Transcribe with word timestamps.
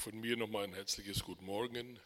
von 0.00 0.18
mir 0.18 0.34
nochmal 0.34 0.64
ein 0.64 0.72
herzliches 0.72 1.22
Guten 1.22 1.44
Morgen. 1.44 2.00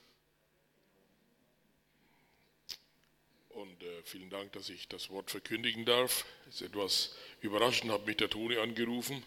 Und 3.50 3.82
äh, 3.84 4.02
vielen 4.02 4.30
Dank, 4.30 4.50
dass 4.52 4.68
ich 4.68 4.88
das 4.88 5.10
Wort 5.10 5.30
verkündigen 5.30 5.84
darf. 5.84 6.24
Ist 6.48 6.62
etwas 6.62 7.14
überraschend, 7.40 7.92
hat 7.92 8.04
mich 8.04 8.16
der 8.16 8.28
Toni 8.28 8.56
angerufen. 8.56 9.22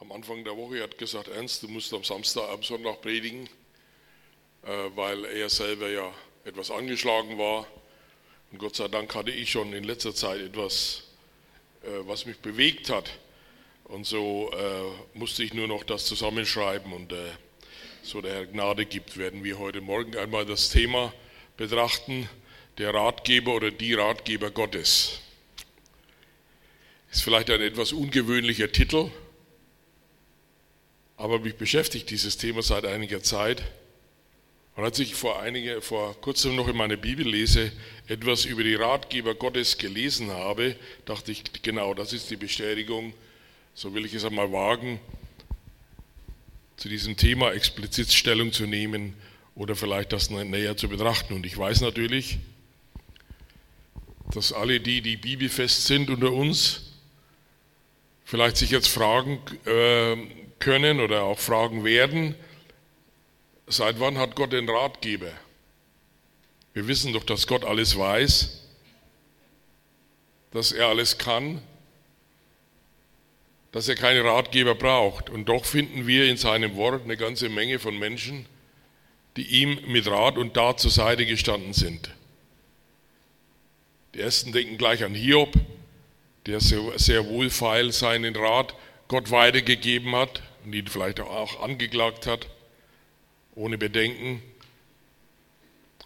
Am 0.00 0.10
Anfang 0.10 0.42
der 0.42 0.56
Woche 0.56 0.82
hat 0.82 0.98
gesagt, 0.98 1.28
Ernst, 1.28 1.62
du 1.62 1.68
musst 1.68 1.94
am 1.94 2.02
Samstag, 2.02 2.50
am 2.50 2.64
Sonntag 2.64 3.00
predigen, 3.00 3.48
äh, 4.64 4.90
weil 4.96 5.24
er 5.26 5.48
selber 5.48 5.88
ja 5.88 6.12
etwas 6.44 6.72
angeschlagen 6.72 7.38
war. 7.38 7.64
Und 8.50 8.58
Gott 8.58 8.74
sei 8.74 8.88
Dank 8.88 9.14
hatte 9.14 9.30
ich 9.30 9.52
schon 9.52 9.72
in 9.72 9.84
letzter 9.84 10.16
Zeit 10.16 10.40
etwas, 10.40 11.04
äh, 11.84 11.90
was 12.00 12.26
mich 12.26 12.38
bewegt 12.38 12.90
hat. 12.90 13.08
Und 13.84 14.04
so 14.04 14.50
äh, 14.50 15.16
musste 15.16 15.44
ich 15.44 15.54
nur 15.54 15.68
noch 15.68 15.84
das 15.84 16.06
zusammenschreiben 16.06 16.92
und 16.92 17.12
äh, 17.12 17.30
so 18.04 18.20
der 18.20 18.34
Herr 18.34 18.46
Gnade 18.46 18.84
gibt, 18.84 19.16
werden 19.16 19.44
wir 19.44 19.58
heute 19.58 19.80
Morgen 19.80 20.14
einmal 20.18 20.44
das 20.44 20.68
Thema 20.68 21.14
betrachten, 21.56 22.28
der 22.76 22.92
Ratgeber 22.92 23.54
oder 23.54 23.70
die 23.70 23.94
Ratgeber 23.94 24.50
Gottes. 24.50 25.20
Ist 27.10 27.22
vielleicht 27.22 27.48
ein 27.48 27.62
etwas 27.62 27.92
ungewöhnlicher 27.92 28.70
Titel, 28.70 29.10
aber 31.16 31.38
mich 31.38 31.54
beschäftigt 31.54 32.10
dieses 32.10 32.36
Thema 32.36 32.62
seit 32.62 32.84
einiger 32.84 33.22
Zeit. 33.22 33.62
Und 34.76 34.84
als 34.84 34.98
ich 34.98 35.14
vor, 35.14 35.40
einige, 35.40 35.80
vor 35.80 36.20
kurzem 36.20 36.56
noch 36.56 36.68
in 36.68 36.76
meiner 36.76 36.98
Bibellese 36.98 37.72
etwas 38.06 38.44
über 38.44 38.64
die 38.64 38.74
Ratgeber 38.74 39.34
Gottes 39.34 39.78
gelesen 39.78 40.30
habe, 40.30 40.76
dachte 41.06 41.32
ich, 41.32 41.42
genau, 41.62 41.94
das 41.94 42.12
ist 42.12 42.30
die 42.30 42.36
Bestätigung, 42.36 43.14
so 43.72 43.94
will 43.94 44.04
ich 44.04 44.12
es 44.12 44.26
einmal 44.26 44.52
wagen, 44.52 45.00
zu 46.76 46.88
diesem 46.88 47.16
Thema 47.16 47.52
explizit 47.52 48.12
Stellung 48.12 48.52
zu 48.52 48.66
nehmen 48.66 49.14
oder 49.54 49.76
vielleicht 49.76 50.12
das 50.12 50.30
näher 50.30 50.76
zu 50.76 50.88
betrachten. 50.88 51.34
Und 51.34 51.46
ich 51.46 51.56
weiß 51.56 51.80
natürlich, 51.80 52.38
dass 54.32 54.52
alle 54.52 54.80
die, 54.80 55.00
die 55.00 55.16
bibelfest 55.16 55.86
sind 55.86 56.10
unter 56.10 56.32
uns, 56.32 56.92
vielleicht 58.24 58.56
sich 58.56 58.70
jetzt 58.70 58.88
fragen 58.88 59.38
äh, 59.66 60.16
können 60.58 61.00
oder 61.00 61.22
auch 61.24 61.38
fragen 61.38 61.84
werden, 61.84 62.34
seit 63.66 64.00
wann 64.00 64.18
hat 64.18 64.34
Gott 64.34 64.52
den 64.52 64.68
Ratgeber? 64.68 65.32
Wir 66.72 66.88
wissen 66.88 67.12
doch, 67.12 67.24
dass 67.24 67.46
Gott 67.46 67.64
alles 67.64 67.96
weiß, 67.96 68.62
dass 70.50 70.72
er 70.72 70.88
alles 70.88 71.18
kann, 71.18 71.62
dass 73.74 73.88
er 73.88 73.96
keine 73.96 74.22
Ratgeber 74.22 74.76
braucht. 74.76 75.28
Und 75.28 75.48
doch 75.48 75.64
finden 75.64 76.06
wir 76.06 76.30
in 76.30 76.36
seinem 76.36 76.76
Wort 76.76 77.02
eine 77.02 77.16
ganze 77.16 77.48
Menge 77.48 77.80
von 77.80 77.98
Menschen, 77.98 78.46
die 79.36 79.42
ihm 79.42 79.80
mit 79.88 80.06
Rat 80.06 80.38
und 80.38 80.54
Tat 80.54 80.78
zur 80.78 80.92
Seite 80.92 81.26
gestanden 81.26 81.72
sind. 81.72 82.14
Die 84.14 84.20
ersten 84.20 84.52
denken 84.52 84.78
gleich 84.78 85.02
an 85.02 85.12
Hiob, 85.12 85.52
der 86.46 86.60
sehr 86.60 87.26
wohlfeil 87.26 87.90
seinen 87.90 88.36
Rat 88.36 88.76
Gott 89.08 89.32
weitergegeben 89.32 90.14
hat 90.14 90.40
und 90.64 90.72
ihn 90.72 90.86
vielleicht 90.86 91.18
auch 91.18 91.60
angeklagt 91.60 92.28
hat, 92.28 92.46
ohne 93.56 93.76
Bedenken. 93.76 94.40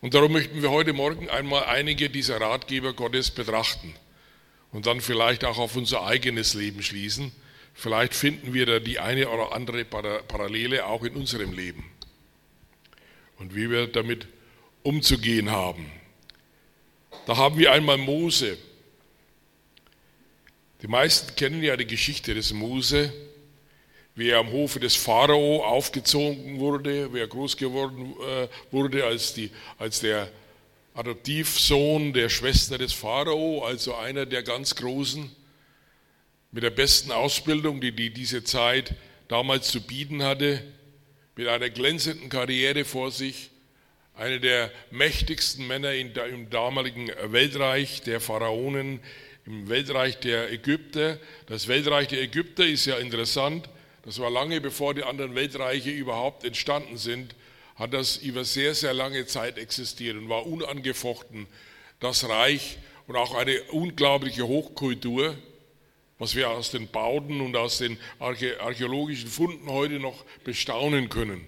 Und 0.01 0.15
darum 0.15 0.33
möchten 0.33 0.63
wir 0.63 0.71
heute 0.71 0.95
Morgen 0.95 1.29
einmal 1.29 1.65
einige 1.65 2.09
dieser 2.09 2.41
Ratgeber 2.41 2.95
Gottes 2.95 3.31
betrachten 3.31 3.95
und 4.73 4.87
dann 4.87 5.03
vielleicht 5.03 5.45
auch 5.45 5.59
auf 5.59 5.77
unser 5.77 6.07
eigenes 6.07 6.55
Leben 6.55 6.83
schließen 6.83 7.31
Vielleicht 7.81 8.13
finden 8.13 8.55
wir 8.55 8.67
da 8.67 8.81
die 8.81 8.99
eine 8.99 9.29
oder 9.29 9.53
andere 9.53 9.85
Parallele 9.85 10.85
auch 10.85 11.05
in 11.05 11.15
unserem 11.15 11.53
Leben 11.53 11.85
und 13.39 13.55
wie 13.55 13.71
wir 13.71 13.87
damit 13.87 14.27
umzugehen 14.83 15.53
haben. 15.53 15.89
Da 17.25 17.37
haben 17.37 17.57
wir 17.57 17.71
einmal 17.71 17.97
Mose. 17.97 18.59
Die 20.83 20.89
meisten 20.89 21.37
kennen 21.37 21.63
ja 21.63 21.77
die 21.77 21.87
Geschichte 21.87 22.35
des 22.35 22.53
Mose, 22.53 23.13
wie 24.17 24.31
er 24.31 24.39
am 24.39 24.51
Hofe 24.51 24.81
des 24.81 24.97
Pharao 24.97 25.65
aufgezogen 25.65 26.59
wurde, 26.59 27.15
wie 27.15 27.21
er 27.21 27.29
groß 27.29 27.57
geworden 27.57 28.13
äh, 28.29 28.49
wurde 28.73 29.05
als, 29.05 29.35
die, 29.35 29.53
als 29.79 30.01
der 30.01 30.29
Adoptivsohn 30.95 32.13
der 32.13 32.29
Schwester 32.29 32.77
des 32.77 32.93
Pharao, 32.93 33.65
also 33.65 33.95
einer 33.95 34.27
der 34.27 34.43
ganz 34.43 34.75
Großen 34.75 35.31
mit 36.51 36.63
der 36.63 36.71
besten 36.71 37.13
Ausbildung, 37.13 37.81
die, 37.81 37.93
die 37.93 38.11
diese 38.11 38.45
Zeit 38.45 38.95
damals 39.29 39.71
zu 39.71 39.81
bieten 39.81 40.23
hatte, 40.23 40.63
mit 41.37 41.49
einer 41.49 41.71
glänzenden 41.71 42.31
Karriere 42.31 42.85
vor 42.85 43.11
sich, 43.11 43.51
einer 44.15 44.39
der 44.39 44.73
mächtigsten 44.91 45.67
Männer 45.67 45.93
im 45.95 46.51
damaligen 46.51 47.11
Weltreich 47.27 48.03
der 48.03 48.21
Pharaonen, 48.21 49.01
im 49.47 49.69
Weltreich 49.69 50.19
der 50.19 50.51
Ägypter. 50.51 51.19
Das 51.47 51.69
Weltreich 51.69 52.09
der 52.09 52.23
Ägypter 52.23 52.67
ist 52.67 52.87
ja 52.87 52.97
interessant, 52.97 53.69
das 54.05 54.19
war 54.19 54.31
lange 54.31 54.61
bevor 54.61 54.95
die 54.95 55.05
anderen 55.05 55.35
Weltreiche 55.35 55.91
überhaupt 55.91 56.45
entstanden 56.45 56.97
sind, 56.97 57.35
hat 57.77 57.93
das 57.93 58.17
über 58.17 58.45
sehr, 58.45 58.75
sehr 58.75 58.95
lange 58.95 59.27
Zeit 59.27 59.59
existiert 59.59 60.17
und 60.17 60.29
war 60.29 60.47
unangefochten 60.47 61.47
das 62.01 62.29
Reich 62.29 62.79
und 63.07 63.17
auch 63.17 63.35
eine 63.35 63.63
unglaubliche 63.71 64.49
Hochkultur 64.49 65.37
was 66.19 66.35
wir 66.35 66.51
aus 66.51 66.71
den 66.71 66.89
Bauten 66.89 67.41
und 67.41 67.57
aus 67.57 67.79
den 67.79 67.99
archäologischen 68.19 69.29
Funden 69.29 69.71
heute 69.71 70.01
noch 70.01 70.25
bestaunen 70.45 71.09
können. 71.09 71.47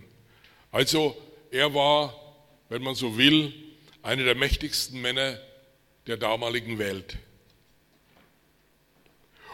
Also 0.70 1.16
er 1.50 1.74
war, 1.74 2.14
wenn 2.68 2.82
man 2.82 2.94
so 2.94 3.18
will, 3.18 3.52
einer 4.02 4.24
der 4.24 4.36
mächtigsten 4.36 5.00
Männer 5.00 5.38
der 6.06 6.16
damaligen 6.16 6.78
Welt. 6.78 7.18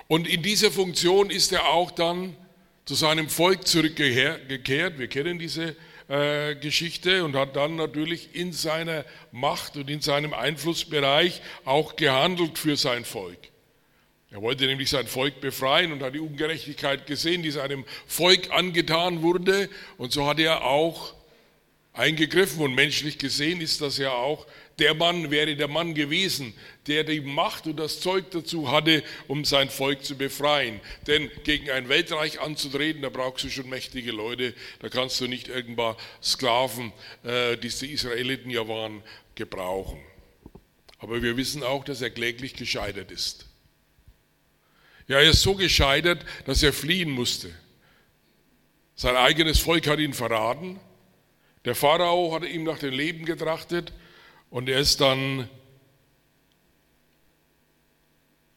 Und 0.09 0.29
in 0.29 0.43
dieser 0.43 0.71
Funktion 0.71 1.31
ist 1.31 1.53
er 1.53 1.69
auch 1.69 1.91
dann 1.91 2.37
zu 2.85 2.95
seinem 2.95 3.29
Volk 3.29 3.67
zurückgekehrt. 3.67 4.99
Wir 4.99 5.09
kennen 5.09 5.39
diese 5.39 5.75
äh, 6.09 6.55
Geschichte 6.55 7.25
und 7.25 7.35
hat 7.35 7.57
dann 7.57 7.75
natürlich 7.75 8.35
in 8.35 8.53
seiner 8.53 9.05
Macht 9.33 9.77
und 9.77 9.91
in 9.91 10.01
seinem 10.01 10.33
Einflussbereich 10.35 11.43
auch 11.65 11.97
gehandelt 11.97 12.59
für 12.59 12.77
sein 12.77 13.05
Volk. 13.05 13.51
Er 14.31 14.43
wollte 14.43 14.67
nämlich 14.67 14.91
sein 14.91 15.07
Volk 15.07 15.41
befreien 15.41 15.93
und 15.93 16.03
hat 16.03 16.15
die 16.15 16.21
Ungerechtigkeit 16.21 17.07
gesehen, 17.07 17.43
die 17.43 17.51
seinem 17.51 17.85
Volk 18.07 18.51
angetan 18.51 19.23
wurde. 19.23 19.69
Und 19.99 20.13
so 20.13 20.27
hat 20.27 20.41
er 20.41 20.65
auch 20.65 21.15
eingegriffen. 21.93 22.61
Und 22.63 22.75
menschlich 22.75 23.19
gesehen 23.19 23.61
ist 23.61 23.81
das 23.81 23.99
ja 23.99 24.11
auch, 24.11 24.47
der 24.79 24.95
Mann 24.95 25.31
wäre 25.31 25.57
der 25.57 25.69
Mann 25.69 25.95
gewesen, 25.95 26.53
der 26.87 27.05
die 27.05 27.21
Macht 27.21 27.67
und 27.67 27.77
das 27.77 28.01
Zeug 28.01 28.31
dazu 28.31 28.71
hatte, 28.71 29.03
um 29.27 29.45
sein 29.45 29.71
Volk 29.71 30.05
zu 30.05 30.19
befreien. 30.19 30.81
Denn 31.07 31.31
gegen 31.45 31.71
ein 31.71 31.89
Weltreich 31.89 32.41
anzutreten, 32.41 33.03
da 33.03 33.09
brauchst 33.09 33.45
du 33.45 33.49
schon 33.49 33.69
mächtige 33.71 34.13
Leute. 34.13 34.55
Da 34.81 34.89
kannst 34.89 35.21
du 35.21 35.29
nicht 35.29 35.49
irgendwann 35.49 35.97
Sklaven, 36.23 36.93
äh, 37.25 37.57
die 37.57 37.69
die 37.69 37.93
Israeliten 37.93 38.51
ja 38.51 38.69
waren, 38.69 39.03
gebrauchen. 39.35 40.01
Aber 40.99 41.23
wir 41.23 41.37
wissen 41.37 41.63
auch, 41.63 41.85
dass 41.85 42.03
er 42.03 42.11
kläglich 42.11 42.55
gescheitert 42.55 43.11
ist. 43.11 43.46
Ja, 45.09 45.19
er 45.19 45.31
ist 45.31 45.43
so 45.43 45.55
gescheitert, 45.55 46.25
dass 46.47 46.63
er 46.63 46.73
fliehen 46.73 47.11
musste. 47.11 47.53
Sein 48.97 49.15
eigenes 49.15 49.61
Volk 49.61 49.87
hat 49.87 49.99
ihn 49.99 50.15
verraten. 50.15 50.81
Der 51.65 51.75
Pharao 51.75 52.33
hat 52.35 52.45
ihm 52.45 52.65
nach 52.65 52.79
dem 52.79 52.93
Leben 52.93 53.25
getrachtet 53.25 53.93
und 54.51 54.69
er 54.69 54.81
ist 54.81 55.01
dann 55.01 55.49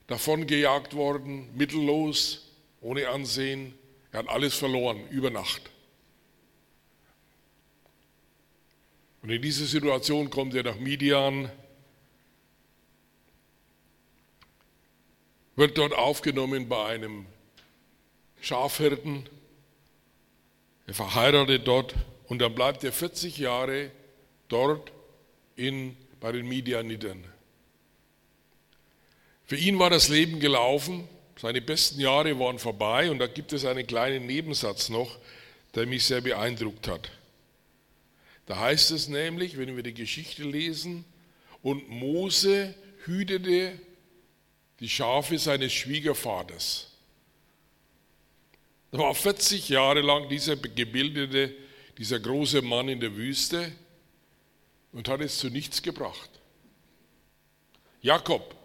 davongejagt 0.08 0.96
worden, 0.96 1.56
mittellos, 1.56 2.52
ohne 2.82 3.10
Ansehen. 3.10 3.74
Er 4.12 4.20
hat 4.20 4.30
alles 4.30 4.56
verloren, 4.56 5.08
über 5.10 5.30
Nacht. 5.30 5.70
Und 9.22 9.30
in 9.30 9.42
diese 9.42 9.66
Situation 9.66 10.30
kommt 10.30 10.56
er 10.56 10.64
nach 10.64 10.80
Midian, 10.80 11.52
wird 15.60 15.78
dort 15.78 15.94
aufgenommen 15.94 16.70
bei 16.70 16.86
einem 16.86 17.26
Schafhirten. 18.40 19.28
Er 20.88 20.94
verheiratet 20.94 21.68
dort 21.68 21.96
und 22.28 22.40
dann 22.40 22.56
bleibt 22.56 22.86
er 22.86 22.94
40 22.94 23.38
Jahre 23.38 23.92
dort 24.48 24.94
in, 25.58 25.98
bei 26.22 26.32
den 26.32 26.48
Midianitern. 26.48 27.26
Für 29.44 29.58
ihn 29.58 29.78
war 29.80 29.90
das 29.90 30.08
Leben 30.08 30.40
gelaufen, 30.40 31.10
seine 31.38 31.60
besten 31.60 32.00
Jahre 32.00 32.40
waren 32.40 32.58
vorbei 32.58 33.12
und 33.12 33.20
da 33.20 33.28
gibt 33.28 33.52
es 33.52 33.66
einen 33.66 33.86
kleinen 33.86 34.28
Nebensatz 34.28 34.88
noch, 34.88 35.20
der 35.76 35.88
mich 35.88 36.06
sehr 36.06 36.22
beeindruckt 36.22 36.88
hat. 36.88 37.12
Da 38.46 38.60
heißt 38.60 38.92
es 38.92 39.10
nämlich, 39.10 39.58
wenn 39.58 39.76
wir 39.76 39.84
die 39.84 39.94
Geschichte 39.94 40.44
lesen, 40.44 41.04
und 41.62 41.90
Mose 41.90 42.74
hütete 43.04 43.78
die 44.80 44.90
Schafe 44.90 45.38
seines 45.38 45.74
Schwiegervaters. 45.74 46.92
Er 48.92 49.00
war 49.00 49.14
40 49.14 49.70
Jahre 49.70 50.02
lang 50.02 50.30
dieser 50.30 50.56
gebildete, 50.56 51.54
dieser 51.98 52.20
große 52.20 52.62
Mann 52.62 52.90
in 52.90 53.00
der 53.00 53.16
Wüste 53.16 53.72
und 54.92 55.08
hat 55.08 55.22
es 55.22 55.38
zu 55.38 55.50
nichts 55.50 55.82
gebracht. 55.82 56.30
Jakob 58.02 58.56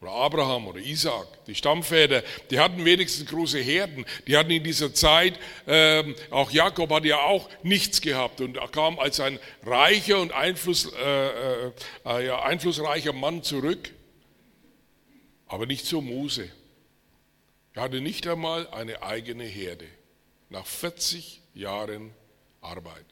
oder 0.00 0.12
Abraham 0.12 0.68
oder 0.68 0.78
Isaac, 0.78 1.26
die 1.46 1.54
Stammväter, 1.54 2.22
die 2.50 2.60
hatten 2.60 2.84
wenigstens 2.84 3.28
große 3.28 3.58
Herden. 3.58 4.04
Die 4.26 4.36
hatten 4.36 4.50
in 4.50 4.62
dieser 4.62 4.94
Zeit, 4.94 5.38
äh, 5.66 6.04
auch 6.30 6.50
Jakob 6.50 6.90
hat 6.90 7.04
ja 7.04 7.20
auch 7.20 7.48
nichts 7.62 8.00
gehabt 8.00 8.40
und 8.40 8.58
kam 8.70 8.98
als 8.98 9.18
ein 9.18 9.40
reicher 9.64 10.20
und 10.20 10.32
Einfluss, 10.32 10.92
äh, 10.92 11.28
äh, 11.66 11.72
äh, 12.04 12.30
einflussreicher 12.30 13.12
Mann 13.12 13.42
zurück, 13.42 13.90
aber 15.48 15.66
nicht 15.66 15.86
so 15.86 16.00
Mose. 16.00 16.50
Er 17.74 17.82
hatte 17.82 18.00
nicht 18.00 18.26
einmal 18.26 18.68
eine 18.68 19.02
eigene 19.02 19.44
Herde 19.44 19.86
nach 20.50 20.66
40 20.66 21.40
Jahren 21.54 22.12
Arbeit. 22.60 23.04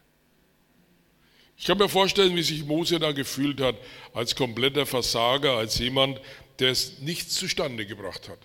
Ich 1.59 1.65
kann 1.65 1.79
mir 1.79 1.89
vorstellen, 1.89 2.37
wie 2.37 2.43
sich 2.43 2.65
Mose 2.65 2.99
da 2.99 3.13
gefühlt 3.13 3.61
hat 3.61 3.77
als 4.13 4.37
kompletter 4.37 4.85
Versager, 4.85 5.53
als 5.53 5.79
jemand, 5.79 6.21
der 6.59 6.71
es 6.71 6.99
nichts 6.99 7.35
zustande 7.35 7.87
gebracht 7.87 8.29
hat. 8.29 8.39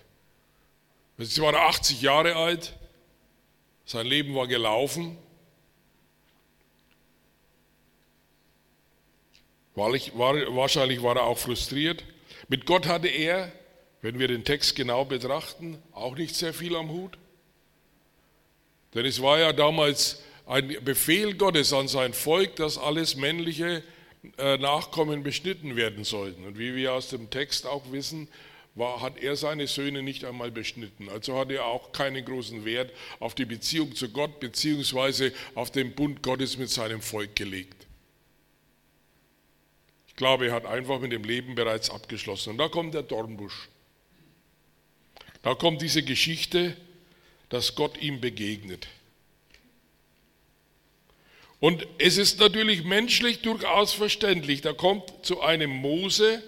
Jetzt 1.18 1.40
war 1.40 1.52
er 1.52 1.68
80 1.68 2.00
Jahre 2.00 2.36
alt, 2.36 2.74
sein 3.84 4.06
Leben 4.06 4.34
war 4.34 4.46
gelaufen. 4.46 5.18
Wahrscheinlich 9.74 11.02
war 11.02 11.16
er 11.16 11.24
auch 11.24 11.38
frustriert. 11.38 12.04
Mit 12.48 12.66
Gott 12.66 12.86
hatte 12.86 13.08
er, 13.08 13.52
wenn 14.02 14.18
wir 14.18 14.28
den 14.28 14.44
Text 14.44 14.74
genau 14.74 15.04
betrachten, 15.04 15.78
auch 15.92 16.16
nicht 16.16 16.34
sehr 16.34 16.52
viel 16.52 16.76
am 16.76 16.90
Hut. 16.90 17.16
Denn 18.94 19.06
es 19.06 19.22
war 19.22 19.38
ja 19.38 19.52
damals 19.52 20.22
ein 20.46 20.76
Befehl 20.84 21.34
Gottes 21.34 21.72
an 21.72 21.88
sein 21.88 22.12
Volk, 22.12 22.56
dass 22.56 22.76
alles 22.76 23.16
männliche 23.16 23.82
äh, 24.36 24.58
Nachkommen 24.58 25.22
beschnitten 25.22 25.76
werden 25.76 26.04
sollten. 26.04 26.44
Und 26.44 26.58
wie 26.58 26.74
wir 26.74 26.92
aus 26.92 27.08
dem 27.08 27.30
Text 27.30 27.66
auch 27.66 27.90
wissen, 27.92 28.28
war, 28.74 29.00
hat 29.00 29.18
er 29.18 29.36
seine 29.36 29.66
Söhne 29.66 30.02
nicht 30.02 30.24
einmal 30.24 30.50
beschnitten. 30.50 31.08
Also 31.08 31.38
hat 31.38 31.50
er 31.50 31.66
auch 31.66 31.92
keinen 31.92 32.24
großen 32.24 32.64
Wert 32.64 32.90
auf 33.20 33.34
die 33.34 33.44
Beziehung 33.44 33.94
zu 33.94 34.08
Gott 34.08 34.40
beziehungsweise 34.40 35.32
auf 35.54 35.70
den 35.70 35.94
Bund 35.94 36.22
Gottes 36.22 36.58
mit 36.58 36.70
seinem 36.70 37.02
Volk 37.02 37.36
gelegt. 37.36 37.86
Ich 40.08 40.16
glaube, 40.16 40.46
er 40.46 40.52
hat 40.52 40.66
einfach 40.66 41.00
mit 41.00 41.12
dem 41.12 41.24
Leben 41.24 41.54
bereits 41.54 41.90
abgeschlossen. 41.90 42.50
Und 42.50 42.58
da 42.58 42.68
kommt 42.68 42.94
der 42.94 43.02
Dornbusch. 43.02 43.68
Da 45.42 45.54
kommt 45.54 45.82
diese 45.82 46.02
Geschichte, 46.02 46.76
dass 47.48 47.74
Gott 47.74 48.00
ihm 48.00 48.20
begegnet. 48.20 48.88
Und 51.60 51.86
es 51.98 52.16
ist 52.16 52.40
natürlich 52.40 52.82
menschlich 52.82 53.42
durchaus 53.42 53.92
verständlich. 53.92 54.62
Da 54.62 54.72
kommt 54.72 55.12
zu 55.22 55.42
einem 55.42 55.70
Mose, 55.70 56.42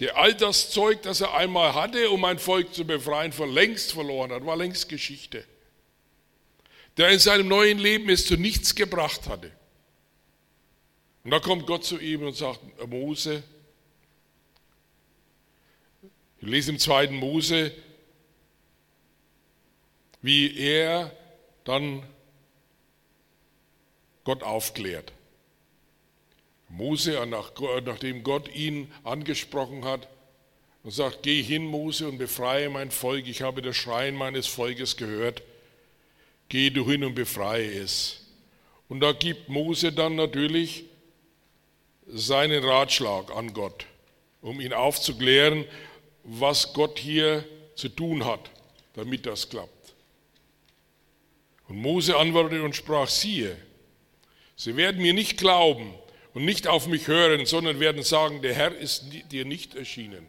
der 0.00 0.16
all 0.16 0.34
das 0.34 0.70
Zeug, 0.70 1.02
das 1.02 1.20
er 1.20 1.34
einmal 1.34 1.74
hatte, 1.74 2.10
um 2.10 2.24
ein 2.24 2.38
Volk 2.38 2.74
zu 2.74 2.84
befreien, 2.84 3.32
von 3.32 3.50
längst 3.52 3.92
verloren 3.92 4.32
hat, 4.32 4.44
war 4.44 4.56
längst 4.56 4.88
Geschichte. 4.88 5.44
Der 6.96 7.10
in 7.10 7.18
seinem 7.18 7.48
neuen 7.48 7.78
Leben 7.78 8.10
es 8.10 8.26
zu 8.26 8.36
nichts 8.36 8.74
gebracht 8.74 9.28
hatte. 9.28 9.50
Und 11.24 11.30
da 11.30 11.40
kommt 11.40 11.66
Gott 11.66 11.84
zu 11.84 11.98
ihm 11.98 12.22
und 12.22 12.36
sagt, 12.36 12.60
Mose, 12.86 13.42
ich 16.42 16.48
lese 16.48 16.72
im 16.72 16.78
zweiten 16.80 17.14
Mose, 17.14 17.72
wie 20.22 20.58
er 20.58 21.12
dann 21.62 22.02
Gott 24.24 24.42
aufklärt. 24.42 25.12
Mose, 26.68 27.24
nachdem 27.26 28.24
Gott 28.24 28.52
ihn 28.52 28.90
angesprochen 29.04 29.84
hat 29.84 30.08
und 30.82 30.90
sagt, 30.90 31.22
geh 31.22 31.42
hin, 31.42 31.64
Mose, 31.64 32.08
und 32.08 32.18
befreie 32.18 32.70
mein 32.70 32.90
Volk, 32.90 33.28
ich 33.28 33.42
habe 33.42 33.62
das 33.62 33.76
Schreien 33.76 34.16
meines 34.16 34.48
Volkes 34.48 34.96
gehört, 34.96 35.42
geh 36.48 36.70
du 36.70 36.88
hin 36.90 37.04
und 37.04 37.14
befreie 37.14 37.70
es. 37.70 38.26
Und 38.88 38.98
da 38.98 39.12
gibt 39.12 39.48
Mose 39.48 39.92
dann 39.92 40.16
natürlich 40.16 40.86
seinen 42.08 42.64
Ratschlag 42.64 43.30
an 43.30 43.54
Gott, 43.54 43.86
um 44.40 44.60
ihn 44.60 44.72
aufzuklären, 44.72 45.66
was 46.24 46.72
Gott 46.72 46.98
hier 46.98 47.44
zu 47.74 47.88
tun 47.88 48.24
hat, 48.24 48.50
damit 48.94 49.26
das 49.26 49.48
klappt. 49.48 49.94
Und 51.68 51.76
Mose 51.76 52.16
antwortete 52.16 52.62
und 52.62 52.76
sprach, 52.76 53.08
siehe, 53.08 53.56
Sie 54.56 54.76
werden 54.76 55.02
mir 55.02 55.12
nicht 55.12 55.38
glauben 55.38 55.94
und 56.34 56.44
nicht 56.44 56.68
auf 56.68 56.86
mich 56.86 57.08
hören, 57.08 57.46
sondern 57.46 57.80
werden 57.80 58.02
sagen, 58.02 58.42
der 58.42 58.54
Herr 58.54 58.74
ist 58.76 59.06
dir 59.30 59.44
nicht 59.44 59.74
erschienen. 59.74 60.26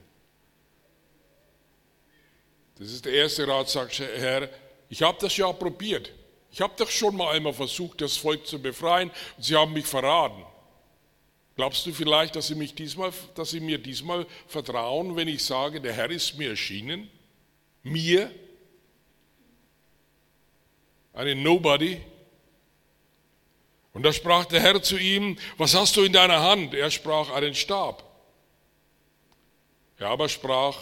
Das 2.80 2.92
ist 2.92 3.06
der 3.06 3.14
erste 3.14 3.48
Rat, 3.48 3.70
sagt 3.70 4.00
Herr, 4.00 4.50
ich 4.90 5.02
habe 5.04 5.18
das 5.22 5.38
ja 5.38 5.52
probiert. 5.54 6.12
Ich 6.52 6.62
habe 6.62 6.74
doch 6.78 6.90
schon 6.90 7.16
mal 7.16 7.36
einmal 7.36 7.54
versucht, 7.54 8.02
das 8.02 8.18
Volk 8.18 8.46
zu 8.48 8.60
befreien 8.60 9.12
und 9.38 9.44
sie 9.44 9.56
haben 9.56 9.74
mich 9.74 9.86
verraten. 9.86 10.44
Glaubst 11.56 11.86
du 11.86 11.94
vielleicht, 11.94 12.36
dass 12.36 12.48
sie, 12.48 12.56
mich 12.56 12.74
diesmal, 12.74 13.14
dass 13.36 13.52
sie 13.52 13.60
mir 13.60 13.78
diesmal 13.78 14.26
vertrauen, 14.48 15.16
wenn 15.16 15.28
ich 15.28 15.44
sage, 15.44 15.80
der 15.80 15.94
Herr 15.94 16.10
ist 16.10 16.38
mir 16.38 16.50
erschienen? 16.50 17.10
Mir? 17.84 18.32
Eine 21.14 21.36
Nobody? 21.36 22.02
Und 23.94 24.02
da 24.02 24.12
sprach 24.12 24.46
der 24.46 24.62
Herr 24.62 24.82
zu 24.82 24.98
ihm, 24.98 25.38
was 25.58 25.76
hast 25.76 25.96
du 25.96 26.02
in 26.02 26.14
deiner 26.14 26.42
Hand? 26.42 26.74
Er 26.74 26.90
sprach 26.90 27.30
einen 27.30 27.54
Stab. 27.54 28.04
Er 29.98 30.08
aber 30.08 30.28
sprach, 30.28 30.80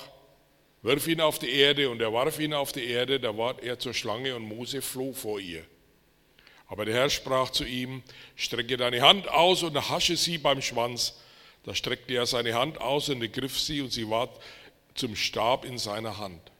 wirf 0.81 1.07
ihn 1.07 1.19
auf 1.19 1.37
die 1.37 1.49
Erde. 1.49 1.89
Und 1.89 2.01
er 2.01 2.13
warf 2.13 2.39
ihn 2.39 2.53
auf 2.53 2.71
die 2.71 2.85
Erde, 2.85 3.19
da 3.19 3.37
ward 3.37 3.61
er 3.61 3.77
zur 3.77 3.93
Schlange 3.93 4.35
und 4.35 4.43
Mose 4.43 4.81
floh 4.81 5.11
vor 5.11 5.41
ihr. 5.41 5.65
Aber 6.71 6.85
der 6.85 6.95
Herr 6.95 7.09
sprach 7.11 7.51
zu 7.51 7.65
ihm, 7.65 8.01
strecke 8.35 8.77
deine 8.77 9.01
Hand 9.01 9.27
aus 9.27 9.61
und 9.61 9.77
hasche 9.89 10.17
sie 10.17 10.39
beim 10.39 10.63
Schwanz. 10.63 11.19
Da 11.63 11.75
streckte 11.75 12.15
er 12.15 12.25
seine 12.25 12.55
Hand 12.55 12.81
aus 12.81 13.09
und 13.09 13.21
ergriff 13.21 13.59
sie 13.59 13.81
und 13.81 13.93
sie 13.93 14.09
ward 14.09 14.41
zum 14.95 15.15
Stab 15.15 15.65
in 15.65 15.77
seiner 15.77 16.17
Hand 16.17 16.51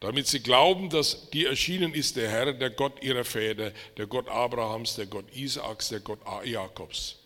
damit 0.00 0.26
sie 0.26 0.40
glauben, 0.40 0.90
dass 0.90 1.30
dir 1.30 1.48
erschienen 1.48 1.94
ist 1.94 2.16
der 2.16 2.30
Herr, 2.30 2.52
der 2.52 2.70
Gott 2.70 3.02
ihrer 3.02 3.24
Väter, 3.24 3.72
der 3.96 4.06
Gott 4.06 4.28
Abrahams, 4.28 4.96
der 4.96 5.06
Gott 5.06 5.24
Isaaks, 5.34 5.88
der 5.88 6.00
Gott 6.00 6.20
Jakobs. 6.44 7.16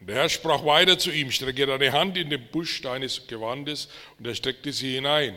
Und 0.00 0.08
der 0.08 0.16
Herr 0.16 0.28
sprach 0.28 0.64
weiter 0.64 0.98
zu 0.98 1.10
ihm, 1.10 1.30
strecke 1.30 1.66
deine 1.66 1.92
Hand 1.92 2.16
in 2.16 2.30
den 2.30 2.46
Busch 2.52 2.82
deines 2.82 3.26
Gewandes, 3.26 3.88
und 4.18 4.26
er 4.26 4.34
streckte 4.34 4.72
sie 4.72 4.94
hinein. 4.94 5.36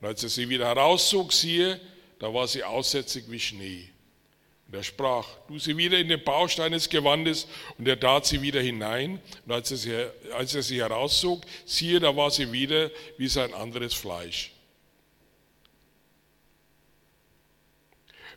Und 0.00 0.08
als 0.08 0.22
er 0.22 0.28
sie 0.28 0.48
wieder 0.48 0.66
herauszog, 0.66 1.32
siehe, 1.32 1.80
da 2.24 2.32
war 2.32 2.48
sie 2.48 2.64
aussätzig 2.64 3.24
wie 3.28 3.38
Schnee. 3.38 3.90
Und 4.66 4.74
er 4.74 4.82
sprach, 4.82 5.28
du 5.46 5.58
sie 5.58 5.76
wieder 5.76 5.98
in 5.98 6.08
den 6.08 6.24
Baustein 6.24 6.72
des 6.72 6.88
Gewandes, 6.88 7.46
und 7.76 7.86
er 7.86 8.00
tat 8.00 8.24
sie 8.24 8.40
wieder 8.40 8.62
hinein. 8.62 9.20
Und 9.44 9.52
als 9.52 9.70
er 9.70 9.76
sie, 9.76 10.06
als 10.32 10.54
er 10.54 10.62
sie 10.62 10.80
herauszog, 10.80 11.42
siehe, 11.66 12.00
da 12.00 12.16
war 12.16 12.30
sie 12.30 12.50
wieder 12.50 12.90
wie 13.18 13.28
sein 13.28 13.52
anderes 13.52 13.92
Fleisch. 13.92 14.52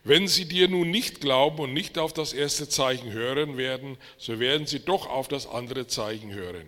Wenn 0.03 0.27
sie 0.27 0.49
dir 0.49 0.67
nun 0.67 0.91
nicht 0.91 1.21
glauben 1.21 1.59
und 1.59 1.71
nicht 1.71 1.97
auf 1.97 2.11
das 2.11 2.33
erste 2.33 2.67
Zeichen 2.67 3.13
hören 3.13 3.55
werden, 3.55 3.97
so 4.17 4.37
werden 4.41 4.67
sie 4.67 4.81
doch 4.81 5.07
auf 5.07 5.29
das 5.29 5.47
andere 5.47 5.87
Zeichen 5.87 6.33
hören. 6.33 6.67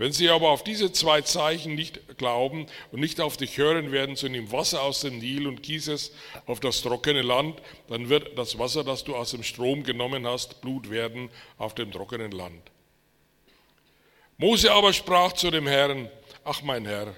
Wenn 0.00 0.12
sie 0.12 0.30
aber 0.30 0.48
auf 0.48 0.64
diese 0.64 0.92
zwei 0.92 1.20
Zeichen 1.20 1.74
nicht 1.74 2.16
glauben 2.16 2.64
und 2.90 3.00
nicht 3.00 3.20
auf 3.20 3.36
dich 3.36 3.58
hören 3.58 3.92
werden, 3.92 4.16
nimm 4.32 4.50
Wasser 4.50 4.80
aus 4.80 5.00
dem 5.02 5.18
Nil 5.18 5.46
und 5.46 5.62
gieß 5.62 5.88
es 5.88 6.12
auf 6.46 6.58
das 6.58 6.80
trockene 6.80 7.20
Land, 7.20 7.60
dann 7.86 8.08
wird 8.08 8.38
das 8.38 8.58
Wasser, 8.58 8.82
das 8.82 9.04
du 9.04 9.14
aus 9.14 9.32
dem 9.32 9.42
Strom 9.42 9.82
genommen 9.82 10.26
hast, 10.26 10.62
Blut 10.62 10.88
werden 10.88 11.28
auf 11.58 11.74
dem 11.74 11.92
trockenen 11.92 12.30
Land. 12.30 12.62
Mose 14.38 14.72
aber 14.72 14.94
sprach 14.94 15.34
zu 15.34 15.50
dem 15.50 15.66
Herrn, 15.66 16.08
ach 16.44 16.62
mein 16.62 16.86
Herr, 16.86 17.14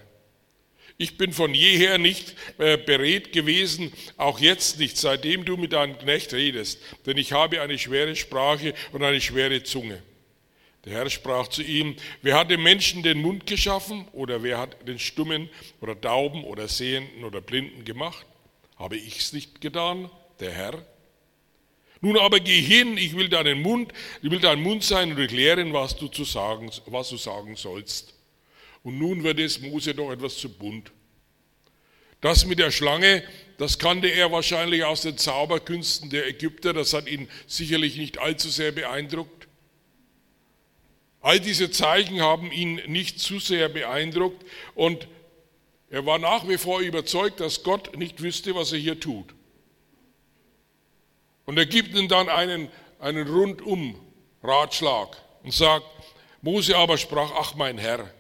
ich 0.99 1.17
bin 1.17 1.33
von 1.33 1.55
jeher 1.55 1.99
nicht 1.99 2.35
äh, 2.59 2.79
beredt 2.79 3.33
gewesen, 3.33 3.93
auch 4.17 4.41
jetzt 4.41 4.81
nicht, 4.81 4.97
seitdem 4.97 5.45
du 5.45 5.57
mit 5.57 5.73
deinem 5.73 5.97
Knecht 5.99 6.33
redest, 6.33 6.81
denn 7.07 7.17
ich 7.17 7.33
habe 7.33 7.61
eine 7.61 7.79
schwere 7.79 8.17
Sprache 8.17 8.75
und 8.91 9.05
eine 9.05 9.21
schwere 9.21 9.63
Zunge. 9.63 10.03
Der 10.85 10.95
Herr 10.95 11.11
sprach 11.11 11.49
zu 11.49 11.63
ihm, 11.63 11.95
wer 12.23 12.37
hat 12.37 12.51
dem 12.51 12.63
Menschen 12.63 13.03
den 13.03 13.21
Mund 13.21 13.47
geschaffen 13.47 14.09
oder 14.13 14.43
wer 14.43 14.59
hat 14.59 14.89
den 14.89 14.99
Stummen 14.99 15.49
oder 15.81 16.01
Tauben 16.01 16.43
oder 16.43 16.67
Sehenden 16.67 17.25
oder 17.25 17.41
Blinden 17.41 17.85
gemacht? 17.85 18.27
Habe 18.77 18.97
ich 18.97 19.19
es 19.19 19.33
nicht 19.33 19.61
getan, 19.61 20.11
der 20.41 20.51
Herr? 20.51 20.85
Nun 22.01 22.19
aber 22.19 22.41
geh 22.41 22.61
hin, 22.61 22.99
ich 22.99 23.17
will 23.17 23.29
deinen 23.29 23.63
Mund, 23.63 23.93
ich 24.23 24.31
will 24.31 24.41
dein 24.41 24.61
Mund 24.61 24.83
sein 24.83 25.13
und 25.13 25.19
erklären, 25.19 25.73
was 25.73 25.97
du 25.97 26.09
zu 26.09 26.25
sagen, 26.25 26.69
was 26.87 27.11
du 27.11 27.17
sagen 27.17 27.55
sollst. 27.55 28.15
Und 28.83 28.99
nun 28.99 29.23
wird 29.23 29.39
es 29.39 29.61
Mose 29.61 29.95
doch 29.95 30.11
etwas 30.11 30.37
zu 30.37 30.49
bunt. 30.49 30.91
Das 32.21 32.45
mit 32.45 32.59
der 32.59 32.73
Schlange, 32.73 33.23
das 33.57 33.79
kannte 33.79 34.09
er 34.09 34.33
wahrscheinlich 34.33 34.83
aus 34.83 35.03
den 35.03 35.17
Zauberkünsten 35.17 36.11
der 36.11 36.27
Ägypter, 36.27 36.73
das 36.73 36.93
hat 36.93 37.09
ihn 37.09 37.29
sicherlich 37.47 37.97
nicht 37.97 38.19
allzu 38.19 38.49
sehr 38.49 38.73
beeindruckt. 38.73 39.42
All 41.23 41.39
diese 41.39 41.71
Zeichen 41.71 42.21
haben 42.21 42.51
ihn 42.51 42.83
nicht 42.87 43.21
zu 43.21 43.39
sehr 43.39 43.69
beeindruckt 43.69 44.45
und 44.75 45.07
er 45.89 46.05
war 46.05 46.19
nach 46.19 46.49
wie 46.49 46.59
vor 46.59 46.81
überzeugt, 46.81 47.39
dass 47.39 47.63
Gott 47.63 47.97
nicht 47.97 48.21
wüsste, 48.23 48.55
was 48.55 48.73
er 48.73 48.79
hier 48.79 48.99
tut. 48.99 49.33
Und 51.45 51.59
er 51.59 51.67
gibt 51.67 51.95
ihm 51.97 52.09
dann 52.09 52.29
einen, 52.29 52.69
einen 52.99 53.29
Rundum-Ratschlag 53.29 55.17
und 55.45 55.53
sagt, 55.53 55.87
Mose 56.41 56.77
aber 56.77 56.99
sprach, 56.99 57.31
ach 57.39 57.55
mein 57.55 57.79
Herr, 57.79 58.13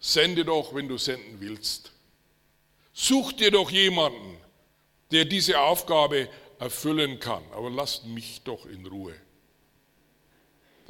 sende 0.00 0.44
doch, 0.44 0.74
wenn 0.74 0.88
du 0.88 0.98
senden 0.98 1.40
willst. 1.40 1.92
Such 2.92 3.32
dir 3.32 3.52
doch 3.52 3.70
jemanden, 3.70 4.36
der 5.12 5.26
diese 5.26 5.60
Aufgabe 5.60 6.28
erfüllen 6.58 7.20
kann, 7.20 7.44
aber 7.52 7.70
lasst 7.70 8.06
mich 8.06 8.42
doch 8.42 8.66
in 8.66 8.86
Ruhe. 8.86 9.14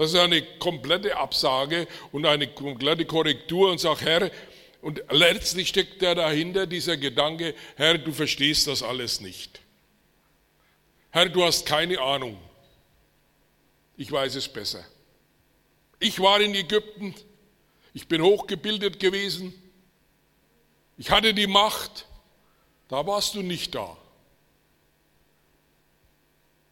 Das 0.00 0.14
ist 0.14 0.18
eine 0.18 0.40
komplette 0.56 1.18
Absage 1.18 1.86
und 2.10 2.24
eine 2.24 2.46
komplette 2.46 3.04
Korrektur 3.04 3.70
und 3.70 3.80
sagt, 3.80 4.00
Herr, 4.00 4.30
und 4.80 5.02
letztlich 5.10 5.68
steckt 5.68 6.00
da 6.00 6.14
dahinter 6.14 6.66
dieser 6.66 6.96
Gedanke, 6.96 7.54
Herr, 7.76 7.98
du 7.98 8.10
verstehst 8.10 8.66
das 8.66 8.82
alles 8.82 9.20
nicht. 9.20 9.60
Herr, 11.10 11.28
du 11.28 11.44
hast 11.44 11.66
keine 11.66 12.00
Ahnung. 12.00 12.40
Ich 13.98 14.10
weiß 14.10 14.36
es 14.36 14.48
besser. 14.48 14.82
Ich 15.98 16.18
war 16.18 16.40
in 16.40 16.54
Ägypten, 16.54 17.14
ich 17.92 18.08
bin 18.08 18.22
hochgebildet 18.22 19.00
gewesen, 19.00 19.52
ich 20.96 21.10
hatte 21.10 21.34
die 21.34 21.46
Macht, 21.46 22.06
da 22.88 23.06
warst 23.06 23.34
du 23.34 23.42
nicht 23.42 23.74
da. 23.74 23.98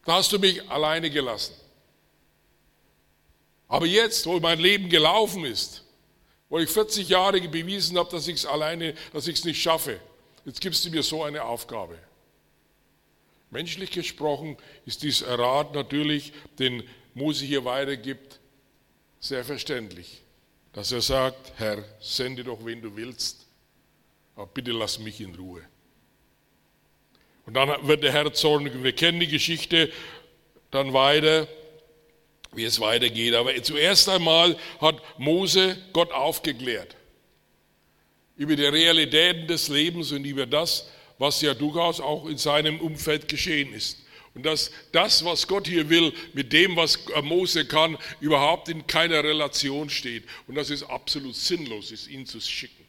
Da 0.05 0.13
hast 0.13 0.31
du 0.31 0.39
mich 0.39 0.67
alleine 0.67 1.11
gelassen. 1.11 1.53
Aber 3.69 3.85
jetzt, 3.85 4.25
wo 4.25 4.39
mein 4.39 4.59
Leben 4.59 4.89
gelaufen 4.89 5.45
ist, 5.45 5.85
wo 6.49 6.57
ich 6.57 6.69
40 6.69 7.07
Jahre 7.07 7.39
bewiesen 7.39 7.97
habe, 7.97 8.09
dass 8.09 8.27
ich 8.27 8.37
es 8.37 8.45
alleine, 8.45 8.95
dass 9.13 9.27
ich 9.27 9.37
es 9.37 9.45
nicht 9.45 9.61
schaffe, 9.61 10.01
jetzt 10.43 10.59
gibst 10.59 10.83
du 10.83 10.89
mir 10.89 11.03
so 11.03 11.23
eine 11.23 11.43
Aufgabe. 11.43 11.97
Menschlich 13.51 13.91
gesprochen 13.91 14.57
ist 14.85 15.03
dieser 15.03 15.37
Rat 15.37 15.73
natürlich, 15.75 16.33
den 16.57 16.83
Mose 17.13 17.45
hier 17.45 17.63
weitergibt, 17.63 18.39
sehr 19.19 19.45
verständlich. 19.45 20.23
Dass 20.73 20.91
er 20.91 21.01
sagt, 21.01 21.53
Herr, 21.57 21.83
sende 21.99 22.43
doch, 22.43 22.65
wen 22.65 22.81
du 22.81 22.95
willst, 22.95 23.45
aber 24.35 24.47
bitte 24.47 24.71
lass 24.71 24.97
mich 24.97 25.21
in 25.21 25.35
Ruhe. 25.35 25.61
Und 27.45 27.53
dann 27.53 27.87
wird 27.87 28.03
der 28.03 28.13
Herr 28.13 28.31
zornig. 28.33 28.73
Wir 28.81 28.93
kennen 28.93 29.19
die 29.19 29.27
Geschichte 29.27 29.91
dann 30.71 30.93
weiter 30.93 31.47
wie 32.53 32.63
es 32.63 32.79
weitergeht. 32.79 33.33
Aber 33.33 33.61
zuerst 33.61 34.09
einmal 34.09 34.57
hat 34.79 35.01
Mose 35.17 35.77
Gott 35.93 36.11
aufgeklärt 36.11 36.95
über 38.35 38.55
die 38.55 38.65
Realitäten 38.65 39.47
des 39.47 39.67
Lebens 39.67 40.13
und 40.13 40.23
über 40.23 40.45
das, 40.45 40.89
was 41.17 41.41
ja 41.41 41.53
durchaus 41.53 41.99
auch 41.99 42.25
in 42.25 42.37
seinem 42.37 42.79
Umfeld 42.79 43.27
geschehen 43.27 43.73
ist. 43.73 44.05
Und 44.33 44.45
dass 44.45 44.71
das, 44.93 45.25
was 45.25 45.47
Gott 45.47 45.67
hier 45.67 45.89
will, 45.89 46.13
mit 46.33 46.53
dem, 46.53 46.77
was 46.77 46.97
Mose 47.23 47.65
kann, 47.65 47.97
überhaupt 48.21 48.69
in 48.69 48.87
keiner 48.87 49.23
Relation 49.23 49.89
steht. 49.89 50.23
Und 50.47 50.55
dass 50.55 50.69
es 50.69 50.83
absolut 50.83 51.35
sinnlos 51.35 51.91
ist, 51.91 52.07
ihn 52.07 52.25
zu 52.25 52.39
schicken. 52.39 52.85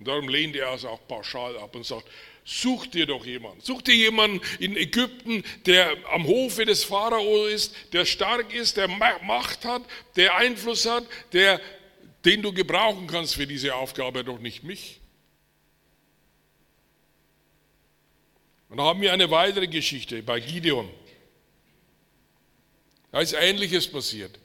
Und 0.00 0.08
darum 0.08 0.28
lehnt 0.28 0.56
er 0.56 0.72
es 0.74 0.84
auch 0.84 1.06
pauschal 1.06 1.56
ab 1.58 1.76
und 1.76 1.86
sagt, 1.86 2.08
Such 2.44 2.86
dir 2.86 3.06
doch 3.06 3.24
jemanden. 3.24 3.60
Such 3.60 3.82
dir 3.82 3.94
jemanden 3.94 4.40
in 4.58 4.76
Ägypten, 4.76 5.44
der 5.64 5.96
am 6.12 6.26
Hofe 6.26 6.64
des 6.64 6.82
Pharao 6.82 7.46
ist, 7.46 7.74
der 7.92 8.04
stark 8.04 8.52
ist, 8.52 8.76
der 8.76 8.88
Macht 8.88 9.64
hat, 9.64 9.82
der 10.16 10.36
Einfluss 10.36 10.86
hat, 10.86 11.06
der, 11.32 11.60
den 12.24 12.42
du 12.42 12.52
gebrauchen 12.52 13.06
kannst 13.06 13.36
für 13.36 13.46
diese 13.46 13.74
Aufgabe, 13.74 14.24
doch 14.24 14.40
nicht 14.40 14.64
mich. 14.64 15.00
Und 18.68 18.78
da 18.78 18.84
haben 18.84 19.02
wir 19.02 19.12
eine 19.12 19.30
weitere 19.30 19.68
Geschichte 19.68 20.22
bei 20.22 20.40
Gideon. 20.40 20.90
Da 23.12 23.20
ist 23.20 23.34
Ähnliches 23.34 23.86
passiert. 23.86 24.38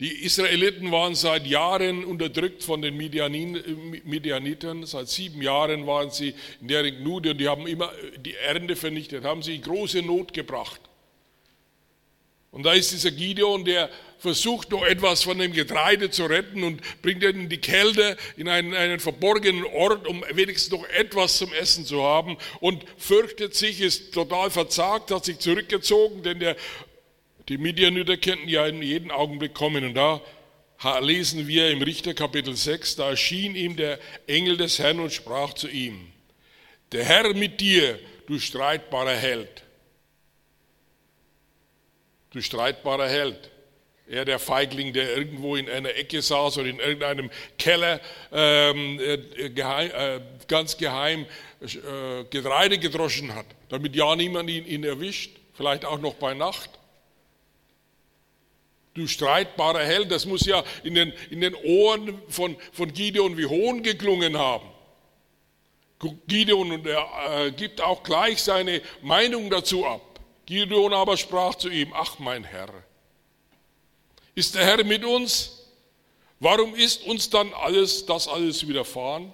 Die 0.00 0.24
Israeliten 0.24 0.92
waren 0.92 1.16
seit 1.16 1.46
Jahren 1.46 2.04
unterdrückt 2.04 2.62
von 2.62 2.80
den 2.80 2.96
Midianitern. 2.96 4.86
Seit 4.86 5.08
sieben 5.08 5.42
Jahren 5.42 5.88
waren 5.88 6.12
sie 6.12 6.34
in 6.60 6.68
der 6.68 6.92
Nude 6.92 7.32
und 7.32 7.38
die 7.38 7.48
haben 7.48 7.66
immer 7.66 7.90
die 8.16 8.34
Ernte 8.34 8.76
vernichtet, 8.76 9.24
haben 9.24 9.42
sie 9.42 9.56
in 9.56 9.62
große 9.62 10.02
Not 10.02 10.32
gebracht. 10.32 10.80
Und 12.50 12.62
da 12.62 12.72
ist 12.72 12.92
dieser 12.92 13.10
Gideon, 13.10 13.64
der 13.64 13.90
versucht 14.18 14.70
noch 14.70 14.84
etwas 14.84 15.22
von 15.22 15.38
dem 15.38 15.52
Getreide 15.52 16.10
zu 16.10 16.24
retten 16.24 16.64
und 16.64 16.80
bringt 17.02 17.22
ihn 17.22 17.42
in 17.42 17.48
die 17.48 17.60
Kälte, 17.60 18.16
in 18.36 18.48
einen, 18.48 18.74
einen 18.74 19.00
verborgenen 19.00 19.64
Ort, 19.64 20.06
um 20.08 20.24
wenigstens 20.32 20.72
noch 20.72 20.88
etwas 20.88 21.38
zum 21.38 21.52
Essen 21.52 21.84
zu 21.84 22.02
haben 22.02 22.36
und 22.60 22.84
fürchtet 22.96 23.54
sich, 23.54 23.80
ist 23.80 24.12
total 24.14 24.50
verzagt, 24.50 25.10
hat 25.10 25.24
sich 25.24 25.38
zurückgezogen, 25.38 26.22
denn 26.22 26.40
der 26.40 26.56
die 27.48 27.58
Midianiter 27.58 28.16
könnten 28.16 28.48
ja 28.48 28.66
in 28.66 28.82
jeden 28.82 29.10
Augenblick 29.10 29.54
kommen. 29.54 29.84
Und 29.84 29.94
da 29.94 30.20
lesen 31.00 31.48
wir 31.48 31.70
im 31.70 31.82
Richter 31.82 32.14
Kapitel 32.14 32.54
6, 32.54 32.96
da 32.96 33.10
erschien 33.10 33.56
ihm 33.56 33.76
der 33.76 33.98
Engel 34.26 34.56
des 34.56 34.78
Herrn 34.78 35.00
und 35.00 35.12
sprach 35.12 35.54
zu 35.54 35.68
ihm, 35.68 36.12
der 36.92 37.04
Herr 37.04 37.34
mit 37.34 37.60
dir, 37.60 37.98
du 38.26 38.38
streitbarer 38.38 39.16
Held. 39.16 39.64
Du 42.30 42.40
streitbarer 42.40 43.08
Held. 43.08 43.50
Er, 44.06 44.24
der 44.24 44.38
Feigling, 44.38 44.94
der 44.94 45.16
irgendwo 45.16 45.56
in 45.56 45.68
einer 45.68 45.94
Ecke 45.94 46.22
saß 46.22 46.58
oder 46.58 46.68
in 46.68 46.78
irgendeinem 46.78 47.30
Keller 47.58 48.00
ähm, 48.32 48.98
äh, 49.00 49.50
geheim, 49.50 49.90
äh, 49.90 50.20
ganz 50.46 50.78
geheim 50.78 51.26
äh, 51.60 52.24
Getreide 52.30 52.78
gedroschen 52.78 53.34
hat, 53.34 53.44
damit 53.68 53.94
ja 53.94 54.16
niemand 54.16 54.48
ihn, 54.48 54.64
ihn 54.64 54.84
erwischt, 54.84 55.36
vielleicht 55.52 55.84
auch 55.84 56.00
noch 56.00 56.14
bei 56.14 56.32
Nacht. 56.32 56.77
Du 58.98 59.06
streitbarer 59.06 59.84
Held, 59.84 60.10
das 60.10 60.26
muss 60.26 60.44
ja 60.44 60.64
in 60.82 60.96
den, 60.96 61.12
in 61.30 61.40
den 61.40 61.54
Ohren 61.54 62.20
von, 62.28 62.56
von 62.72 62.92
Gideon 62.92 63.38
wie 63.38 63.46
Hohn 63.46 63.84
geklungen 63.84 64.36
haben. 64.36 64.68
Gideon 66.26 66.84
er 66.84 67.46
äh, 67.46 67.52
gibt 67.52 67.80
auch 67.80 68.02
gleich 68.02 68.42
seine 68.42 68.82
Meinung 69.00 69.50
dazu 69.50 69.86
ab. 69.86 70.18
Gideon 70.46 70.92
aber 70.92 71.16
sprach 71.16 71.54
zu 71.54 71.68
ihm, 71.68 71.92
ach 71.94 72.18
mein 72.18 72.42
Herr, 72.42 72.70
ist 74.34 74.56
der 74.56 74.64
Herr 74.64 74.82
mit 74.82 75.04
uns? 75.04 75.68
Warum 76.40 76.74
ist 76.74 77.04
uns 77.04 77.30
dann 77.30 77.54
alles, 77.54 78.04
das 78.04 78.26
alles 78.26 78.66
widerfahren? 78.66 79.32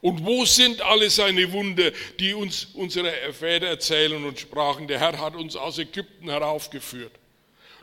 Und 0.00 0.26
wo 0.26 0.44
sind 0.44 0.82
alle 0.82 1.08
seine 1.08 1.52
Wunder, 1.52 1.92
die 2.18 2.34
uns 2.34 2.66
unsere 2.74 3.12
Väter 3.32 3.68
erzählen 3.68 4.24
und 4.24 4.40
sprachen, 4.40 4.88
der 4.88 4.98
Herr 4.98 5.20
hat 5.20 5.36
uns 5.36 5.54
aus 5.54 5.78
Ägypten 5.78 6.28
heraufgeführt? 6.28 7.12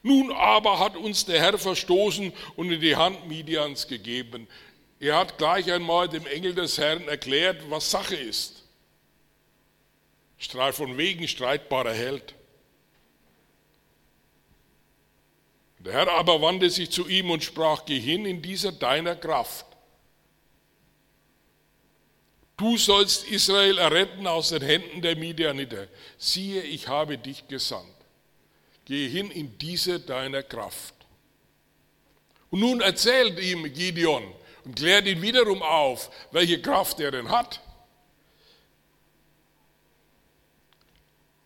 Nun 0.06 0.32
aber 0.32 0.78
hat 0.78 0.96
uns 0.96 1.26
der 1.26 1.42
Herr 1.42 1.58
verstoßen 1.58 2.32
und 2.58 2.72
in 2.72 2.80
die 2.80 2.96
Hand 2.96 3.28
Midians 3.28 3.88
gegeben. 3.88 4.48
Er 5.00 5.18
hat 5.18 5.40
gleich 5.40 5.72
einmal 5.72 6.08
dem 6.08 6.28
Engel 6.28 6.54
des 6.54 6.78
Herrn 6.78 7.08
erklärt, 7.08 7.72
was 7.72 7.90
Sache 7.90 8.16
ist. 8.16 8.66
Von 10.74 10.96
wegen 11.00 11.28
streitbarer 11.28 11.96
Held. 11.96 12.36
Der 15.80 15.94
Herr 15.94 16.12
aber 16.12 16.40
wandte 16.40 16.70
sich 16.70 16.92
zu 16.92 17.08
ihm 17.08 17.32
und 17.32 17.44
sprach, 17.44 17.84
geh 17.86 18.00
hin 18.00 18.28
in 18.28 18.44
dieser 18.44 18.74
deiner 18.74 19.16
Kraft. 19.16 19.66
Du 22.58 22.78
sollst 22.78 23.26
Israel 23.26 23.80
erretten 23.80 24.28
aus 24.28 24.50
den 24.50 24.62
Händen 24.62 25.02
der 25.02 25.16
Midianiter. 25.16 25.88
Siehe, 26.20 26.62
ich 26.62 26.88
habe 26.88 27.18
dich 27.18 27.48
gesandt. 27.48 27.95
Geh 28.86 29.10
hin 29.10 29.32
in 29.32 29.58
diese 29.58 30.00
deiner 30.00 30.44
Kraft. 30.44 30.94
Und 32.52 32.60
nun 32.60 32.82
erzählt 32.82 33.40
ihm 33.40 33.72
Gideon 33.74 34.24
und 34.64 34.76
klärt 34.76 35.08
ihn 35.08 35.22
wiederum 35.22 35.62
auf, 35.62 36.10
welche 36.32 36.62
Kraft 36.62 37.00
er 37.00 37.12
denn 37.12 37.30
hat. 37.30 37.60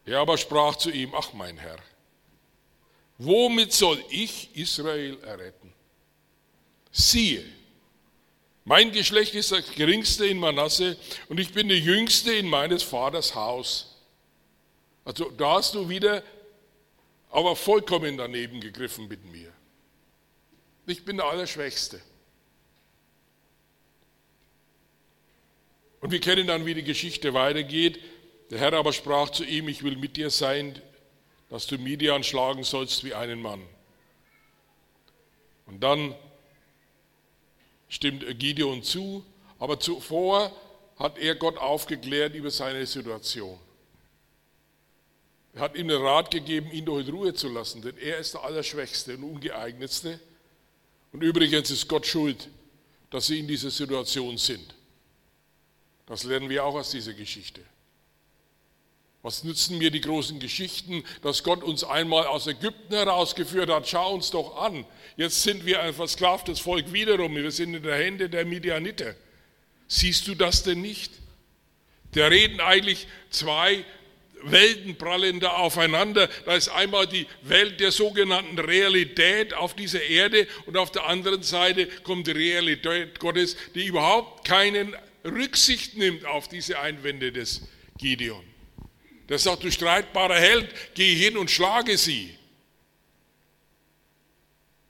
Er 0.05 0.19
aber 0.19 0.38
sprach 0.38 0.75
zu 0.75 0.89
ihm, 0.89 1.13
ach 1.15 1.34
mein 1.34 1.58
Herr, 1.58 1.77
womit 3.17 3.74
soll 3.74 4.03
ich 4.10 4.55
Israel 4.55 5.17
erretten? 5.24 5.72
Siehe, 6.91 7.46
mein 8.65 8.91
Geschlecht 8.91 9.36
ist 9.36 9.51
das 9.51 9.72
geringste 9.72 10.25
in 10.27 10.39
Manasse 10.39 10.98
und 11.29 11.39
ich 11.39 11.53
bin 11.53 11.69
der 11.69 11.79
jüngste 11.79 12.34
in 12.34 12.48
meines 12.48 12.84
Vaters 12.84 13.34
Haus. 13.36 13.96
Also 15.05 15.29
da 15.31 15.53
hast 15.53 15.75
du 15.75 15.88
wieder 15.88 16.24
aber 17.29 17.55
vollkommen 17.55 18.17
daneben 18.17 18.59
gegriffen 18.59 19.07
mit 19.07 19.24
mir. 19.25 19.53
Ich 20.86 21.05
bin 21.05 21.17
der 21.17 21.27
Allerschwächste. 21.27 22.01
Und 26.01 26.12
wir 26.12 26.19
kennen 26.19 26.48
dann, 26.48 26.65
wie 26.65 26.74
die 26.74 26.83
Geschichte 26.83 27.33
weitergeht. 27.33 28.00
Der 28.50 28.59
Herr 28.59 28.74
aber 28.74 28.93
sprach 28.93 29.29
zu 29.29 29.43
ihm, 29.43 29.67
ich 29.67 29.83
will 29.83 29.98
mit 29.98 30.17
dir 30.17 30.29
sein, 30.29 30.81
dass 31.50 31.67
du 31.67 31.77
Midian 31.77 32.24
schlagen 32.24 32.63
sollst 32.63 33.03
wie 33.03 33.13
einen 33.13 33.41
Mann. 33.41 33.62
Und 35.65 35.81
dann 35.81 36.15
stimmt 37.89 38.25
Gideon 38.39 38.81
zu, 38.81 39.24
aber 39.59 39.79
zuvor 39.79 40.51
hat 40.98 41.17
er 41.17 41.36
Gott 41.36 41.57
aufgeklärt 41.57 42.33
über 42.33 42.50
seine 42.50 42.86
Situation. 42.86 43.59
Er 45.53 45.62
hat 45.62 45.75
ihm 45.75 45.88
den 45.88 46.01
Rat 46.01 46.32
gegeben, 46.32 46.72
ihn 46.72 46.86
doch 46.86 47.00
in 47.00 47.10
Ruhe 47.10 47.34
zu 47.34 47.50
lassen, 47.50 47.82
denn 47.82 47.98
er 47.98 48.18
ist 48.20 48.34
der 48.34 48.44
Allerschwächste 48.44 49.18
und 49.18 49.24
Ungeeignetste. 49.24 50.20
Und 51.12 51.24
übrigens 51.24 51.72
ist 51.72 51.88
Gott 51.88 52.06
schuld, 52.06 52.50
dass 53.10 53.27
sie 53.27 53.39
in 53.39 53.48
dieser 53.48 53.72
Situation 53.72 54.38
sind. 54.38 54.75
Das 56.06 56.24
lernen 56.24 56.50
wir 56.50 56.63
auch 56.63 56.75
aus 56.75 56.91
dieser 56.91 57.13
Geschichte. 57.13 57.62
Was 59.22 59.44
nützen 59.44 59.77
mir 59.77 59.91
die 59.91 60.00
großen 60.00 60.39
Geschichten, 60.39 61.03
dass 61.22 61.44
Gott 61.44 61.62
uns 61.62 61.84
einmal 61.84 62.25
aus 62.27 62.48
Ägypten 62.48 62.94
herausgeführt 62.94 63.70
hat? 63.70 63.88
Schau 63.88 64.13
uns 64.13 64.32
doch 64.32 64.58
an. 64.58 64.86
Jetzt 65.18 65.44
sind 65.44 65.65
wir 65.65 65.82
ein 65.82 65.94
versklavtes 65.94 66.62
Volk 66.62 66.94
wiederum. 66.94 67.36
Wir 67.36 67.51
sind 67.51 67.74
in 67.74 67.84
der 67.84 67.98
Hände 67.98 68.29
der 68.29 68.46
Midianiter. 68.46 69.15
Siehst 69.88 70.27
du 70.27 70.36
das 70.36 70.63
denn 70.63 70.82
nicht? 70.82 71.12
Da 72.13 72.27
reden 72.27 72.62
eigentlich 72.62 73.08
zwei 73.29 73.84
Welten 74.43 74.98
prallen 74.98 75.39
da 75.39 75.50
aufeinander. 75.50 76.29
Da 76.46 76.55
ist 76.55 76.69
einmal 76.69 77.08
die 77.08 77.27
Welt 77.41 77.79
der 77.79 77.91
sogenannten 77.91 78.58
Realität 78.58 79.53
auf 79.53 79.75
dieser 79.75 80.03
Erde 80.03 80.48
und 80.65 80.77
auf 80.77 80.91
der 80.91 81.08
anderen 81.08 81.43
Seite 81.43 81.88
kommt 82.03 82.27
die 82.27 82.31
Realität 82.31 83.19
Gottes, 83.19 83.58
die 83.75 83.86
überhaupt 83.86 84.48
keinen 84.48 84.96
Rücksicht 85.25 85.98
nimmt 85.98 86.25
auf 86.25 86.48
diese 86.48 86.79
Einwände 86.79 87.31
des 87.31 87.67
Gideon. 87.98 88.43
Der 89.27 89.38
sagt, 89.38 89.63
du 89.63 89.72
streitbarer 89.72 90.39
Held, 90.39 90.74
geh 90.96 91.13
hin 91.13 91.38
und 91.38 91.51
schlage 91.51 91.98
sie. 91.98 92.36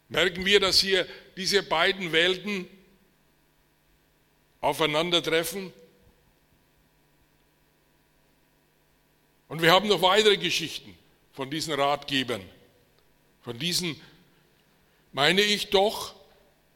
Merken 0.07 0.45
wir, 0.45 0.59
dass 0.59 0.79
hier 0.79 1.07
diese 1.35 1.61
beiden 1.61 2.11
Welten 2.11 2.67
aufeinandertreffen? 4.61 5.73
Und 9.49 9.61
wir 9.61 9.73
haben 9.73 9.89
noch 9.89 10.01
weitere 10.01 10.37
Geschichten 10.37 10.97
von 11.33 11.49
diesen 11.49 11.73
Ratgebern. 11.73 12.41
Von 13.41 13.57
diesen, 13.57 13.99
meine 15.11 15.41
ich 15.41 15.71
doch, 15.71 16.15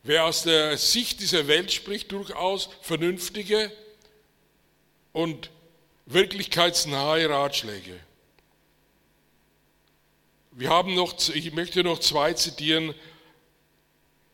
wer 0.02 0.26
aus 0.26 0.44
der 0.44 0.78
Sicht 0.78 1.22
dieser 1.22 1.48
Welt 1.48 1.72
spricht, 1.72 2.12
durchaus 2.12 2.70
vernünftige 2.82 3.72
und 5.14 5.52
wirklichkeitsnahe 6.08 7.30
Ratschläge. 7.30 8.00
Wir 10.52 10.70
haben 10.70 10.96
noch, 10.96 11.16
ich 11.30 11.54
möchte 11.54 11.84
noch 11.84 12.00
zwei 12.00 12.34
zitieren 12.34 12.94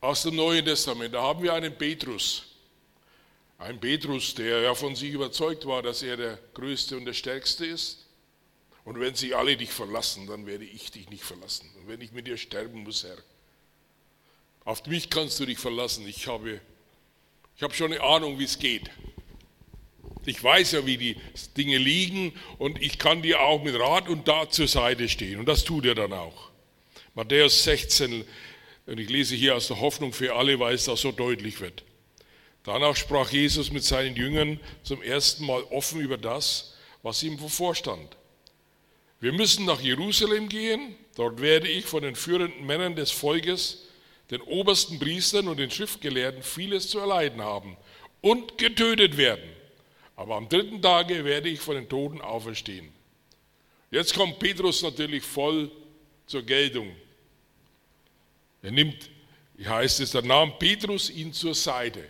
aus 0.01 0.23
dem 0.23 0.35
Neuen 0.35 0.63
Testament. 0.63 1.13
Da 1.13 1.21
haben 1.21 1.43
wir 1.43 1.53
einen 1.53 1.77
Petrus. 1.77 2.45
Ein 3.57 3.79
Petrus, 3.79 4.33
der 4.33 4.61
ja 4.61 4.75
von 4.75 4.95
sich 4.95 5.11
überzeugt 5.11 5.65
war, 5.65 5.81
dass 5.81 6.01
er 6.03 6.15
der 6.15 6.39
Größte 6.53 6.95
und 6.95 7.03
der 7.03 7.13
Stärkste 7.13 7.65
ist. 7.65 8.05
Und 8.85 8.99
wenn 8.99 9.15
sie 9.15 9.33
alle 9.33 9.57
dich 9.57 9.71
verlassen, 9.71 10.27
dann 10.27 10.45
werde 10.45 10.65
ich 10.65 10.91
dich 10.91 11.09
nicht 11.09 11.23
verlassen. 11.23 11.69
Und 11.77 11.87
wenn 11.87 12.01
ich 12.01 12.11
mit 12.11 12.27
dir 12.27 12.37
sterben 12.37 12.83
muss, 12.83 13.03
Herr, 13.03 13.17
auf 14.65 14.85
mich 14.85 15.09
kannst 15.09 15.39
du 15.39 15.45
dich 15.45 15.59
verlassen. 15.59 16.07
Ich 16.07 16.27
habe, 16.27 16.61
ich 17.55 17.63
habe 17.63 17.73
schon 17.73 17.91
eine 17.91 18.03
Ahnung, 18.03 18.39
wie 18.39 18.43
es 18.43 18.59
geht. 18.59 18.89
Ich 20.25 20.43
weiß 20.43 20.73
ja, 20.73 20.85
wie 20.85 20.97
die 20.97 21.17
Dinge 21.57 21.77
liegen 21.77 22.33
und 22.57 22.81
ich 22.81 22.99
kann 22.99 23.21
dir 23.21 23.41
auch 23.41 23.63
mit 23.63 23.79
Rat 23.79 24.07
und 24.09 24.25
Tat 24.25 24.53
zur 24.53 24.67
Seite 24.67 25.09
stehen. 25.09 25.39
Und 25.39 25.47
das 25.47 25.63
tut 25.63 25.85
er 25.85 25.95
dann 25.95 26.13
auch. 26.13 26.49
Matthäus 27.15 27.63
16, 27.63 28.23
und 28.85 28.99
ich 28.99 29.09
lese 29.09 29.35
hier 29.35 29.55
aus 29.55 29.67
der 29.67 29.79
Hoffnung 29.79 30.13
für 30.13 30.35
alle, 30.35 30.59
weil 30.59 30.75
es 30.75 30.85
da 30.85 30.95
so 30.95 31.11
deutlich 31.11 31.61
wird. 31.61 31.83
Danach 32.63 32.95
sprach 32.95 33.31
Jesus 33.31 33.71
mit 33.71 33.83
seinen 33.83 34.15
Jüngern 34.15 34.59
zum 34.83 35.01
ersten 35.01 35.45
Mal 35.45 35.63
offen 35.63 36.01
über 36.01 36.17
das, 36.17 36.75
was 37.01 37.23
ihm 37.23 37.37
bevorstand. 37.37 38.17
Wir 39.19 39.33
müssen 39.33 39.65
nach 39.65 39.81
Jerusalem 39.81 40.47
gehen, 40.49 40.95
dort 41.15 41.41
werde 41.41 41.67
ich 41.67 41.85
von 41.85 42.03
den 42.03 42.15
führenden 42.15 42.65
Männern 42.65 42.95
des 42.95 43.11
Volkes, 43.11 43.87
den 44.31 44.41
obersten 44.41 44.99
Priestern 44.99 45.47
und 45.47 45.57
den 45.57 45.71
Schriftgelehrten 45.71 46.43
vieles 46.43 46.89
zu 46.89 46.99
erleiden 46.99 47.41
haben 47.41 47.75
und 48.21 48.57
getötet 48.57 49.17
werden 49.17 49.49
aber 50.19 50.35
am 50.35 50.49
dritten 50.49 50.81
Tage 50.81 51.23
werde 51.23 51.47
ich 51.47 51.61
von 51.61 51.75
den 51.75 51.87
Toten 51.87 52.19
auferstehen. 52.19 52.91
Jetzt 53.89 54.13
kommt 54.13 54.37
Petrus 54.37 54.81
natürlich 54.81 55.23
voll 55.23 55.71
zur 56.25 56.41
Geltung. 56.43 56.93
Er 58.61 58.71
nimmt, 58.71 59.09
heißt 59.63 60.01
es, 60.01 60.11
da 60.11 60.21
nahm 60.21 60.59
Petrus 60.59 61.09
ihn 61.09 61.31
zur 61.31 61.55
Seite. 61.55 62.03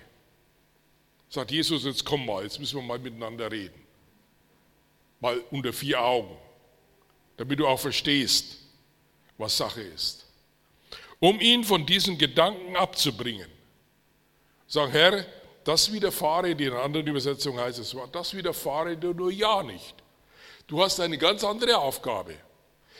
Sagt 1.29 1.51
Jesus, 1.51 1.85
jetzt 1.85 2.03
komm 2.03 2.25
mal, 2.25 2.41
jetzt 2.41 2.59
müssen 2.59 2.77
wir 2.77 2.81
mal 2.81 2.97
miteinander 2.97 3.51
reden. 3.51 3.79
Mal 5.19 5.39
unter 5.51 5.71
vier 5.71 6.01
Augen, 6.01 6.35
damit 7.39 7.57
du 7.57 7.65
auch 7.65 7.79
verstehst, 7.79 8.57
was 9.37 9.55
Sache 9.55 9.81
ist. 9.81 10.25
Um 11.19 11.39
ihn 11.39 11.63
von 11.63 11.85
diesen 11.85 12.17
Gedanken 12.17 12.75
abzubringen. 12.75 13.47
Sag, 14.67 14.91
Herr, 14.91 15.25
das 15.63 15.89
widerfahre 15.93 16.53
dir, 16.53 16.67
in 16.67 16.73
einer 16.73 16.83
anderen 16.83 17.07
Übersetzung 17.07 17.57
heißt 17.57 17.79
es, 17.79 17.95
das 18.11 18.33
widerfahre 18.33 18.97
dir 18.97 19.13
nur 19.13 19.31
ja 19.31 19.63
nicht. 19.63 19.95
Du 20.67 20.83
hast 20.83 20.99
eine 20.99 21.17
ganz 21.17 21.45
andere 21.45 21.77
Aufgabe. 21.77 22.35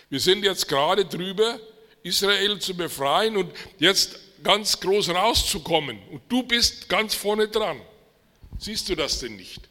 Wir 0.10 0.21
sind 0.21 0.45
jetzt 0.45 0.69
gerade 0.69 1.04
drüber, 1.04 1.60
Israel 2.02 2.60
zu 2.60 2.73
befreien 2.73 3.36
und 3.36 3.52
jetzt 3.78 4.19
ganz 4.41 4.80
groß 4.80 5.10
rauszukommen. 5.10 5.99
Und 6.12 6.21
du 6.30 6.43
bist 6.43 6.88
ganz 6.88 7.13
vorne 7.13 7.49
dran. 7.49 7.82
Siehst 8.58 8.88
du 8.88 8.95
das 8.95 9.19
denn 9.19 9.36
nicht? 9.36 9.69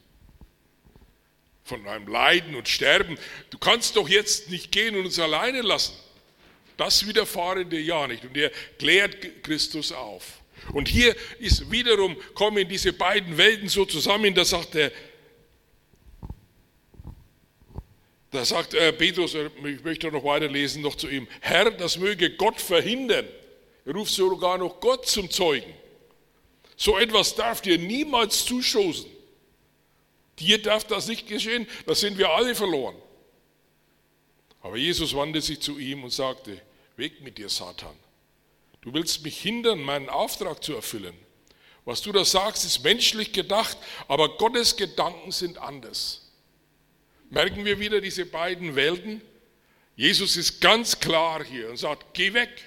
Von 1.68 1.86
einem 1.86 2.08
Leiden 2.08 2.54
und 2.54 2.66
Sterben. 2.66 3.18
Du 3.50 3.58
kannst 3.58 3.96
doch 3.96 4.08
jetzt 4.08 4.48
nicht 4.48 4.72
gehen 4.72 4.96
und 4.96 5.04
uns 5.04 5.18
alleine 5.18 5.60
lassen. 5.60 5.94
Das 6.78 7.06
widerfahre 7.06 7.66
dir 7.66 7.82
ja 7.82 8.06
nicht. 8.06 8.24
Und 8.24 8.36
er 8.36 8.50
klärt 8.78 9.44
Christus 9.44 9.92
auf. 9.92 10.24
Und 10.72 10.88
hier 10.88 11.14
ist 11.38 11.70
wiederum, 11.70 12.16
kommen 12.34 12.66
diese 12.66 12.92
beiden 12.92 13.36
Welten 13.36 13.68
so 13.68 13.84
zusammen, 13.84 14.34
da 14.34 14.44
sagt 14.44 14.74
der, 14.74 14.92
da 18.30 18.44
sagt 18.44 18.74
äh, 18.74 18.92
Petrus, 18.92 19.34
äh, 19.34 19.50
ich 19.64 19.82
möchte 19.82 20.10
noch 20.12 20.24
weiterlesen, 20.24 20.82
noch 20.82 20.94
zu 20.96 21.08
ihm, 21.08 21.26
Herr, 21.40 21.70
das 21.70 21.98
möge 21.98 22.30
Gott 22.36 22.60
verhindern. 22.60 23.26
Er 23.84 23.94
ruft 23.94 24.12
sogar 24.12 24.58
noch 24.58 24.80
Gott 24.80 25.06
zum 25.06 25.30
Zeugen. 25.30 25.72
So 26.76 26.98
etwas 26.98 27.34
darf 27.34 27.60
dir 27.60 27.78
niemals 27.78 28.44
zustoßen. 28.44 29.17
Dir 30.40 30.62
darf 30.62 30.84
das 30.84 31.08
nicht 31.08 31.26
geschehen, 31.26 31.66
da 31.86 31.94
sind 31.94 32.18
wir 32.18 32.30
alle 32.30 32.54
verloren. 32.54 32.96
Aber 34.60 34.76
Jesus 34.76 35.14
wandte 35.14 35.40
sich 35.40 35.60
zu 35.60 35.78
ihm 35.78 36.04
und 36.04 36.10
sagte, 36.10 36.60
weg 36.96 37.20
mit 37.20 37.38
dir, 37.38 37.48
Satan. 37.48 37.96
Du 38.80 38.92
willst 38.92 39.22
mich 39.22 39.40
hindern, 39.40 39.80
meinen 39.80 40.08
Auftrag 40.08 40.62
zu 40.62 40.74
erfüllen. 40.74 41.16
Was 41.84 42.02
du 42.02 42.12
da 42.12 42.24
sagst, 42.24 42.64
ist 42.64 42.84
menschlich 42.84 43.32
gedacht, 43.32 43.76
aber 44.08 44.36
Gottes 44.36 44.76
Gedanken 44.76 45.32
sind 45.32 45.58
anders. 45.58 46.30
Merken 47.30 47.64
wir 47.64 47.78
wieder 47.78 48.00
diese 48.00 48.26
beiden 48.26 48.76
Welten? 48.76 49.22
Jesus 49.96 50.36
ist 50.36 50.60
ganz 50.60 51.00
klar 51.00 51.42
hier 51.44 51.70
und 51.70 51.76
sagt, 51.76 52.14
geh 52.14 52.32
weg. 52.32 52.64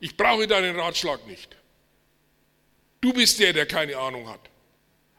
Ich 0.00 0.16
brauche 0.16 0.46
deinen 0.46 0.78
Ratschlag 0.78 1.26
nicht. 1.26 1.56
Du 3.00 3.12
bist 3.12 3.38
der, 3.38 3.52
der 3.52 3.66
keine 3.66 3.96
Ahnung 3.96 4.28
hat. 4.28 4.40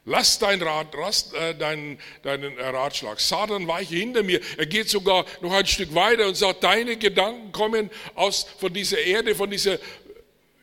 Lass 0.07 0.37
deinen, 0.37 0.61
Rat, 0.61 0.93
lass, 0.93 1.33
äh, 1.33 1.55
deinen, 1.55 1.99
deinen 2.21 2.57
Ratschlag. 2.59 3.19
Satan 3.19 3.67
weiche 3.67 3.95
hinter 3.95 4.21
mir. 4.21 4.39
Er 4.55 4.67
geht 4.67 4.87
sogar 4.87 5.25
noch 5.41 5.51
ein 5.51 5.65
Stück 5.65 5.95
weiter 5.95 6.27
und 6.27 6.35
sagt, 6.35 6.63
deine 6.63 6.95
Gedanken 6.95 7.51
kommen 7.51 7.89
aus, 8.13 8.45
von 8.59 8.71
dieser 8.71 8.99
Erde, 8.99 9.33
von 9.33 9.49
dieser, 9.49 9.79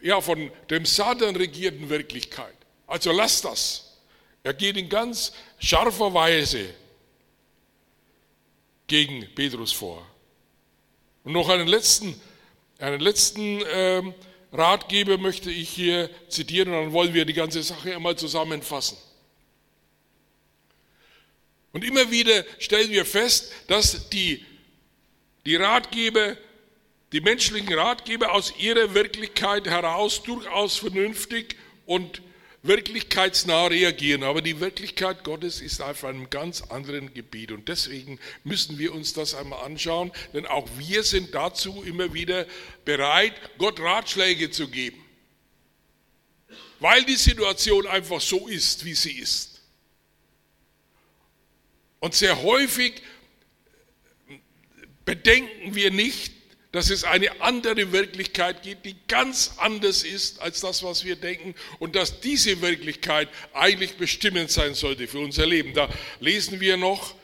ja, 0.00 0.20
von 0.20 0.52
dem 0.70 0.86
Satan 0.86 1.34
regierten 1.34 1.88
Wirklichkeit. 1.88 2.54
Also 2.86 3.10
lass 3.10 3.42
das. 3.42 3.98
Er 4.44 4.54
geht 4.54 4.76
in 4.76 4.88
ganz 4.88 5.32
scharfer 5.58 6.14
Weise 6.14 6.72
gegen 8.86 9.26
Petrus 9.34 9.72
vor. 9.72 10.06
Und 11.24 11.32
noch 11.32 11.48
einen 11.48 11.66
letzten, 11.66 12.20
einen 12.78 13.00
letzten 13.00 13.60
ähm, 13.72 14.14
Ratgeber 14.52 15.18
möchte 15.18 15.50
ich 15.50 15.68
hier 15.68 16.10
zitieren, 16.28 16.72
und 16.72 16.84
dann 16.84 16.92
wollen 16.92 17.12
wir 17.12 17.24
die 17.24 17.32
ganze 17.32 17.62
Sache 17.62 17.96
einmal 17.96 18.14
zusammenfassen. 18.16 18.98
Und 21.72 21.84
immer 21.84 22.10
wieder 22.10 22.44
stellen 22.58 22.90
wir 22.90 23.04
fest, 23.04 23.52
dass 23.66 24.08
die, 24.10 24.44
die 25.46 25.56
Ratgeber, 25.56 26.36
die 27.12 27.20
menschlichen 27.20 27.72
Ratgeber 27.72 28.32
aus 28.32 28.54
ihrer 28.58 28.94
Wirklichkeit 28.94 29.66
heraus 29.66 30.22
durchaus 30.22 30.76
vernünftig 30.76 31.56
und 31.86 32.22
wirklichkeitsnah 32.62 33.66
reagieren, 33.66 34.22
aber 34.22 34.40
die 34.40 34.60
Wirklichkeit 34.60 35.24
Gottes 35.24 35.60
ist 35.60 35.82
auf 35.82 36.04
einem 36.04 36.30
ganz 36.30 36.62
anderen 36.62 37.12
Gebiet. 37.12 37.50
Und 37.50 37.68
deswegen 37.68 38.20
müssen 38.44 38.78
wir 38.78 38.94
uns 38.94 39.14
das 39.14 39.34
einmal 39.34 39.64
anschauen, 39.64 40.12
denn 40.32 40.46
auch 40.46 40.68
wir 40.78 41.02
sind 41.02 41.34
dazu 41.34 41.82
immer 41.82 42.14
wieder 42.14 42.46
bereit, 42.84 43.34
Gott 43.58 43.80
Ratschläge 43.80 44.50
zu 44.50 44.68
geben, 44.68 45.04
weil 46.78 47.04
die 47.04 47.16
Situation 47.16 47.86
einfach 47.86 48.20
so 48.20 48.46
ist, 48.46 48.84
wie 48.84 48.94
sie 48.94 49.18
ist. 49.18 49.51
Und 52.02 52.16
sehr 52.16 52.42
häufig 52.42 52.94
bedenken 55.04 55.76
wir 55.76 55.92
nicht, 55.92 56.32
dass 56.72 56.90
es 56.90 57.04
eine 57.04 57.40
andere 57.40 57.92
Wirklichkeit 57.92 58.64
gibt, 58.64 58.86
die 58.86 58.96
ganz 59.06 59.54
anders 59.58 60.02
ist 60.02 60.40
als 60.40 60.60
das, 60.60 60.82
was 60.82 61.04
wir 61.04 61.14
denken 61.14 61.54
und 61.78 61.94
dass 61.94 62.18
diese 62.18 62.60
Wirklichkeit 62.60 63.28
eigentlich 63.52 63.98
bestimmend 63.98 64.50
sein 64.50 64.74
sollte 64.74 65.06
für 65.06 65.20
unser 65.20 65.46
Leben. 65.46 65.74
Da 65.74 65.88
lesen 66.18 66.58
wir 66.58 66.76
noch 66.76 67.14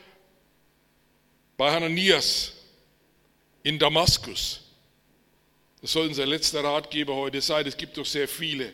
bei 1.57 1.73
Hananias 1.73 2.53
in 3.64 3.81
Damaskus. 3.81 4.61
Das 5.83 5.91
soll 5.91 6.07
unser 6.07 6.25
letzter 6.25 6.62
Ratgeber 6.62 7.17
heute 7.17 7.41
sein. 7.41 7.67
Es 7.67 7.77
gibt 7.77 7.97
doch 7.97 8.07
sehr 8.07 8.29
viele. 8.29 8.73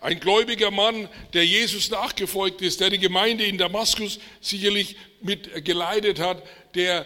Ein 0.00 0.20
gläubiger 0.20 0.70
Mann, 0.70 1.08
der 1.32 1.44
Jesus 1.44 1.90
nachgefolgt 1.90 2.62
ist, 2.62 2.80
der 2.80 2.90
die 2.90 2.98
Gemeinde 2.98 3.44
in 3.44 3.58
Damaskus 3.58 4.20
sicherlich 4.40 4.96
mit 5.20 5.64
geleitet 5.64 6.20
hat, 6.20 6.42
der 6.74 7.04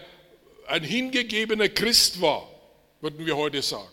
ein 0.67 0.83
hingegebener 0.83 1.69
Christ 1.69 2.21
war, 2.21 2.49
würden 3.01 3.25
wir 3.25 3.35
heute 3.35 3.61
sagen. 3.61 3.89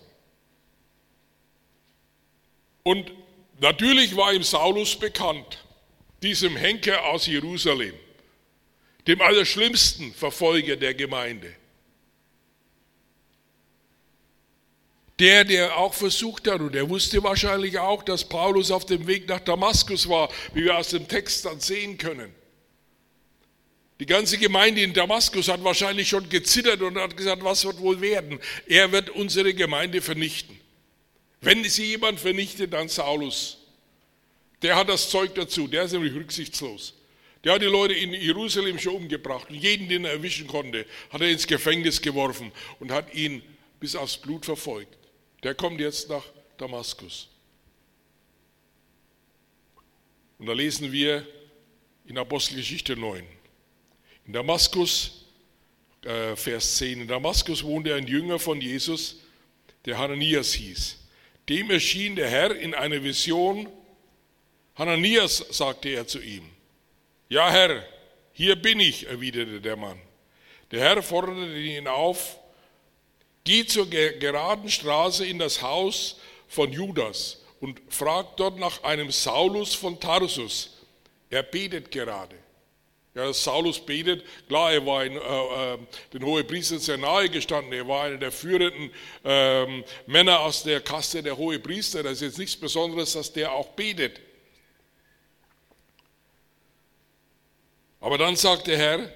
Und 2.82 3.10
natürlich 3.58 4.16
war 4.16 4.32
ihm 4.32 4.42
Saulus 4.42 4.96
bekannt, 4.96 5.64
diesem 6.22 6.56
Henker 6.56 7.06
aus 7.06 7.26
Jerusalem, 7.26 7.94
dem 9.06 9.20
allerschlimmsten 9.22 10.12
Verfolger 10.12 10.76
der 10.76 10.94
Gemeinde. 10.94 11.54
Der, 15.20 15.44
der 15.44 15.76
auch 15.76 15.92
versucht 15.92 16.48
hat, 16.48 16.60
und 16.60 16.74
er 16.74 16.88
wusste 16.88 17.22
wahrscheinlich 17.22 17.78
auch, 17.78 18.02
dass 18.02 18.26
Paulus 18.26 18.70
auf 18.70 18.86
dem 18.86 19.06
Weg 19.06 19.28
nach 19.28 19.40
Damaskus 19.40 20.08
war, 20.08 20.30
wie 20.54 20.64
wir 20.64 20.78
aus 20.78 20.88
dem 20.88 21.06
Text 21.06 21.44
dann 21.44 21.60
sehen 21.60 21.98
können. 21.98 22.34
Die 24.00 24.06
ganze 24.06 24.38
Gemeinde 24.38 24.80
in 24.80 24.94
Damaskus 24.94 25.48
hat 25.48 25.62
wahrscheinlich 25.62 26.08
schon 26.08 26.26
gezittert 26.30 26.80
und 26.80 26.96
hat 26.96 27.18
gesagt, 27.18 27.44
was 27.44 27.66
wird 27.66 27.80
wohl 27.80 28.00
werden? 28.00 28.40
Er 28.66 28.90
wird 28.92 29.10
unsere 29.10 29.52
Gemeinde 29.52 30.00
vernichten. 30.00 30.58
Wenn 31.42 31.62
sie 31.64 31.84
jemand 31.84 32.18
vernichtet, 32.18 32.72
dann 32.72 32.88
Saulus. 32.88 33.58
Der 34.62 34.76
hat 34.76 34.88
das 34.88 35.10
Zeug 35.10 35.34
dazu, 35.34 35.66
der 35.66 35.84
ist 35.84 35.92
nämlich 35.92 36.14
rücksichtslos. 36.14 36.94
Der 37.44 37.54
hat 37.54 37.62
die 37.62 37.66
Leute 37.66 37.92
in 37.92 38.14
Jerusalem 38.14 38.78
schon 38.78 38.94
umgebracht 38.94 39.50
und 39.50 39.56
jeden, 39.56 39.88
den 39.90 40.06
er 40.06 40.12
erwischen 40.12 40.46
konnte, 40.46 40.86
hat 41.10 41.20
er 41.20 41.28
ins 41.28 41.46
Gefängnis 41.46 42.00
geworfen 42.00 42.52
und 42.78 42.90
hat 42.90 43.12
ihn 43.12 43.42
bis 43.80 43.96
aufs 43.96 44.16
Blut 44.16 44.46
verfolgt. 44.46 44.99
Der 45.42 45.54
kommt 45.54 45.80
jetzt 45.80 46.08
nach 46.08 46.24
Damaskus. 46.58 47.28
Und 50.38 50.46
da 50.46 50.52
lesen 50.52 50.90
wir 50.90 51.26
in 52.06 52.18
Apostelgeschichte 52.18 52.96
9. 52.96 53.24
In 54.26 54.32
Damaskus, 54.32 55.26
äh, 56.04 56.34
Vers 56.34 56.76
10, 56.76 57.02
in 57.02 57.08
Damaskus 57.08 57.62
wohnte 57.62 57.94
ein 57.94 58.06
Jünger 58.06 58.38
von 58.38 58.60
Jesus, 58.60 59.20
der 59.84 59.98
Hananias 59.98 60.52
hieß. 60.54 60.98
Dem 61.48 61.70
erschien 61.70 62.16
der 62.16 62.28
Herr 62.28 62.56
in 62.56 62.74
einer 62.74 63.02
Vision. 63.02 63.68
Hananias, 64.74 65.44
sagte 65.50 65.90
er 65.90 66.06
zu 66.06 66.20
ihm. 66.20 66.44
Ja, 67.28 67.50
Herr, 67.50 67.84
hier 68.32 68.56
bin 68.56 68.80
ich, 68.80 69.06
erwiderte 69.06 69.60
der 69.60 69.76
Mann. 69.76 70.00
Der 70.70 70.80
Herr 70.80 71.02
forderte 71.02 71.58
ihn 71.58 71.86
auf, 71.86 72.39
geh 73.44 73.64
zur 73.66 73.88
geraden 73.88 74.70
Straße 74.70 75.26
in 75.26 75.38
das 75.38 75.62
Haus 75.62 76.16
von 76.48 76.72
Judas 76.72 77.38
und 77.60 77.80
frag 77.88 78.36
dort 78.36 78.58
nach 78.58 78.82
einem 78.82 79.10
Saulus 79.10 79.74
von 79.74 80.00
Tarsus. 80.00 80.78
Er 81.28 81.42
betet 81.42 81.90
gerade. 81.90 82.36
Ja, 83.14 83.32
Saulus 83.32 83.84
betet, 83.84 84.24
klar, 84.46 84.72
er 84.72 84.86
war 84.86 85.04
in, 85.04 85.16
äh, 85.16 85.18
äh, 85.74 85.78
den 86.12 86.24
Hohepriestern 86.24 86.78
sehr 86.78 86.96
nahe 86.96 87.28
gestanden, 87.28 87.72
er 87.72 87.86
war 87.88 88.04
einer 88.04 88.18
der 88.18 88.30
führenden 88.30 88.92
äh, 89.24 89.82
Männer 90.06 90.40
aus 90.40 90.62
der 90.62 90.80
Kaste 90.80 91.20
der 91.20 91.36
Hohepriester. 91.36 92.04
Das 92.04 92.14
ist 92.14 92.20
jetzt 92.20 92.38
nichts 92.38 92.56
Besonderes, 92.56 93.14
dass 93.14 93.32
der 93.32 93.52
auch 93.52 93.70
betet. 93.70 94.20
Aber 98.00 98.16
dann 98.16 98.36
sagt 98.36 98.68
der 98.68 98.78
Herr, 98.78 99.12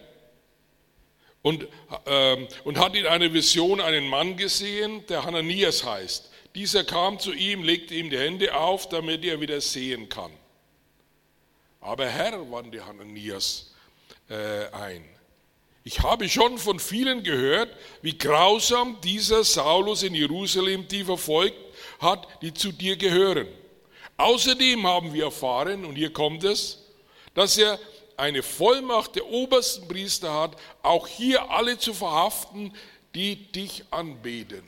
und, 1.44 1.68
äh, 2.06 2.48
und 2.64 2.78
hat 2.78 2.96
in 2.96 3.06
einer 3.06 3.30
Vision 3.34 3.78
einen 3.78 4.08
Mann 4.08 4.38
gesehen, 4.38 5.06
der 5.08 5.24
Hananias 5.24 5.84
heißt. 5.84 6.30
Dieser 6.54 6.84
kam 6.84 7.18
zu 7.18 7.34
ihm, 7.34 7.62
legte 7.62 7.94
ihm 7.94 8.08
die 8.08 8.18
Hände 8.18 8.56
auf, 8.56 8.88
damit 8.88 9.22
er 9.26 9.38
wieder 9.42 9.60
sehen 9.60 10.08
kann. 10.08 10.32
Aber 11.82 12.06
Herr, 12.06 12.50
wandte 12.50 12.86
Hananias, 12.86 13.74
äh, 14.30 14.70
ein. 14.72 15.04
Ich 15.84 16.00
habe 16.00 16.30
schon 16.30 16.56
von 16.56 16.80
vielen 16.80 17.22
gehört, 17.22 17.76
wie 18.00 18.16
grausam 18.16 18.98
dieser 19.02 19.44
Saulus 19.44 20.02
in 20.02 20.14
Jerusalem 20.14 20.88
die 20.88 21.04
verfolgt 21.04 21.58
hat, 22.00 22.26
die 22.40 22.54
zu 22.54 22.72
dir 22.72 22.96
gehören. 22.96 23.48
Außerdem 24.16 24.86
haben 24.86 25.12
wir 25.12 25.24
erfahren, 25.24 25.84
und 25.84 25.96
hier 25.96 26.10
kommt 26.10 26.42
es, 26.42 26.86
dass 27.34 27.58
er 27.58 27.78
eine 28.16 28.42
Vollmacht 28.42 29.16
der 29.16 29.26
obersten 29.26 29.88
Priester 29.88 30.32
hat, 30.32 30.56
auch 30.82 31.06
hier 31.06 31.50
alle 31.50 31.78
zu 31.78 31.94
verhaften, 31.94 32.72
die 33.14 33.36
dich 33.52 33.84
anbeten. 33.90 34.64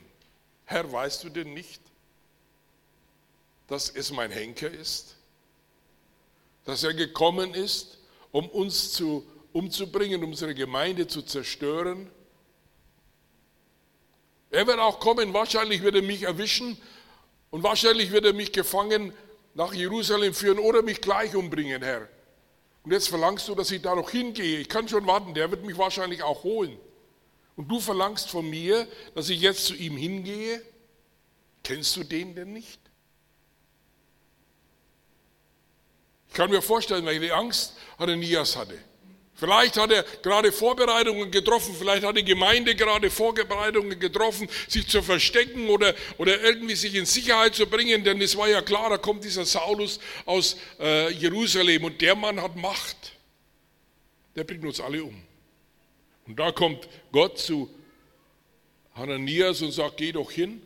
Herr, 0.65 0.91
weißt 0.91 1.23
du 1.23 1.29
denn 1.29 1.53
nicht, 1.53 1.81
dass 3.67 3.89
es 3.89 4.11
mein 4.11 4.31
Henker 4.31 4.69
ist? 4.69 5.15
Dass 6.65 6.83
er 6.83 6.93
gekommen 6.93 7.53
ist, 7.53 7.97
um 8.31 8.47
uns 8.49 8.91
zu 8.93 9.25
umzubringen, 9.53 10.23
unsere 10.23 10.53
Gemeinde 10.53 11.07
zu 11.07 11.21
zerstören. 11.21 12.09
Er 14.51 14.67
wird 14.67 14.79
auch 14.79 14.99
kommen, 14.99 15.33
wahrscheinlich 15.33 15.81
wird 15.81 15.95
er 15.95 16.01
mich 16.01 16.23
erwischen 16.23 16.77
und 17.49 17.63
wahrscheinlich 17.63 18.11
wird 18.11 18.25
er 18.25 18.33
mich 18.33 18.51
gefangen 18.51 19.13
nach 19.55 19.73
Jerusalem 19.73 20.33
führen 20.33 20.59
oder 20.59 20.83
mich 20.83 21.01
gleich 21.01 21.35
umbringen, 21.35 21.81
Herr. 21.81 22.07
Und 22.87 22.93
jetzt 22.93 23.09
verlangst 23.09 23.49
du, 23.49 23.53
dass 23.53 23.69
ich 23.69 23.81
da 23.81 23.95
noch 23.95 24.11
hingehe. 24.11 24.59
Ich 24.59 24.69
kann 24.69 24.87
schon 24.87 25.05
warten, 25.05 25.33
der 25.33 25.51
wird 25.51 25.65
mich 25.65 25.77
wahrscheinlich 25.77 26.23
auch 26.23 26.43
holen. 26.43 26.79
Und 27.57 27.67
du 27.67 27.81
verlangst 27.81 28.29
von 28.29 28.49
mir, 28.49 28.87
dass 29.13 29.27
ich 29.27 29.41
jetzt 29.41 29.65
zu 29.65 29.75
ihm 29.75 29.97
hingehe. 29.97 30.61
Kennst 31.65 31.97
du 31.97 32.05
den 32.05 32.33
denn 32.33 32.53
nicht? 32.53 32.79
Ich 36.29 36.33
kann 36.33 36.49
mir 36.49 36.61
vorstellen, 36.61 37.05
welche 37.05 37.35
Angst 37.35 37.73
Ananias 37.97 38.55
hatte. 38.55 38.79
Vielleicht 39.37 39.77
hat 39.77 39.91
er 39.91 40.03
gerade 40.23 40.51
Vorbereitungen 40.51 41.29
getroffen, 41.29 41.75
vielleicht 41.77 42.03
hat 42.03 42.17
die 42.17 42.25
Gemeinde 42.25 42.73
gerade 42.73 43.11
Vorbereitungen 43.11 43.99
getroffen, 43.99 44.49
sich 44.67 44.87
zu 44.87 45.03
verstecken 45.03 45.69
oder, 45.69 45.93
oder 46.17 46.41
irgendwie 46.41 46.73
sich 46.73 46.95
in 46.95 47.05
Sicherheit 47.05 47.53
zu 47.53 47.67
bringen, 47.67 48.03
denn 48.03 48.19
es 48.19 48.35
war 48.35 48.49
ja 48.49 48.63
klar, 48.63 48.89
da 48.89 48.97
kommt 48.97 49.23
dieser 49.23 49.45
Saulus 49.45 49.99
aus 50.25 50.57
äh, 50.79 51.11
Jerusalem 51.13 51.83
und 51.83 52.01
der 52.01 52.15
Mann 52.15 52.41
hat 52.41 52.55
Macht. 52.55 53.13
Der 54.35 54.43
bringt 54.43 54.65
uns 54.65 54.81
alle 54.81 55.03
um. 55.03 55.21
Und 56.25 56.39
da 56.39 56.51
kommt 56.51 56.89
Gott 57.11 57.37
zu 57.37 57.69
Hananias 58.95 59.61
und 59.61 59.71
sagt, 59.71 59.97
geh 59.97 60.13
doch 60.13 60.31
hin 60.31 60.63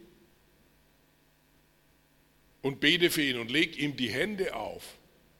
und 2.61 2.79
bete 2.79 3.09
für 3.09 3.21
ihn 3.21 3.37
und 3.37 3.51
leg 3.51 3.77
ihm 3.77 3.97
die 3.97 4.09
Hände 4.09 4.55
auf. 4.55 4.83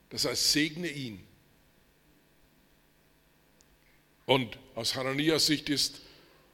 Das 0.10 0.26
heißt, 0.26 0.52
segne 0.52 0.90
ihn. 0.90 1.31
Und 4.32 4.58
aus 4.76 4.96
Hananias 4.96 5.46
Sicht 5.46 5.68
ist, 5.68 6.00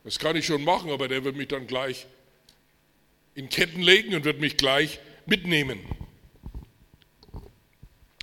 das 0.04 0.18
kann 0.18 0.36
ich 0.36 0.48
schon 0.48 0.64
machen, 0.64 0.90
aber 0.90 1.08
der 1.08 1.24
wird 1.24 1.36
mich 1.36 1.50
dann 1.50 1.68
gleich 1.68 2.08
in 3.36 3.50
Ketten 3.50 3.84
legen 3.84 4.16
und 4.16 4.26
wird 4.26 4.40
mich 4.40 4.58
gleich 4.58 5.00
mitnehmen. 5.28 5.80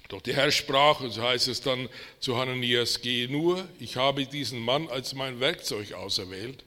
Doch 0.09 0.21
der 0.23 0.35
Herr 0.35 0.51
sprach, 0.51 0.99
und 1.03 1.13
so 1.13 1.23
heißt 1.23 1.47
es 1.47 1.61
dann 1.61 1.89
zu 2.19 2.37
Hananias, 2.37 3.01
gehe 3.01 3.29
nur, 3.29 3.69
ich 3.79 3.95
habe 3.95 4.27
diesen 4.27 4.59
Mann 4.59 4.89
als 4.89 5.15
mein 5.15 5.39
Werkzeug 5.39 5.93
auserwählt. 5.93 6.65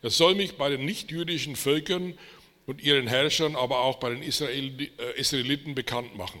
Er 0.00 0.08
soll 0.08 0.34
mich 0.34 0.56
bei 0.56 0.70
den 0.70 0.86
nichtjüdischen 0.86 1.54
Völkern 1.54 2.18
und 2.64 2.82
ihren 2.82 3.08
Herrschern, 3.08 3.56
aber 3.56 3.80
auch 3.80 3.96
bei 3.96 4.08
den 4.08 4.22
äh, 4.22 4.88
Israeliten 5.16 5.74
bekannt 5.74 6.16
machen. 6.16 6.40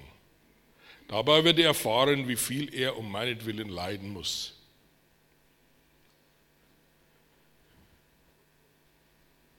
Dabei 1.08 1.44
wird 1.44 1.58
er 1.58 1.66
erfahren, 1.66 2.28
wie 2.28 2.36
viel 2.36 2.74
er 2.74 2.96
um 2.96 3.12
meinetwillen 3.12 3.68
leiden 3.68 4.08
muss. 4.08 4.54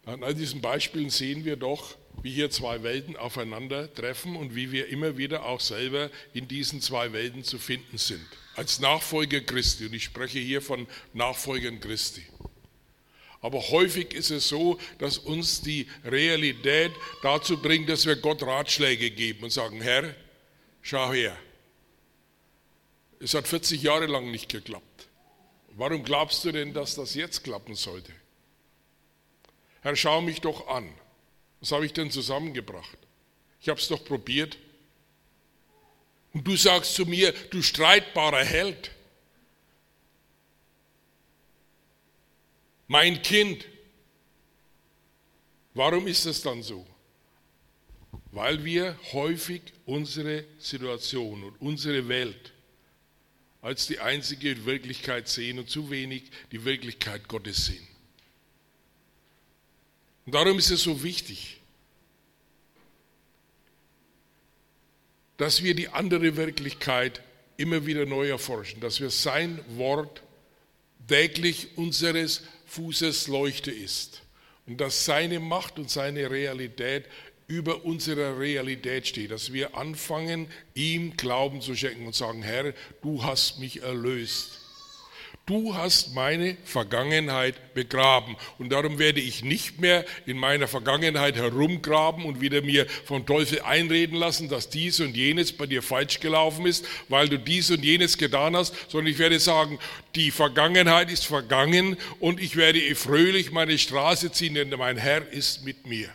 An 0.06 0.24
all 0.24 0.34
diesen 0.34 0.62
Beispielen 0.62 1.10
sehen 1.10 1.46
wir 1.46 1.56
doch, 1.56 1.96
wie 2.22 2.32
hier 2.32 2.52
zwei 2.52 2.84
Welten 2.84 3.16
aufeinandertreffen 3.16 4.36
und 4.36 4.56
wie 4.56 4.72
wir 4.72 4.88
immer 4.90 5.18
wieder 5.18 5.46
auch 5.46 5.62
selber 5.62 6.10
in 6.34 6.48
diesen 6.48 6.82
zwei 6.82 7.14
Welten 7.14 7.44
zu 7.44 7.58
finden 7.58 7.98
sind. 7.98 8.26
Als 8.56 8.80
Nachfolger 8.80 9.42
Christi, 9.42 9.86
und 9.86 9.94
ich 9.94 10.04
spreche 10.04 10.40
hier 10.40 10.62
von 10.62 10.88
Nachfolgern 11.14 11.80
Christi. 11.80 12.24
Aber 13.42 13.60
häufig 13.60 14.14
ist 14.14 14.30
es 14.30 14.48
so, 14.48 14.80
dass 15.00 15.18
uns 15.18 15.62
die 15.62 15.88
Realität 16.06 16.92
dazu 17.22 17.58
bringt, 17.62 17.90
dass 17.90 18.06
wir 18.06 18.16
Gott 18.16 18.42
Ratschläge 18.44 19.12
geben 19.12 19.44
und 19.44 19.50
sagen, 19.52 19.82
Herr, 19.82 20.16
schau 20.82 21.12
her. 21.12 21.38
Es 23.20 23.34
hat 23.34 23.48
40 23.48 23.82
Jahre 23.82 24.06
lang 24.06 24.32
nicht 24.32 24.50
geklappt. 24.50 25.10
Warum 25.76 26.04
glaubst 26.04 26.44
du 26.46 26.52
denn, 26.52 26.74
dass 26.74 26.96
das 26.96 27.16
jetzt 27.16 27.44
klappen 27.44 27.76
sollte? 27.76 28.14
Herr, 29.84 29.96
schau 29.98 30.22
mich 30.22 30.40
doch 30.40 30.68
an. 30.68 30.90
Was 31.60 31.72
habe 31.74 31.86
ich 31.86 31.94
denn 31.94 32.10
zusammengebracht? 32.10 32.98
Ich 33.62 33.70
habe 33.70 33.80
es 33.80 33.88
doch 33.90 34.04
probiert. 34.04 34.58
Und 36.34 36.48
du 36.48 36.56
sagst 36.56 36.96
zu 36.96 37.06
mir, 37.06 37.34
du 37.52 37.62
streitbarer 37.62 38.44
Held, 38.44 38.92
mein 42.88 43.22
Kind. 43.22 43.66
Warum 45.74 46.08
ist 46.08 46.26
es 46.26 46.42
dann 46.42 46.64
so? 46.64 46.86
Weil 48.32 48.64
wir 48.64 48.98
häufig 49.12 49.62
unsere 49.86 50.46
Situation 50.60 51.44
und 51.44 51.62
unsere 51.62 52.08
Welt 52.08 52.54
als 53.62 53.88
die 53.88 54.00
einzige 54.00 54.66
Wirklichkeit 54.66 55.28
sehen 55.28 55.60
und 55.60 55.70
zu 55.70 55.90
wenig 55.90 56.24
die 56.52 56.64
Wirklichkeit 56.64 57.28
Gottes 57.28 57.66
sehen. 57.66 57.93
Und 60.26 60.36
darum 60.36 60.58
ist 60.58 60.72
es 60.72 60.84
so 60.84 61.04
wichtig, 61.04 61.58
dass 65.38 65.64
wir 65.64 65.76
die 65.76 65.90
andere 65.90 66.38
Wirklichkeit 66.38 67.22
immer 67.58 67.86
wieder 67.86 68.06
neu 68.06 68.30
erforschen, 68.30 68.80
dass 68.80 69.00
wir 69.00 69.10
sein 69.10 69.60
Wort 69.76 70.24
täglich 71.08 71.78
unseres 71.78 72.44
Fußes 72.68 73.28
Leuchte 73.28 73.72
ist 73.72 74.22
und 74.66 74.80
dass 74.80 75.06
seine 75.06 75.40
Macht 75.40 75.78
und 75.78 75.90
seine 75.90 76.30
Realität 76.30 77.06
über 77.48 77.84
unserer 77.84 78.40
Realität 78.40 79.08
steht, 79.08 79.32
dass 79.32 79.52
wir 79.52 79.76
anfangen, 79.76 80.48
ihm 80.74 81.18
Glauben 81.18 81.62
zu 81.62 81.76
schenken 81.76 82.08
und 82.08 82.16
sagen, 82.16 82.42
Herr, 82.42 82.74
du 83.02 83.24
hast 83.24 83.60
mich 83.60 83.84
erlöst. 83.84 84.63
Du 85.46 85.76
hast 85.76 86.16
meine 86.16 86.56
Vergangenheit 86.64 87.74
begraben 87.74 88.38
und 88.60 88.70
darum 88.70 88.98
werde 88.98 89.20
ich 89.20 89.44
nicht 89.44 89.78
mehr 89.82 90.06
in 90.26 90.38
meiner 90.38 90.70
Vergangenheit 90.70 91.36
herumgraben 91.36 92.24
und 92.24 92.40
wieder 92.40 92.62
mir 92.62 92.88
vom 93.04 93.26
Teufel 93.26 93.60
einreden 93.60 94.18
lassen, 94.18 94.48
dass 94.48 94.70
dies 94.70 95.02
und 95.02 95.18
jenes 95.18 95.52
bei 95.52 95.66
dir 95.66 95.84
falsch 95.84 96.22
gelaufen 96.22 96.66
ist, 96.66 96.86
weil 97.10 97.28
du 97.28 97.38
dies 97.38 97.72
und 97.72 97.84
jenes 97.84 98.18
getan 98.18 98.56
hast, 98.56 98.74
sondern 98.90 99.12
ich 99.12 99.20
werde 99.20 99.38
sagen, 99.38 99.80
die 100.16 100.32
Vergangenheit 100.32 101.12
ist 101.12 101.26
vergangen 101.26 101.98
und 102.22 102.40
ich 102.40 102.56
werde 102.56 102.80
fröhlich 102.96 103.52
meine 103.52 103.78
Straße 103.78 104.32
ziehen, 104.32 104.54
denn 104.54 104.70
mein 104.70 104.96
Herr 104.96 105.30
ist 105.30 105.66
mit 105.66 105.86
mir. 105.86 106.08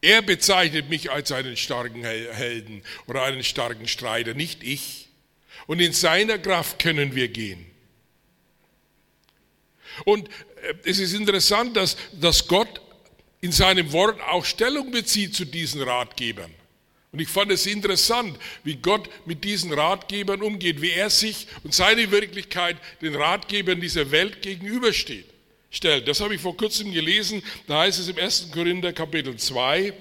Er 0.00 0.22
bezeichnet 0.22 0.88
mich 0.88 1.10
als 1.10 1.32
einen 1.32 1.58
starken 1.58 2.02
Helden 2.02 2.82
oder 3.06 3.24
einen 3.24 3.44
starken 3.44 3.86
Streiter, 3.86 4.32
nicht 4.32 4.62
ich. 4.62 5.08
Und 5.66 5.80
in 5.80 5.92
seiner 5.92 6.38
Kraft 6.38 6.78
können 6.78 7.14
wir 7.14 7.28
gehen. 7.28 7.69
Und 10.04 10.28
äh, 10.28 10.74
es 10.84 10.98
ist 10.98 11.12
interessant, 11.12 11.76
dass, 11.76 11.96
dass 12.12 12.46
Gott 12.46 12.80
in 13.40 13.52
seinem 13.52 13.92
Wort 13.92 14.20
auch 14.20 14.44
Stellung 14.44 14.90
bezieht 14.90 15.34
zu 15.34 15.44
diesen 15.44 15.82
Ratgebern. 15.82 16.52
Und 17.12 17.18
ich 17.18 17.28
fand 17.28 17.50
es 17.50 17.66
interessant, 17.66 18.38
wie 18.62 18.76
Gott 18.76 19.08
mit 19.26 19.42
diesen 19.42 19.72
Ratgebern 19.72 20.42
umgeht, 20.42 20.80
wie 20.80 20.92
er 20.92 21.10
sich 21.10 21.48
und 21.64 21.74
seine 21.74 22.10
Wirklichkeit 22.12 22.76
den 23.02 23.16
Ratgebern 23.16 23.80
dieser 23.80 24.10
Welt 24.10 24.42
gegenübersteht. 24.42 25.26
Stellt. 25.72 26.08
Das 26.08 26.20
habe 26.20 26.34
ich 26.34 26.40
vor 26.40 26.56
kurzem 26.56 26.92
gelesen, 26.92 27.42
da 27.68 27.82
heißt 27.82 28.00
es 28.00 28.08
im 28.08 28.18
1. 28.18 28.50
Korinther 28.52 28.92
Kapitel 28.92 29.36
2, 29.36 29.92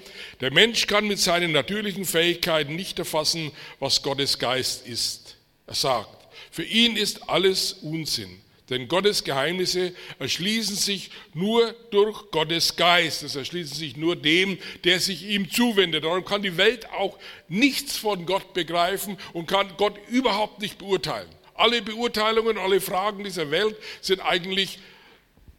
der 0.41 0.51
Mensch 0.51 0.87
kann 0.87 1.07
mit 1.07 1.19
seinen 1.19 1.51
natürlichen 1.51 2.05
Fähigkeiten 2.05 2.75
nicht 2.75 2.97
erfassen, 2.97 3.51
was 3.79 4.01
Gottes 4.01 4.39
Geist 4.39 4.87
ist. 4.87 5.35
Er 5.67 5.75
sagt, 5.75 6.27
für 6.49 6.63
ihn 6.63 6.95
ist 6.95 7.29
alles 7.29 7.73
Unsinn. 7.73 8.41
Denn 8.69 8.87
Gottes 8.87 9.23
Geheimnisse 9.23 9.93
erschließen 10.19 10.75
sich 10.75 11.09
nur 11.33 11.73
durch 11.91 12.29
Gottes 12.31 12.75
Geist. 12.75 13.23
Es 13.23 13.35
erschließen 13.35 13.75
sich 13.75 13.97
nur 13.97 14.15
dem, 14.15 14.57
der 14.83 14.99
sich 14.99 15.23
ihm 15.23 15.49
zuwendet. 15.49 16.03
Darum 16.03 16.23
kann 16.23 16.43
die 16.43 16.57
Welt 16.57 16.89
auch 16.91 17.17
nichts 17.47 17.97
von 17.97 18.25
Gott 18.25 18.53
begreifen 18.53 19.17
und 19.33 19.47
kann 19.47 19.73
Gott 19.77 19.95
überhaupt 20.09 20.61
nicht 20.61 20.77
beurteilen. 20.77 21.29
Alle 21.55 21.81
Beurteilungen, 21.81 22.57
alle 22.57 22.79
Fragen 22.79 23.23
dieser 23.23 23.51
Welt 23.51 23.75
sind 24.01 24.21
eigentlich 24.21 24.79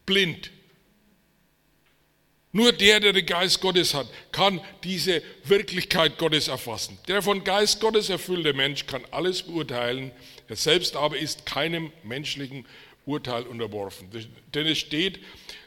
blind. 0.06 0.50
Nur 2.52 2.72
der, 2.72 2.98
der 2.98 3.12
den 3.12 3.26
Geist 3.26 3.60
Gottes 3.60 3.94
hat, 3.94 4.08
kann 4.32 4.60
diese 4.82 5.22
Wirklichkeit 5.44 6.18
Gottes 6.18 6.48
erfassen. 6.48 6.98
Der 7.06 7.22
von 7.22 7.44
Geist 7.44 7.80
Gottes 7.80 8.08
erfüllte 8.08 8.54
Mensch 8.54 8.86
kann 8.86 9.04
alles 9.12 9.42
beurteilen. 9.42 10.10
Er 10.48 10.56
selbst 10.56 10.96
aber 10.96 11.16
ist 11.16 11.46
keinem 11.46 11.92
menschlichen 12.02 12.66
Urteil 13.06 13.44
unterworfen. 13.44 14.10
Denn 14.54 14.66
es 14.66 14.78
steht 14.78 15.20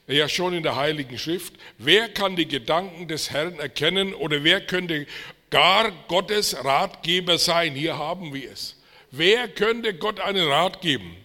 ja 0.08 0.28
schon 0.28 0.54
in 0.54 0.64
der 0.64 0.76
Heiligen 0.76 1.18
Schrift, 1.18 1.54
wer 1.78 2.10
kann 2.10 2.36
die 2.36 2.48
Gedanken 2.48 3.08
des 3.08 3.32
Herrn 3.32 3.60
erkennen 3.60 4.14
oder 4.14 4.44
wer 4.44 4.62
könnte 4.62 5.08
gar 5.50 5.92
Gottes 6.08 6.56
Ratgeber 6.64 7.38
sein? 7.38 7.74
Hier 7.74 7.98
haben 7.98 8.34
wir 8.34 8.52
es. 8.52 8.76
Wer 9.12 9.48
könnte 9.48 9.94
Gott 9.94 10.20
einen 10.20 10.48
Rat 10.48 10.82
geben? 10.82 11.16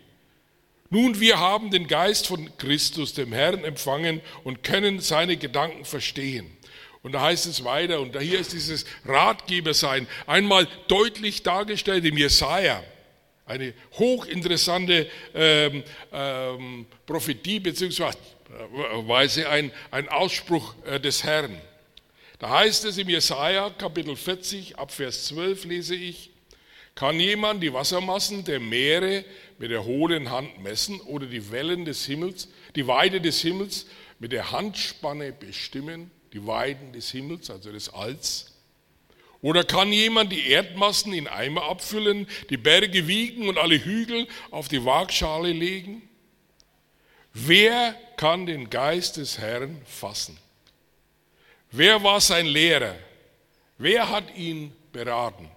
Nun, 0.91 1.21
wir 1.21 1.39
haben 1.39 1.71
den 1.71 1.87
Geist 1.87 2.27
von 2.27 2.51
Christus, 2.57 3.13
dem 3.13 3.33
Herrn, 3.33 3.65
empfangen 3.65 4.21
und 4.45 4.63
können 4.63 5.01
seine 5.01 5.37
Gedanken 5.37 5.85
verstehen. 5.85 6.51
Und 7.03 7.13
da 7.13 7.23
heißt 7.23 7.47
es 7.47 7.65
weiter, 7.65 8.01
und 8.01 8.19
hier 8.19 8.39
ist 8.39 8.53
dieses 8.53 8.85
Ratgebersein 9.05 10.07
einmal 10.27 10.67
deutlich 10.89 11.43
dargestellt 11.43 12.05
im 12.05 12.17
Jesaja. 12.17 12.83
Eine 13.49 13.73
hochinteressante 13.95 15.09
ähm, 15.35 15.83
ähm, 16.13 16.87
Prophetie 17.07 17.59
beziehungsweise 17.59 18.19
ein, 19.49 19.73
ein 19.91 20.09
Ausspruch 20.09 20.75
äh, 20.85 21.01
des 21.01 21.25
Herrn. 21.25 21.59
Da 22.39 22.51
heißt 22.51 22.85
es 22.85 22.99
im 22.99 23.09
Jesaja 23.09 23.71
Kapitel 23.71 24.15
40 24.15 24.79
ab 24.79 24.93
Vers 24.93 25.25
12 25.25 25.65
lese 25.65 25.97
ich, 25.97 26.31
kann 26.95 27.19
jemand 27.19 27.63
die 27.63 27.73
Wassermassen 27.73 28.45
der 28.45 28.61
Meere 28.61 29.25
mit 29.59 29.71
der 29.71 29.85
hohlen 29.85 30.31
Hand 30.31 30.63
messen 30.63 31.01
oder 31.01 31.27
die 31.27 31.51
Wellen 31.51 31.85
des 31.85 32.05
Himmels, 32.05 32.49
die 32.77 32.87
Weide 32.87 33.21
des 33.21 33.41
Himmels 33.41 33.87
mit 34.19 34.33
der 34.33 34.53
Handspanne 34.53 35.33
bestimmen, 35.33 36.11
die 36.33 36.47
Weiden 36.47 36.93
des 36.93 37.11
Himmels, 37.11 37.51
also 37.51 37.73
des 37.73 37.89
Alls? 37.89 38.58
Oder 39.41 39.63
kann 39.65 39.93
jemand 39.93 40.33
die 40.33 40.49
Erdmassen 40.49 41.13
in 41.13 41.29
Eimer 41.29 41.63
abfüllen, 41.65 42.27
die 42.51 42.57
Berge 42.57 43.07
wiegen 43.07 43.49
und 43.49 43.57
alle 43.59 43.83
Hügel 43.83 44.27
auf 44.51 44.69
die 44.69 44.85
Waagschale 44.85 45.53
legen? 45.53 46.09
Wer 47.33 47.95
kann 48.17 48.47
den 48.47 48.69
Geist 48.69 49.17
des 49.17 49.39
Herrn 49.39 49.81
fassen? 49.87 50.37
Wer 51.71 52.03
war 52.03 52.21
sein 52.21 52.47
Lehrer? 52.47 52.97
Wer 53.77 54.09
hat 54.09 54.37
ihn 54.37 54.73
beraten? 54.93 55.49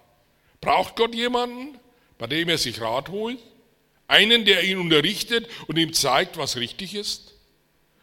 Braucht 0.60 0.94
Gott 0.94 1.14
jemanden, 1.14 1.78
bei 2.18 2.28
dem 2.28 2.48
er 2.48 2.58
sich 2.58 2.80
Rat 2.80 3.08
holt? 3.08 3.40
Einen, 4.06 4.44
der 4.44 4.62
ihn 4.62 4.78
unterrichtet 4.78 5.48
und 5.66 5.76
ihm 5.76 5.92
zeigt, 5.92 6.36
was 6.36 6.56
richtig 6.56 6.94
ist? 6.94 7.31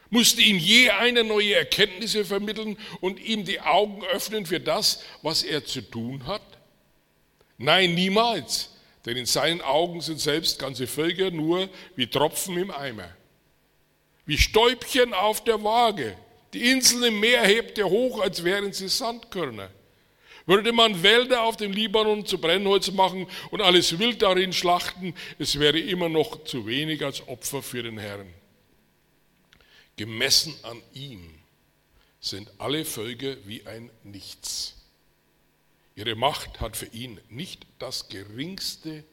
Musste 0.09 0.41
ihm 0.41 0.57
je 0.57 0.89
eine 0.89 1.23
neue 1.23 1.55
Erkenntnisse 1.55 2.25
vermitteln 2.25 2.77
und 3.01 3.19
ihm 3.19 3.45
die 3.45 3.61
Augen 3.61 4.03
öffnen 4.05 4.45
für 4.45 4.59
das, 4.59 5.03
was 5.21 5.43
er 5.43 5.65
zu 5.65 5.81
tun 5.81 6.25
hat? 6.25 6.41
Nein, 7.57 7.93
niemals, 7.93 8.71
denn 9.05 9.17
in 9.17 9.25
seinen 9.25 9.61
Augen 9.61 10.01
sind 10.01 10.19
selbst 10.19 10.59
ganze 10.59 10.87
Völker 10.87 11.31
nur 11.31 11.69
wie 11.95 12.07
Tropfen 12.07 12.57
im 12.57 12.71
Eimer, 12.71 13.09
wie 14.25 14.37
Stäubchen 14.37 15.13
auf 15.13 15.43
der 15.43 15.63
Waage. 15.63 16.15
Die 16.53 16.71
Inseln 16.71 17.03
im 17.03 17.19
Meer 17.19 17.45
hebt 17.45 17.77
er 17.77 17.89
hoch, 17.89 18.21
als 18.21 18.43
wären 18.43 18.73
sie 18.73 18.87
Sandkörner. 18.87 19.69
Würde 20.45 20.71
man 20.71 21.03
Wälder 21.03 21.43
auf 21.43 21.57
dem 21.57 21.71
Libanon 21.71 22.25
zu 22.25 22.39
Brennholz 22.39 22.89
machen 22.91 23.27
und 23.51 23.61
alles 23.61 23.99
Wild 23.99 24.23
darin 24.23 24.51
schlachten, 24.51 25.13
es 25.37 25.59
wäre 25.59 25.77
immer 25.77 26.09
noch 26.09 26.43
zu 26.43 26.65
wenig 26.65 27.05
als 27.05 27.27
Opfer 27.27 27.61
für 27.61 27.83
den 27.83 27.99
Herrn. 27.99 28.33
Gemessen 29.99 30.55
an 30.63 30.81
ihm 30.93 31.29
sind 32.21 32.49
alle 32.57 32.85
Völker 32.85 33.35
wie 33.45 33.67
ein 33.67 33.91
Nichts. 34.05 34.75
Ihre 35.93 36.15
Macht 36.15 36.61
hat 36.61 36.77
für 36.77 36.85
ihn 36.85 37.19
nicht 37.27 37.67
das 37.79 38.07
geringste 38.07 39.03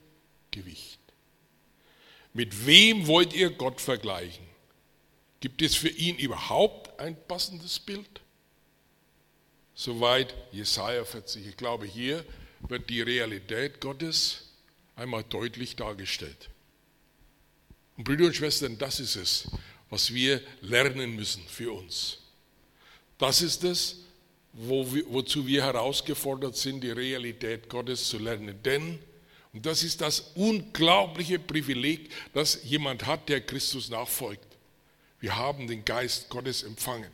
Gewicht. 0.53 1.01
Mit 2.35 2.67
wem 2.67 3.09
wollt 3.09 3.33
ihr 3.33 3.51
Gott 3.51 3.81
vergleichen? 3.81 4.47
Gibt 5.41 5.61
es 5.61 5.75
für 5.75 5.89
ihn 5.89 6.19
überhaupt 6.19 7.01
ein 7.01 7.17
passendes 7.27 7.81
Bild? 7.81 8.21
Soweit 9.75 10.37
Jesaja 10.53 11.05
40. 11.05 11.49
Ich 11.49 11.57
glaube, 11.57 11.85
hier 11.85 12.25
wird 12.61 12.89
die 12.91 13.03
Realität 13.03 13.81
Gottes 13.81 14.53
einmal 14.95 15.25
deutlich 15.25 15.75
dargestellt. 15.75 16.49
Und 17.97 18.05
Brüder 18.05 18.27
und 18.27 18.37
Schwestern, 18.37 18.79
das 18.79 19.01
ist 19.01 19.17
es, 19.17 19.49
was 19.91 20.13
wir 20.13 20.41
lernen 20.61 21.15
müssen 21.17 21.43
für 21.47 21.73
uns. 21.73 22.19
Das 23.19 23.41
ist 23.41 23.65
es, 23.65 23.97
wo 24.53 24.93
wir, 24.93 25.05
wozu 25.09 25.47
wir 25.47 25.63
herausgefordert 25.65 26.57
sind, 26.57 26.83
die 26.83 26.91
Realität 26.91 27.69
Gottes 27.69 28.09
zu 28.09 28.19
lernen. 28.19 28.59
Denn, 28.65 28.99
und 29.53 29.67
das 29.67 29.83
ist 29.83 30.01
das 30.01 30.33
unglaubliche 30.35 31.39
Privileg, 31.39 32.11
das 32.33 32.65
jemand 32.65 33.07
hat, 33.07 33.29
der 33.29 33.41
Christus 33.41 33.91
nachfolgt. 33.91 34.57
Wir 35.21 35.37
haben 35.37 35.67
den 35.67 35.85
Geist 35.85 36.29
Gottes 36.29 36.63
empfangen. 36.63 37.11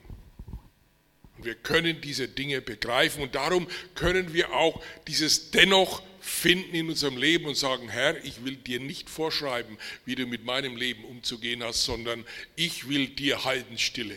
Wir 1.39 1.55
können 1.55 2.01
diese 2.01 2.29
Dinge 2.29 2.61
begreifen 2.61 3.23
und 3.23 3.35
darum 3.35 3.67
können 3.95 4.33
wir 4.33 4.53
auch 4.53 4.81
dieses 5.09 5.51
dennoch 5.51 6.03
finden 6.23 6.75
in 6.75 6.89
unserem 6.89 7.17
Leben 7.17 7.47
und 7.47 7.57
sagen, 7.57 7.89
Herr, 7.89 8.25
ich 8.25 8.45
will 8.45 8.55
dir 8.55 8.79
nicht 8.79 9.11
vorschreiben, 9.11 9.77
wie 10.05 10.15
du 10.15 10.25
mit 10.25 10.45
meinem 10.45 10.77
Leben 10.77 11.05
umzugehen 11.05 11.65
hast, 11.65 11.85
sondern 11.85 12.25
ich 12.55 12.89
will 12.89 13.09
dir 13.09 13.45
halten 13.45 13.77
stille. 13.77 14.17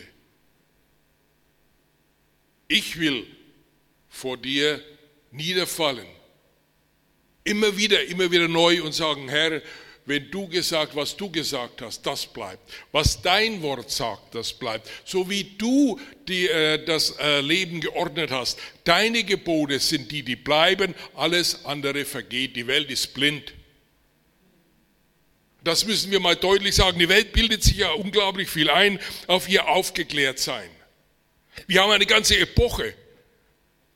Ich 2.68 2.98
will 3.00 3.26
vor 4.08 4.36
dir 4.36 4.82
niederfallen. 5.32 6.06
Immer 7.42 7.76
wieder, 7.76 8.04
immer 8.04 8.30
wieder 8.30 8.48
neu 8.48 8.82
und 8.82 8.92
sagen, 8.92 9.28
Herr, 9.28 9.60
wenn 10.06 10.30
du 10.30 10.46
gesagt, 10.46 10.94
was 10.94 11.16
du 11.16 11.28
gesagt 11.28 11.82
hast, 11.82 12.06
das 12.06 12.26
bleibt. 12.26 12.62
Was 12.92 13.20
dein 13.20 13.60
Wort 13.60 13.90
sagt, 13.90 14.36
das 14.36 14.52
bleibt. 14.52 14.88
So 15.04 15.28
wie 15.28 15.42
du 15.58 15.98
die, 16.28 16.46
äh, 16.46 16.82
das 16.84 17.18
äh, 17.18 17.40
Leben 17.40 17.80
geordnet 17.80 18.30
hast. 18.30 18.58
Deine 18.84 19.24
Gebote 19.24 19.80
sind 19.80 20.10
die, 20.12 20.22
die 20.22 20.36
bleiben. 20.36 20.94
Alles 21.16 21.64
andere 21.64 22.04
vergeht. 22.04 22.54
Die 22.54 22.68
Welt 22.68 22.88
ist 22.88 23.14
blind. 23.14 23.52
Das 25.64 25.84
müssen 25.84 26.12
wir 26.12 26.20
mal 26.20 26.36
deutlich 26.36 26.76
sagen. 26.76 27.00
Die 27.00 27.08
Welt 27.08 27.32
bildet 27.32 27.64
sich 27.64 27.78
ja 27.78 27.90
unglaublich 27.90 28.48
viel 28.48 28.70
ein 28.70 29.00
auf 29.26 29.48
ihr 29.48 29.66
Aufgeklärtsein. 29.66 30.70
Wir 31.66 31.82
haben 31.82 31.90
eine 31.90 32.06
ganze 32.06 32.38
Epoche. 32.38 32.94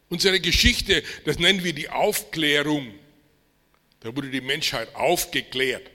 Unsere 0.09 0.41
Geschichte, 0.41 1.05
das 1.25 1.39
nennen 1.39 1.63
wir 1.63 1.73
die 1.73 1.89
Aufklärung. 1.89 2.93
Da 4.01 4.17
wurde 4.17 4.29
die 4.31 4.41
Menschheit 4.41 4.93
aufgeklärt 4.97 5.89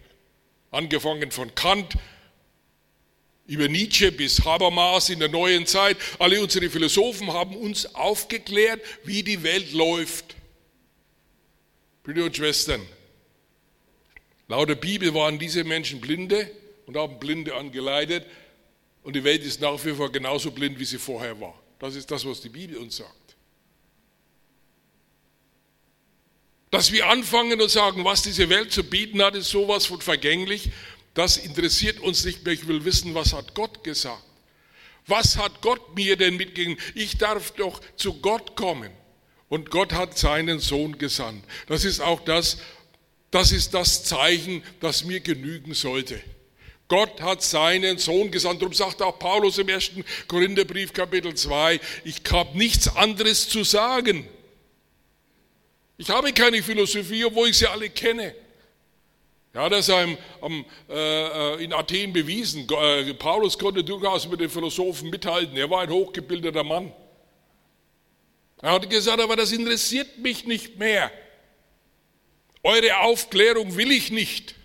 angefangen 0.76 1.32
von 1.32 1.54
Kant 1.56 1.98
über 3.48 3.68
Nietzsche 3.68 4.12
bis 4.12 4.44
Habermas 4.44 5.10
in 5.10 5.20
der 5.20 5.30
neuen 5.30 5.66
Zeit. 5.66 5.98
Alle 6.20 6.42
unsere 6.42 6.70
Philosophen 6.70 7.32
haben 7.32 7.56
uns 7.56 7.94
aufgeklärt, 7.96 8.82
wie 9.04 9.24
die 9.24 9.44
Welt 9.44 9.72
läuft. 9.74 10.36
Brüder 12.04 12.26
und 12.26 12.36
Schwestern, 12.36 12.82
laut 14.48 14.70
der 14.70 14.76
Bibel 14.76 15.14
waren 15.14 15.40
diese 15.40 15.64
Menschen 15.64 16.02
Blinde 16.02 16.50
und 16.86 16.98
haben 16.98 17.20
Blinde 17.20 17.56
angeleitet 17.56 18.26
und 19.04 19.16
die 19.16 19.24
Welt 19.24 19.44
ist 19.44 19.62
nach 19.62 19.84
wie 19.86 19.94
vor 19.94 20.12
genauso 20.12 20.52
blind, 20.52 20.78
wie 20.80 20.86
sie 20.86 21.00
vorher 21.00 21.40
war. 21.40 21.60
Das 21.80 21.96
ist 21.96 22.10
das, 22.10 22.26
was 22.26 22.42
die 22.42 22.50
Bibel 22.50 22.78
uns 22.78 22.98
sagt. 22.98 23.25
Dass 26.76 26.92
wir 26.92 27.08
anfangen 27.08 27.62
und 27.62 27.72
sagen, 27.72 28.04
was 28.04 28.22
diese 28.22 28.50
Welt 28.50 28.70
zu 28.74 28.84
bieten 28.84 29.24
hat, 29.24 29.34
ist 29.34 29.50
sowas 29.50 29.86
von 29.86 30.02
vergänglich. 30.02 30.72
Das 31.14 31.38
interessiert 31.38 32.02
uns 32.02 32.26
nicht 32.26 32.44
mehr. 32.44 32.54
Ich 32.54 32.68
will 32.68 32.84
wissen, 32.84 33.16
was 33.16 33.32
hat 33.32 33.56
Gott 33.56 33.82
gesagt? 33.86 34.22
Was 35.08 35.38
hat 35.38 35.62
Gott 35.62 35.96
mir 35.96 36.18
denn 36.18 36.36
mitgegeben? 36.36 36.78
Ich 36.94 37.18
darf 37.18 37.52
doch 37.52 37.80
zu 37.96 38.16
Gott 38.16 38.58
kommen. 38.58 38.92
Und 39.48 39.72
Gott 39.72 39.94
hat 39.94 40.18
seinen 40.18 40.60
Sohn 40.60 40.98
gesandt. 40.98 41.46
Das 41.68 41.86
ist 41.86 42.02
auch 42.02 42.20
das, 42.20 42.58
das 43.32 43.54
ist 43.54 43.74
das 43.74 44.04
Zeichen, 44.04 44.62
das 44.82 45.06
mir 45.06 45.22
genügen 45.22 45.76
sollte. 45.76 46.22
Gott 46.90 47.22
hat 47.22 47.42
seinen 47.42 48.00
Sohn 48.00 48.32
gesandt. 48.32 48.62
Darum 48.62 48.74
sagt 48.74 49.02
auch 49.02 49.18
Paulus 49.18 49.60
im 49.60 49.70
ersten 49.70 50.04
Korintherbrief 50.28 50.92
Kapitel 50.92 51.36
2, 51.36 51.80
ich 52.04 52.22
habe 52.30 52.58
nichts 52.58 52.94
anderes 52.98 53.48
zu 53.48 53.64
sagen. 53.64 54.28
Ich 55.98 56.10
habe 56.10 56.34
keine 56.34 56.62
Philosophie, 56.62 57.26
obwohl 57.26 57.50
ich 57.50 57.58
sie 57.58 57.68
alle 57.68 57.90
kenne. 57.90 58.36
Ja, 59.54 59.70
das 59.70 59.88
ist 59.88 59.94
am, 59.94 60.18
am, 60.42 60.66
äh, 60.90 61.64
in 61.64 61.72
Athen 61.72 62.12
bewiesen. 62.12 62.68
Äh, 62.70 63.14
Paulus 63.14 63.58
konnte 63.58 63.84
durchaus 63.84 64.28
mit 64.28 64.42
den 64.42 64.50
Philosophen 64.50 65.10
mithalten. 65.10 65.56
Er 65.56 65.70
war 65.70 65.82
ein 65.82 65.90
hochgebildeter 65.90 66.64
Mann. 66.66 66.92
Er 68.62 68.72
hat 68.72 68.90
gesagt, 68.90 69.22
aber 69.22 69.38
das 69.38 69.54
interessiert 69.54 70.18
mich 70.18 70.46
nicht 70.46 70.78
mehr. 70.78 71.10
Eure 72.64 72.98
Aufklärung 73.00 73.78
will 73.78 73.92
ich 73.92 74.12
nicht. 74.12 74.56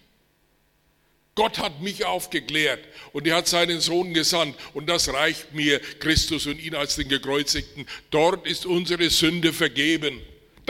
Gott 1.36 1.58
hat 1.58 1.80
mich 1.80 2.04
aufgeklärt 2.04 2.80
und 3.12 3.26
er 3.26 3.36
hat 3.36 3.46
seinen 3.46 3.80
Sohn 3.80 4.12
gesandt 4.12 4.56
und 4.74 4.88
das 4.88 5.12
reicht 5.12 5.54
mir, 5.54 5.78
Christus 6.00 6.46
und 6.46 6.60
ihn 6.60 6.74
als 6.74 6.96
den 6.96 7.08
Gekreuzigten. 7.08 7.86
Dort 8.10 8.46
ist 8.46 8.66
unsere 8.66 9.08
Sünde 9.10 9.52
vergeben. 9.52 10.20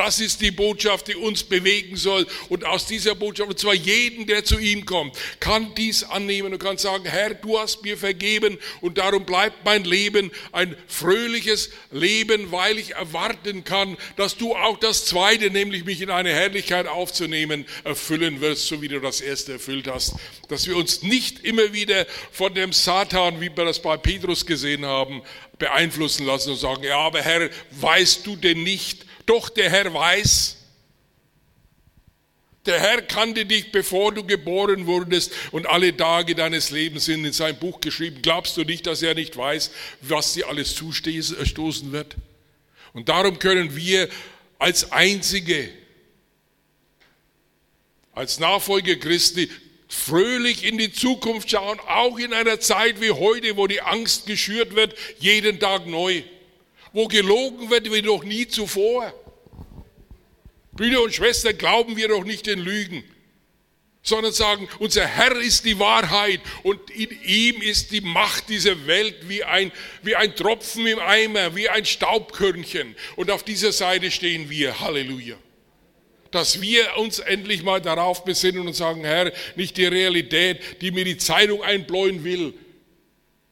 Das 0.00 0.18
ist 0.18 0.40
die 0.40 0.50
Botschaft, 0.50 1.08
die 1.08 1.14
uns 1.14 1.44
bewegen 1.44 1.94
soll. 1.94 2.26
Und 2.48 2.64
aus 2.64 2.86
dieser 2.86 3.14
Botschaft, 3.14 3.50
und 3.50 3.58
zwar 3.58 3.74
jeden, 3.74 4.26
der 4.26 4.42
zu 4.42 4.58
ihm 4.58 4.86
kommt, 4.86 5.14
kann 5.40 5.74
dies 5.74 6.04
annehmen 6.04 6.54
und 6.54 6.58
kann 6.58 6.78
sagen, 6.78 7.04
Herr, 7.04 7.34
du 7.34 7.58
hast 7.58 7.82
mir 7.82 7.98
vergeben 7.98 8.56
und 8.80 8.96
darum 8.96 9.26
bleibt 9.26 9.62
mein 9.62 9.84
Leben 9.84 10.30
ein 10.52 10.74
fröhliches 10.86 11.68
Leben, 11.90 12.50
weil 12.50 12.78
ich 12.78 12.94
erwarten 12.94 13.62
kann, 13.62 13.98
dass 14.16 14.38
du 14.38 14.56
auch 14.56 14.78
das 14.78 15.04
Zweite, 15.04 15.50
nämlich 15.50 15.84
mich 15.84 16.00
in 16.00 16.08
eine 16.08 16.32
Herrlichkeit 16.32 16.86
aufzunehmen, 16.86 17.66
erfüllen 17.84 18.40
wirst, 18.40 18.68
so 18.68 18.80
wie 18.80 18.88
du 18.88 19.00
das 19.00 19.20
Erste 19.20 19.52
erfüllt 19.52 19.86
hast. 19.86 20.14
Dass 20.48 20.66
wir 20.66 20.78
uns 20.78 21.02
nicht 21.02 21.44
immer 21.44 21.74
wieder 21.74 22.06
von 22.32 22.54
dem 22.54 22.72
Satan, 22.72 23.42
wie 23.42 23.54
wir 23.54 23.66
das 23.66 23.82
bei 23.82 23.98
Petrus 23.98 24.46
gesehen 24.46 24.86
haben, 24.86 25.20
beeinflussen 25.58 26.24
lassen 26.24 26.52
und 26.52 26.56
sagen, 26.56 26.84
ja, 26.84 26.96
aber 26.96 27.20
Herr, 27.20 27.50
weißt 27.72 28.26
du 28.26 28.36
denn 28.36 28.62
nicht, 28.62 29.04
doch 29.26 29.48
der 29.48 29.70
Herr 29.70 29.92
weiß, 29.92 30.56
der 32.66 32.78
Herr 32.78 33.02
kannte 33.02 33.46
dich, 33.46 33.72
bevor 33.72 34.12
du 34.12 34.24
geboren 34.24 34.86
wurdest 34.86 35.32
und 35.50 35.66
alle 35.66 35.96
Tage 35.96 36.34
deines 36.34 36.70
Lebens 36.70 37.06
sind 37.06 37.24
in 37.24 37.32
sein 37.32 37.58
Buch 37.58 37.80
geschrieben. 37.80 38.20
Glaubst 38.20 38.56
du 38.56 38.64
nicht, 38.64 38.86
dass 38.86 39.02
er 39.02 39.14
nicht 39.14 39.36
weiß, 39.36 39.70
was 40.02 40.34
dir 40.34 40.46
alles 40.46 40.74
zustoßen 40.74 41.92
wird? 41.92 42.16
Und 42.92 43.08
darum 43.08 43.38
können 43.38 43.76
wir 43.76 44.08
als 44.58 44.92
Einzige, 44.92 45.70
als 48.12 48.38
Nachfolger 48.38 48.96
Christi, 48.96 49.50
fröhlich 49.88 50.64
in 50.64 50.76
die 50.76 50.92
Zukunft 50.92 51.50
schauen, 51.50 51.80
auch 51.80 52.18
in 52.18 52.34
einer 52.34 52.60
Zeit 52.60 53.00
wie 53.00 53.10
heute, 53.10 53.56
wo 53.56 53.66
die 53.66 53.80
Angst 53.80 54.26
geschürt 54.26 54.76
wird, 54.76 54.94
jeden 55.18 55.58
Tag 55.58 55.86
neu, 55.86 56.22
wo 56.92 57.06
gelogen 57.08 57.70
wird 57.70 57.92
wie 57.92 58.02
noch 58.02 58.24
nie 58.24 58.46
zuvor. 58.46 59.12
Brüder 60.72 61.02
und 61.02 61.14
Schwestern, 61.14 61.58
glauben 61.58 61.96
wir 61.96 62.08
doch 62.08 62.24
nicht 62.24 62.46
den 62.46 62.58
Lügen, 62.58 63.04
sondern 64.02 64.32
sagen, 64.32 64.68
unser 64.78 65.06
Herr 65.06 65.36
ist 65.36 65.64
die 65.64 65.78
Wahrheit 65.78 66.40
und 66.62 66.90
in 66.90 67.10
ihm 67.22 67.60
ist 67.60 67.92
die 67.92 68.00
Macht 68.00 68.48
dieser 68.48 68.86
Welt 68.86 69.28
wie 69.28 69.44
ein, 69.44 69.72
wie 70.02 70.16
ein 70.16 70.34
Tropfen 70.34 70.86
im 70.86 70.98
Eimer, 70.98 71.54
wie 71.54 71.68
ein 71.68 71.84
Staubkörnchen. 71.84 72.96
Und 73.16 73.30
auf 73.30 73.42
dieser 73.42 73.72
Seite 73.72 74.10
stehen 74.10 74.48
wir. 74.48 74.80
Halleluja. 74.80 75.36
Dass 76.30 76.62
wir 76.62 76.96
uns 76.96 77.18
endlich 77.18 77.62
mal 77.62 77.80
darauf 77.80 78.24
besinnen 78.24 78.66
und 78.66 78.74
sagen, 78.74 79.04
Herr, 79.04 79.32
nicht 79.56 79.76
die 79.76 79.86
Realität, 79.86 80.80
die 80.80 80.92
mir 80.92 81.04
die 81.04 81.18
Zeitung 81.18 81.62
einbläuen 81.62 82.24
will, 82.24 82.54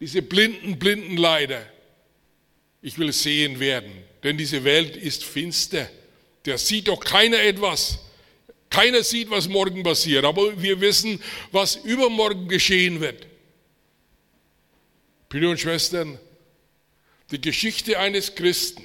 diese 0.01 0.22
blinden, 0.22 0.79
blinden 0.79 1.16
Leider. 1.16 1.66
Ich 2.81 2.99
will 2.99 3.12
sehen 3.12 3.59
werden, 3.59 3.93
denn 4.23 4.38
diese 4.38 4.64
Welt 4.64 4.97
ist 4.97 5.25
finster. 5.25 5.90
Der 6.44 6.59
sieht 6.59 6.88
doch 6.88 7.00
keiner 7.00 7.40
etwas. 7.40 7.98
Keiner 8.71 9.02
sieht, 9.02 9.31
was 9.31 9.48
morgen 9.48 9.83
passiert, 9.83 10.25
aber 10.25 10.61
wir 10.61 10.81
wissen, 10.81 11.21
was 11.50 11.77
übermorgen 11.77 12.48
geschehen 12.48 13.00
wird. 13.00 13.27
Brüder 15.29 15.50
und 15.50 15.61
Schwestern, 15.61 16.19
die 17.31 17.40
Geschichte 17.40 17.98
eines 17.98 18.35
Christen, 18.35 18.83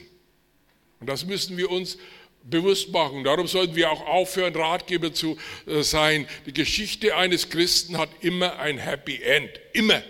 und 0.99 1.07
das 1.07 1.25
müssen 1.25 1.57
wir 1.57 1.69
uns 1.69 1.97
bewusst 2.43 2.91
machen, 2.91 3.23
darum 3.23 3.47
sollten 3.47 3.75
wir 3.75 3.91
auch 3.91 4.05
aufhören, 4.05 4.55
Ratgeber 4.55 5.13
zu 5.13 5.37
äh, 5.65 5.81
sein. 5.81 6.27
Die 6.45 6.53
Geschichte 6.53 7.15
eines 7.15 7.49
Christen 7.49 7.97
hat 7.97 8.09
immer 8.21 8.59
ein 8.59 8.77
Happy 8.77 9.21
End. 9.21 9.49
Immer. 9.71 10.03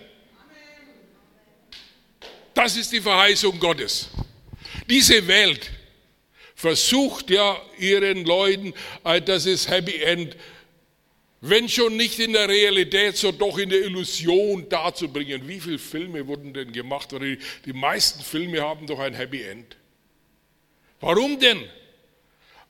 Das 2.63 2.77
ist 2.77 2.93
die 2.93 3.01
Verheißung 3.01 3.59
Gottes. 3.59 4.07
Diese 4.89 5.27
Welt 5.27 5.69
versucht 6.55 7.29
ja 7.29 7.61
ihren 7.77 8.23
Leuten, 8.23 8.73
äh, 9.03 9.21
das 9.21 9.45
ist 9.45 9.69
Happy 9.69 10.01
End, 10.01 10.37
wenn 11.41 11.67
schon 11.67 11.97
nicht 11.97 12.19
in 12.19 12.31
der 12.31 12.47
Realität, 12.47 13.17
so 13.17 13.33
doch 13.33 13.57
in 13.57 13.67
der 13.67 13.81
Illusion 13.81 14.69
darzubringen. 14.69 15.45
Wie 15.45 15.59
viele 15.59 15.77
Filme 15.77 16.25
wurden 16.25 16.53
denn 16.53 16.71
gemacht? 16.71 17.09
Die 17.11 17.73
meisten 17.73 18.23
Filme 18.23 18.61
haben 18.61 18.87
doch 18.87 18.99
ein 18.99 19.13
Happy 19.13 19.41
End. 19.41 19.75
Warum 21.01 21.37
denn? 21.41 21.65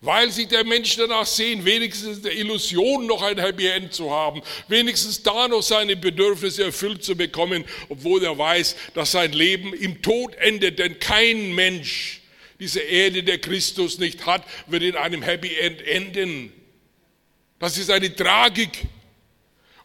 Weil 0.03 0.31
sich 0.31 0.49
der 0.49 0.65
Mensch 0.65 0.97
danach 0.97 1.25
sehen, 1.25 1.63
wenigstens 1.63 2.21
der 2.21 2.35
Illusion 2.35 3.07
noch 3.07 3.21
ein 3.21 3.39
Happy 3.39 3.67
End 3.67 3.93
zu 3.93 4.11
haben, 4.11 4.41
wenigstens 4.67 5.23
da 5.23 5.47
noch 5.47 5.63
seine 5.63 5.95
Bedürfnisse 5.95 6.65
erfüllt 6.65 7.05
zu 7.05 7.15
bekommen, 7.15 7.63
obwohl 7.87 8.21
er 8.21 8.37
weiß, 8.37 8.75
dass 8.95 9.13
sein 9.13 9.31
Leben 9.31 9.73
im 9.73 10.01
Tod 10.01 10.35
endet. 10.35 10.77
Denn 10.77 10.99
kein 10.99 11.55
Mensch, 11.55 12.19
diese 12.59 12.81
Erde, 12.81 13.23
der 13.23 13.37
Christus 13.37 13.97
nicht 13.97 14.25
hat, 14.25 14.43
wird 14.67 14.83
in 14.83 14.97
einem 14.97 15.21
Happy 15.21 15.55
End 15.55 15.81
enden. 15.87 16.51
Das 17.59 17.77
ist 17.77 17.89
eine 17.89 18.13
Tragik. 18.13 18.71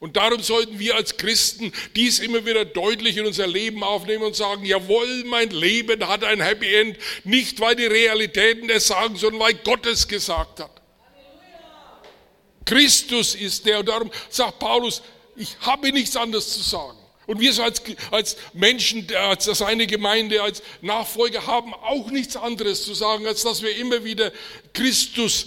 Und 0.00 0.16
darum 0.16 0.42
sollten 0.42 0.78
wir 0.78 0.94
als 0.94 1.16
Christen 1.16 1.72
dies 1.96 2.20
immer 2.20 2.46
wieder 2.46 2.64
deutlich 2.64 3.16
in 3.16 3.26
unser 3.26 3.48
Leben 3.48 3.82
aufnehmen 3.82 4.22
und 4.22 4.36
sagen, 4.36 4.64
jawohl, 4.64 5.24
mein 5.24 5.50
Leben 5.50 6.06
hat 6.06 6.22
ein 6.22 6.40
Happy 6.40 6.72
End, 6.72 6.98
nicht 7.24 7.58
weil 7.58 7.74
die 7.74 7.86
Realitäten 7.86 8.70
es 8.70 8.86
sagen, 8.86 9.16
sondern 9.16 9.40
weil 9.40 9.54
Gott 9.54 9.86
es 9.86 10.06
gesagt 10.06 10.60
hat. 10.60 10.70
Christus 12.64 13.34
ist 13.34 13.66
der 13.66 13.80
und 13.80 13.88
darum 13.88 14.10
sagt 14.28 14.58
Paulus, 14.58 15.02
ich 15.36 15.56
habe 15.60 15.90
nichts 15.90 16.16
anderes 16.16 16.52
zu 16.52 16.62
sagen. 16.62 16.98
Und 17.26 17.40
wir 17.40 17.50
als, 17.62 17.82
als 18.10 18.36
Menschen, 18.52 19.06
als 19.14 19.44
seine 19.44 19.86
Gemeinde, 19.86 20.42
als 20.42 20.62
Nachfolger 20.80 21.46
haben 21.46 21.74
auch 21.74 22.10
nichts 22.10 22.36
anderes 22.36 22.84
zu 22.84 22.94
sagen, 22.94 23.26
als 23.26 23.42
dass 23.42 23.62
wir 23.62 23.76
immer 23.76 24.04
wieder 24.04 24.32
Christus 24.72 25.46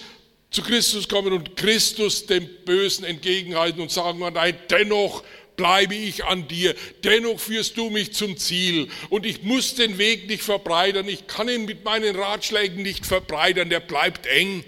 zu 0.52 0.62
Christus 0.62 1.08
kommen 1.08 1.34
und 1.34 1.56
Christus 1.56 2.26
dem 2.26 2.48
Bösen 2.66 3.06
entgegenhalten 3.06 3.82
und 3.82 3.90
sagen, 3.90 4.20
nein, 4.20 4.56
dennoch 4.70 5.24
bleibe 5.56 5.96
ich 5.96 6.26
an 6.26 6.48
dir, 6.48 6.76
dennoch 7.04 7.40
führst 7.40 7.78
du 7.78 7.90
mich 7.90 8.14
zum 8.14 8.38
Ziel 8.38 8.90
und 9.10 9.26
ich 9.26 9.44
muss 9.44 9.76
den 9.76 9.98
Weg 9.98 10.28
nicht 10.28 10.44
verbreitern, 10.44 11.08
ich 11.08 11.28
kann 11.28 11.48
ihn 11.48 11.66
mit 11.66 11.86
meinen 11.86 12.16
Ratschlägen 12.16 12.84
nicht 12.84 13.06
verbreitern, 13.06 13.70
der 13.70 13.80
bleibt 13.80 14.28
eng 14.28 14.64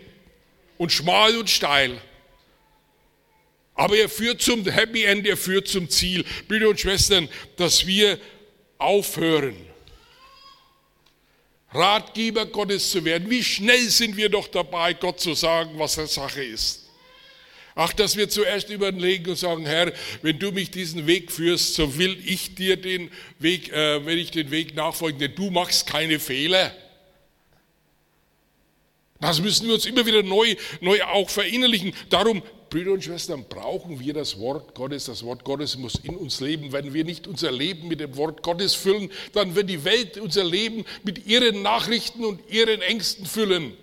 und 0.77 0.91
schmal 0.91 1.37
und 1.37 1.49
steil. 1.49 1.99
Aber 3.75 3.97
er 3.97 4.07
führt 4.07 4.41
zum 4.41 4.65
Happy 4.65 5.03
End, 5.03 5.25
er 5.25 5.37
führt 5.37 5.67
zum 5.67 5.89
Ziel. 5.89 6.23
Brüder 6.47 6.69
und 6.69 6.79
Schwestern, 6.79 7.27
dass 7.57 7.87
wir 7.87 8.19
aufhören, 8.77 9.55
Ratgeber 11.73 12.45
Gottes 12.45 12.91
zu 12.91 13.03
werden. 13.03 13.29
Wie 13.29 13.43
schnell 13.43 13.89
sind 13.89 14.15
wir 14.17 14.29
doch 14.29 14.47
dabei, 14.47 14.93
Gott 14.93 15.19
zu 15.19 15.33
sagen, 15.33 15.71
was 15.77 15.95
der 15.95 16.07
Sache 16.07 16.43
ist. 16.43 16.83
Ach, 17.75 17.91
dass 17.91 18.15
wir 18.15 18.29
zuerst 18.29 18.69
überlegen 18.69 19.31
und 19.31 19.35
sagen, 19.35 19.65
Herr, 19.65 19.91
wenn 20.21 20.37
du 20.37 20.51
mich 20.51 20.69
diesen 20.69 21.07
Weg 21.07 21.31
führst, 21.31 21.73
so 21.73 21.97
will 21.97 22.17
ich 22.23 22.53
dir 22.53 22.77
den 22.77 23.09
Weg, 23.39 23.71
äh, 23.71 24.05
wenn 24.05 24.19
ich 24.19 24.29
den 24.29 24.51
Weg 24.51 24.75
nachfolgen, 24.75 25.19
denn 25.19 25.33
du 25.33 25.49
machst 25.49 25.87
keine 25.87 26.19
Fehler. 26.19 26.75
Das 29.19 29.41
müssen 29.41 29.67
wir 29.67 29.73
uns 29.73 29.85
immer 29.85 30.05
wieder 30.05 30.21
neu, 30.21 30.55
neu 30.81 31.01
auch 31.03 31.29
verinnerlichen. 31.29 31.93
Darum 32.09 32.43
Brüder 32.73 32.93
und 32.93 33.03
Schwestern, 33.03 33.45
brauchen 33.47 33.99
wir 33.99 34.15
das 34.15 34.39
Wort 34.39 34.73
Gottes. 34.73 35.05
Das 35.05 35.23
Wort 35.23 35.43
Gottes 35.43 35.77
muss 35.77 35.93
in 36.01 36.15
uns 36.15 36.39
leben. 36.39 36.71
Wenn 36.71 36.91
wir 36.91 37.03
nicht 37.03 37.27
unser 37.27 37.51
Leben 37.51 37.87
mit 37.87 37.99
dem 37.99 38.17
Wort 38.17 38.41
Gottes 38.41 38.73
füllen, 38.73 39.11
dann 39.33 39.53
wird 39.53 39.69
die 39.69 39.85
Welt 39.85 40.17
unser 40.17 40.43
Leben 40.43 40.83
mit 41.03 41.27
ihren 41.27 41.61
Nachrichten 41.61 42.25
und 42.25 42.39
ihren 42.49 42.81
Ängsten 42.81 43.27
füllen. 43.27 43.73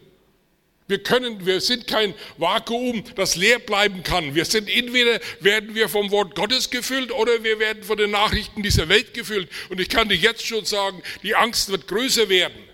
Wir 0.88 1.00
können, 1.04 1.46
wir 1.46 1.60
sind 1.60 1.86
kein 1.86 2.14
Vakuum, 2.36 3.04
das 3.14 3.36
leer 3.36 3.60
bleiben 3.60 4.02
kann. 4.02 4.34
Wir 4.34 4.44
sind 4.44 4.68
entweder 4.68 5.20
werden 5.38 5.76
wir 5.76 5.88
vom 5.88 6.10
Wort 6.10 6.34
Gottes 6.34 6.68
gefüllt 6.68 7.12
oder 7.12 7.44
wir 7.44 7.60
werden 7.60 7.84
von 7.84 7.96
den 7.96 8.10
Nachrichten 8.10 8.64
dieser 8.64 8.88
Welt 8.88 9.14
gefüllt. 9.14 9.48
Und 9.68 9.80
ich 9.80 9.88
kann 9.88 10.08
dir 10.08 10.16
jetzt 10.16 10.44
schon 10.44 10.64
sagen, 10.64 11.00
die 11.22 11.36
Angst 11.36 11.70
wird 11.70 11.86
größer 11.86 12.28
werden. 12.28 12.69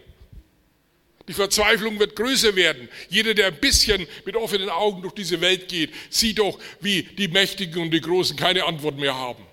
Die 1.29 1.33
Verzweiflung 1.33 1.99
wird 1.99 2.15
größer 2.15 2.55
werden. 2.55 2.89
Jeder, 3.09 3.35
der 3.35 3.49
ein 3.49 3.61
bisschen 3.61 4.07
mit 4.25 4.37
offenen 4.37 4.71
Augen 4.71 5.03
durch 5.03 5.15
diese 5.15 5.41
Welt 5.41 5.69
geht, 5.69 5.91
sieht 6.09 6.39
doch, 6.39 6.59
wie 6.81 7.03
die 7.03 7.29
Mächtigen 7.29 7.83
und 7.83 7.91
die 7.91 8.01
Großen 8.01 8.37
keine 8.37 8.65
Antwort 8.65 8.97
mehr 8.97 9.15
haben. 9.15 9.45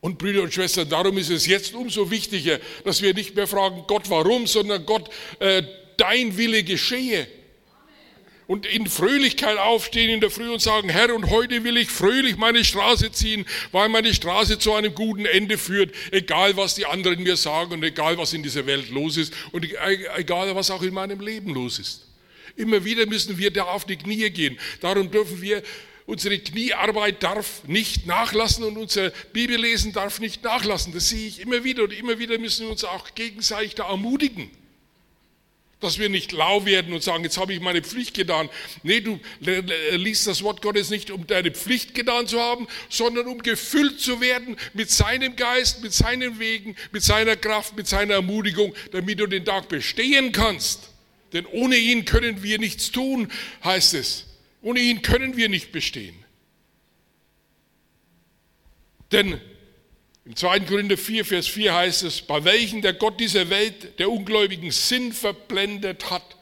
Und 0.00 0.18
Brüder 0.18 0.42
und 0.42 0.54
Schwestern, 0.54 0.88
darum 0.88 1.18
ist 1.18 1.30
es 1.30 1.46
jetzt 1.46 1.74
umso 1.74 2.10
wichtiger, 2.10 2.60
dass 2.84 3.02
wir 3.02 3.12
nicht 3.12 3.34
mehr 3.34 3.48
fragen, 3.48 3.84
Gott, 3.88 4.08
warum, 4.08 4.46
sondern 4.46 4.86
Gott, 4.86 5.10
äh, 5.40 5.62
dein 5.96 6.36
Wille 6.36 6.62
geschehe 6.62 7.26
und 8.46 8.64
in 8.66 8.86
Fröhlichkeit 8.86 9.58
aufstehen 9.58 10.10
in 10.10 10.20
der 10.20 10.30
Früh 10.30 10.48
und 10.52 10.60
sagen, 10.60 10.88
Herr, 10.88 11.14
und 11.14 11.30
heute 11.30 11.64
will 11.64 11.76
ich 11.76 11.88
fröhlich 11.88 12.36
meine 12.36 12.64
Straße 12.64 13.10
ziehen, 13.10 13.44
weil 13.72 13.88
meine 13.88 14.14
Straße 14.14 14.58
zu 14.58 14.74
einem 14.74 14.94
guten 14.94 15.26
Ende 15.26 15.58
führt, 15.58 15.94
egal 16.12 16.56
was 16.56 16.74
die 16.74 16.86
anderen 16.86 17.22
mir 17.22 17.36
sagen 17.36 17.72
und 17.72 17.82
egal 17.82 18.18
was 18.18 18.32
in 18.32 18.42
dieser 18.42 18.66
Welt 18.66 18.90
los 18.90 19.16
ist 19.16 19.32
und 19.52 19.66
egal 20.16 20.54
was 20.54 20.70
auch 20.70 20.82
in 20.82 20.94
meinem 20.94 21.20
Leben 21.20 21.52
los 21.52 21.78
ist. 21.78 22.02
Immer 22.56 22.84
wieder 22.84 23.06
müssen 23.06 23.36
wir 23.36 23.50
da 23.50 23.64
auf 23.64 23.84
die 23.84 23.96
Knie 23.96 24.30
gehen. 24.30 24.58
Darum 24.80 25.10
dürfen 25.10 25.42
wir 25.42 25.62
Unsere 26.06 26.38
Kniearbeit 26.38 27.20
darf 27.24 27.64
nicht 27.66 28.06
nachlassen 28.06 28.62
und 28.62 28.76
unser 28.76 29.10
Bibellesen 29.32 29.92
darf 29.92 30.20
nicht 30.20 30.44
nachlassen. 30.44 30.92
Das 30.92 31.08
sehe 31.08 31.26
ich 31.26 31.40
immer 31.40 31.64
wieder 31.64 31.82
und 31.82 31.92
immer 31.92 32.20
wieder 32.20 32.38
müssen 32.38 32.66
wir 32.66 32.70
uns 32.70 32.84
auch 32.84 33.12
gegenseitig 33.16 33.74
da 33.74 33.88
ermutigen. 33.88 34.48
Dass 35.80 35.98
wir 35.98 36.08
nicht 36.08 36.32
lau 36.32 36.64
werden 36.64 36.94
und 36.94 37.02
sagen, 37.02 37.22
jetzt 37.24 37.36
habe 37.36 37.52
ich 37.52 37.60
meine 37.60 37.82
Pflicht 37.82 38.14
getan. 38.14 38.48
Nee, 38.82 39.00
du 39.00 39.20
liest 39.90 40.26
das 40.26 40.42
Wort 40.42 40.62
Gottes 40.62 40.88
nicht, 40.88 41.10
um 41.10 41.26
deine 41.26 41.50
Pflicht 41.50 41.94
getan 41.94 42.26
zu 42.26 42.40
haben, 42.40 42.66
sondern 42.88 43.26
um 43.26 43.42
gefüllt 43.42 44.00
zu 44.00 44.22
werden 44.22 44.56
mit 44.72 44.90
seinem 44.90 45.36
Geist, 45.36 45.82
mit 45.82 45.92
seinen 45.92 46.38
Wegen, 46.38 46.76
mit 46.92 47.02
seiner 47.02 47.36
Kraft, 47.36 47.76
mit 47.76 47.86
seiner 47.86 48.14
Ermutigung, 48.14 48.74
damit 48.92 49.20
du 49.20 49.26
den 49.26 49.44
Tag 49.44 49.68
bestehen 49.68 50.32
kannst. 50.32 50.90
Denn 51.34 51.44
ohne 51.44 51.76
ihn 51.76 52.06
können 52.06 52.42
wir 52.42 52.58
nichts 52.58 52.90
tun, 52.90 53.30
heißt 53.62 53.94
es. 53.94 54.24
Ohne 54.62 54.80
ihn 54.80 55.02
können 55.02 55.36
wir 55.36 55.50
nicht 55.50 55.72
bestehen. 55.72 56.16
Denn 59.12 59.40
im 60.26 60.34
2. 60.34 60.60
Korinther 60.60 60.98
4, 60.98 61.24
Vers 61.24 61.46
4 61.46 61.72
heißt 61.72 62.02
es, 62.02 62.20
bei 62.20 62.42
welchen 62.42 62.82
der 62.82 62.94
Gott 62.94 63.20
dieser 63.20 63.48
Welt 63.48 63.96
der 64.00 64.10
Ungläubigen 64.10 64.72
Sinn 64.72 65.12
verblendet 65.12 66.10
hat, 66.10 66.36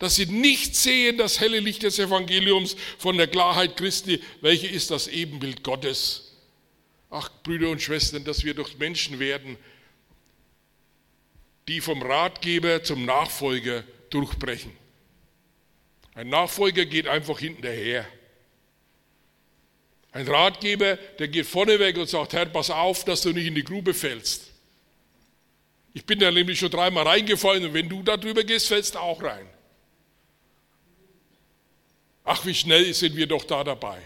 dass 0.00 0.16
sie 0.16 0.26
nicht 0.26 0.74
sehen 0.74 1.18
das 1.18 1.38
helle 1.38 1.60
Licht 1.60 1.84
des 1.84 2.00
Evangeliums 2.00 2.74
von 2.98 3.16
der 3.16 3.28
Klarheit 3.28 3.76
Christi, 3.76 4.20
welche 4.40 4.66
ist 4.66 4.90
das 4.90 5.06
Ebenbild 5.06 5.62
Gottes. 5.62 6.36
Ach, 7.10 7.30
Brüder 7.44 7.70
und 7.70 7.80
Schwestern, 7.80 8.24
dass 8.24 8.42
wir 8.42 8.54
durch 8.54 8.76
Menschen 8.76 9.20
werden, 9.20 9.56
die 11.68 11.80
vom 11.80 12.02
Ratgeber 12.02 12.82
zum 12.82 13.04
Nachfolger 13.04 13.84
durchbrechen. 14.10 14.72
Ein 16.14 16.30
Nachfolger 16.30 16.86
geht 16.86 17.06
einfach 17.06 17.38
hinterher. 17.38 18.04
Ein 20.12 20.28
Ratgeber, 20.28 20.96
der 21.18 21.28
geht 21.28 21.46
vorne 21.46 21.78
weg 21.78 21.96
und 21.96 22.08
sagt, 22.08 22.34
Herr, 22.34 22.46
pass 22.46 22.70
auf, 22.70 23.04
dass 23.04 23.22
du 23.22 23.32
nicht 23.32 23.46
in 23.46 23.54
die 23.54 23.64
Grube 23.64 23.94
fällst. 23.94 24.50
Ich 25.94 26.04
bin 26.04 26.18
da 26.18 26.30
nämlich 26.30 26.58
schon 26.58 26.70
dreimal 26.70 27.06
reingefallen 27.06 27.64
und 27.64 27.74
wenn 27.74 27.88
du 27.88 28.02
da 28.02 28.16
drüber 28.16 28.44
gehst, 28.44 28.68
fällst 28.68 28.94
du 28.94 28.98
auch 28.98 29.22
rein. 29.22 29.46
Ach, 32.24 32.44
wie 32.44 32.54
schnell 32.54 32.92
sind 32.92 33.16
wir 33.16 33.26
doch 33.26 33.44
da 33.44 33.64
dabei. 33.64 33.98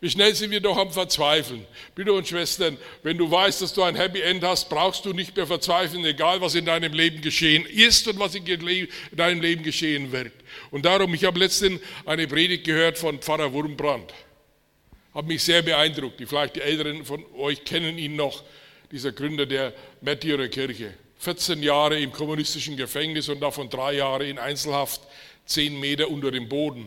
Wie 0.00 0.10
schnell 0.10 0.34
sind 0.34 0.50
wir 0.50 0.60
doch 0.60 0.76
am 0.76 0.92
Verzweifeln. 0.92 1.66
Brüder 1.94 2.12
und 2.12 2.28
Schwestern, 2.28 2.76
wenn 3.02 3.16
du 3.16 3.30
weißt, 3.30 3.62
dass 3.62 3.72
du 3.72 3.82
ein 3.82 3.96
Happy 3.96 4.20
End 4.20 4.44
hast, 4.44 4.68
brauchst 4.68 5.06
du 5.06 5.14
nicht 5.14 5.34
mehr 5.36 5.46
verzweifeln, 5.46 6.04
egal 6.04 6.42
was 6.42 6.54
in 6.54 6.66
deinem 6.66 6.92
Leben 6.92 7.22
geschehen 7.22 7.64
ist 7.64 8.06
und 8.08 8.18
was 8.18 8.34
in 8.34 8.44
deinem 9.12 9.40
Leben 9.40 9.62
geschehen 9.62 10.12
wird. 10.12 10.32
Und 10.70 10.84
darum, 10.84 11.14
ich 11.14 11.24
habe 11.24 11.38
letztens 11.38 11.80
eine 12.04 12.26
Predigt 12.26 12.64
gehört 12.64 12.98
von 12.98 13.20
Pfarrer 13.20 13.52
Wurmbrand 13.54 14.12
hat 15.16 15.26
mich 15.26 15.42
sehr 15.42 15.62
beeindruckt. 15.62 16.22
Vielleicht 16.26 16.56
die 16.56 16.60
Älteren 16.60 17.02
von 17.06 17.24
euch 17.38 17.64
kennen 17.64 17.96
ihn 17.96 18.16
noch, 18.16 18.44
dieser 18.92 19.12
Gründer 19.12 19.46
der 19.46 19.72
Märtyrerkirche. 20.02 20.92
14 21.18 21.62
Jahre 21.62 21.98
im 21.98 22.12
kommunistischen 22.12 22.76
Gefängnis 22.76 23.30
und 23.30 23.40
davon 23.40 23.70
drei 23.70 23.94
Jahre 23.94 24.28
in 24.28 24.38
Einzelhaft, 24.38 25.00
zehn 25.46 25.80
Meter 25.80 26.10
unter 26.10 26.30
dem 26.30 26.50
Boden, 26.50 26.86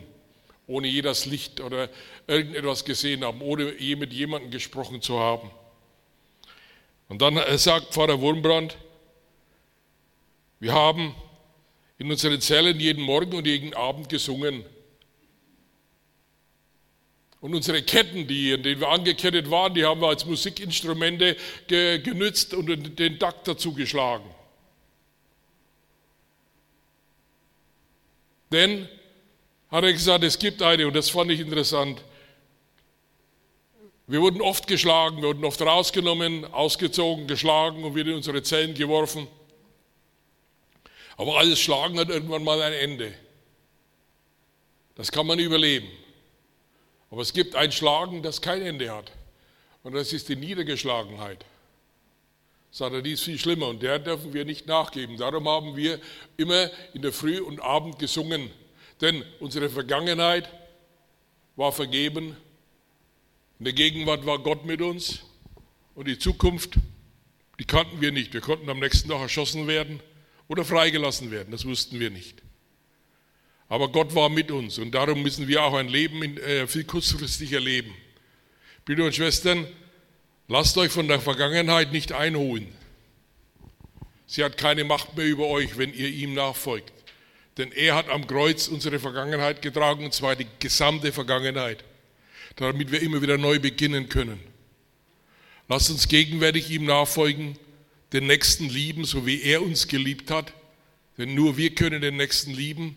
ohne 0.68 0.86
jedes 0.86 1.26
Licht 1.26 1.60
oder 1.60 1.90
irgendetwas 2.28 2.84
gesehen 2.84 3.24
haben, 3.24 3.42
ohne 3.42 3.74
je 3.76 3.96
mit 3.96 4.12
jemandem 4.12 4.52
gesprochen 4.52 5.02
zu 5.02 5.18
haben. 5.18 5.50
Und 7.08 7.20
dann 7.20 7.40
sagt 7.58 7.92
Pfarrer 7.92 8.20
Wurmbrand, 8.20 8.78
wir 10.60 10.72
haben 10.72 11.16
in 11.98 12.08
unseren 12.08 12.40
Zellen 12.40 12.78
jeden 12.78 13.02
Morgen 13.02 13.34
und 13.34 13.46
jeden 13.48 13.74
Abend 13.74 14.08
gesungen. 14.08 14.64
Und 17.40 17.54
unsere 17.54 17.82
Ketten, 17.82 18.26
die, 18.26 18.52
in 18.52 18.62
denen 18.62 18.80
wir 18.80 18.88
angekettet 18.88 19.50
waren, 19.50 19.74
die 19.74 19.84
haben 19.84 20.00
wir 20.00 20.08
als 20.08 20.26
Musikinstrumente 20.26 21.36
ge, 21.66 21.98
genützt 21.98 22.52
und 22.52 22.98
den 22.98 23.18
Takt 23.18 23.48
dazu 23.48 23.72
geschlagen. 23.72 24.28
Denn, 28.52 28.88
hat 29.70 29.84
er 29.84 29.92
gesagt, 29.92 30.24
es 30.24 30.38
gibt 30.38 30.60
eine, 30.60 30.86
und 30.86 30.94
das 30.94 31.08
fand 31.08 31.30
ich 31.30 31.40
interessant, 31.40 32.02
wir 34.06 34.20
wurden 34.20 34.42
oft 34.42 34.66
geschlagen, 34.66 35.18
wir 35.18 35.28
wurden 35.28 35.44
oft 35.44 35.62
rausgenommen, 35.62 36.44
ausgezogen, 36.44 37.28
geschlagen 37.28 37.84
und 37.84 37.94
wieder 37.94 38.10
in 38.10 38.16
unsere 38.16 38.42
Zellen 38.42 38.74
geworfen. 38.74 39.28
Aber 41.16 41.38
alles 41.38 41.60
Schlagen 41.60 41.98
hat 41.98 42.08
irgendwann 42.08 42.42
mal 42.42 42.60
ein 42.60 42.72
Ende. 42.72 43.14
Das 44.96 45.12
kann 45.12 45.28
man 45.28 45.38
überleben. 45.38 45.86
Aber 47.10 47.22
es 47.22 47.32
gibt 47.32 47.56
ein 47.56 47.72
Schlagen, 47.72 48.22
das 48.22 48.40
kein 48.40 48.62
Ende 48.62 48.94
hat. 48.94 49.10
Und 49.82 49.94
das 49.94 50.12
ist 50.12 50.28
die 50.28 50.36
Niedergeschlagenheit. 50.36 51.44
Die 52.78 53.12
ist 53.12 53.24
viel 53.24 53.38
schlimmer 53.38 53.66
und 53.66 53.82
der 53.82 53.98
dürfen 53.98 54.32
wir 54.32 54.44
nicht 54.44 54.68
nachgeben. 54.68 55.16
Darum 55.16 55.48
haben 55.48 55.74
wir 55.74 55.98
immer 56.36 56.70
in 56.94 57.02
der 57.02 57.12
Früh 57.12 57.40
und 57.40 57.60
Abend 57.60 57.98
gesungen. 57.98 58.50
Denn 59.00 59.24
unsere 59.40 59.68
Vergangenheit 59.68 60.48
war 61.56 61.72
vergeben, 61.72 62.36
in 63.58 63.64
der 63.64 63.74
Gegenwart 63.74 64.24
war 64.24 64.38
Gott 64.38 64.64
mit 64.64 64.80
uns 64.82 65.20
und 65.96 66.06
die 66.06 66.18
Zukunft, 66.18 66.74
die 67.58 67.64
kannten 67.64 68.00
wir 68.00 68.12
nicht. 68.12 68.32
Wir 68.32 68.40
konnten 68.40 68.70
am 68.70 68.78
nächsten 68.78 69.08
Tag 69.08 69.20
erschossen 69.20 69.66
werden 69.66 70.00
oder 70.46 70.64
freigelassen 70.64 71.30
werden, 71.30 71.50
das 71.50 71.64
wussten 71.64 71.98
wir 71.98 72.10
nicht. 72.10 72.40
Aber 73.70 73.88
Gott 73.88 74.16
war 74.16 74.28
mit 74.28 74.50
uns 74.50 74.78
und 74.78 74.90
darum 74.90 75.22
müssen 75.22 75.46
wir 75.46 75.62
auch 75.62 75.74
ein 75.74 75.86
Leben 75.86 76.24
in, 76.24 76.36
äh, 76.38 76.66
viel 76.66 76.82
kurzfristiger 76.82 77.60
leben. 77.60 77.94
Brüder 78.84 79.04
und 79.04 79.14
Schwestern, 79.14 79.64
lasst 80.48 80.76
euch 80.76 80.90
von 80.90 81.06
der 81.06 81.20
Vergangenheit 81.20 81.92
nicht 81.92 82.10
einholen. 82.12 82.66
Sie 84.26 84.42
hat 84.42 84.58
keine 84.58 84.82
Macht 84.82 85.16
mehr 85.16 85.24
über 85.24 85.46
euch, 85.46 85.78
wenn 85.78 85.94
ihr 85.94 86.08
ihm 86.08 86.34
nachfolgt. 86.34 86.92
Denn 87.58 87.70
er 87.70 87.94
hat 87.94 88.08
am 88.08 88.26
Kreuz 88.26 88.66
unsere 88.66 88.98
Vergangenheit 88.98 89.62
getragen, 89.62 90.04
und 90.04 90.14
zwar 90.14 90.34
die 90.34 90.48
gesamte 90.58 91.12
Vergangenheit, 91.12 91.84
damit 92.56 92.90
wir 92.90 93.00
immer 93.00 93.22
wieder 93.22 93.38
neu 93.38 93.60
beginnen 93.60 94.08
können. 94.08 94.40
Lasst 95.68 95.90
uns 95.90 96.08
gegenwärtig 96.08 96.70
ihm 96.70 96.86
nachfolgen, 96.86 97.56
den 98.12 98.26
Nächsten 98.26 98.68
lieben, 98.68 99.04
so 99.04 99.26
wie 99.26 99.42
er 99.42 99.62
uns 99.62 99.86
geliebt 99.86 100.32
hat. 100.32 100.52
Denn 101.18 101.36
nur 101.36 101.56
wir 101.56 101.72
können 101.72 102.00
den 102.00 102.16
Nächsten 102.16 102.52
lieben, 102.52 102.96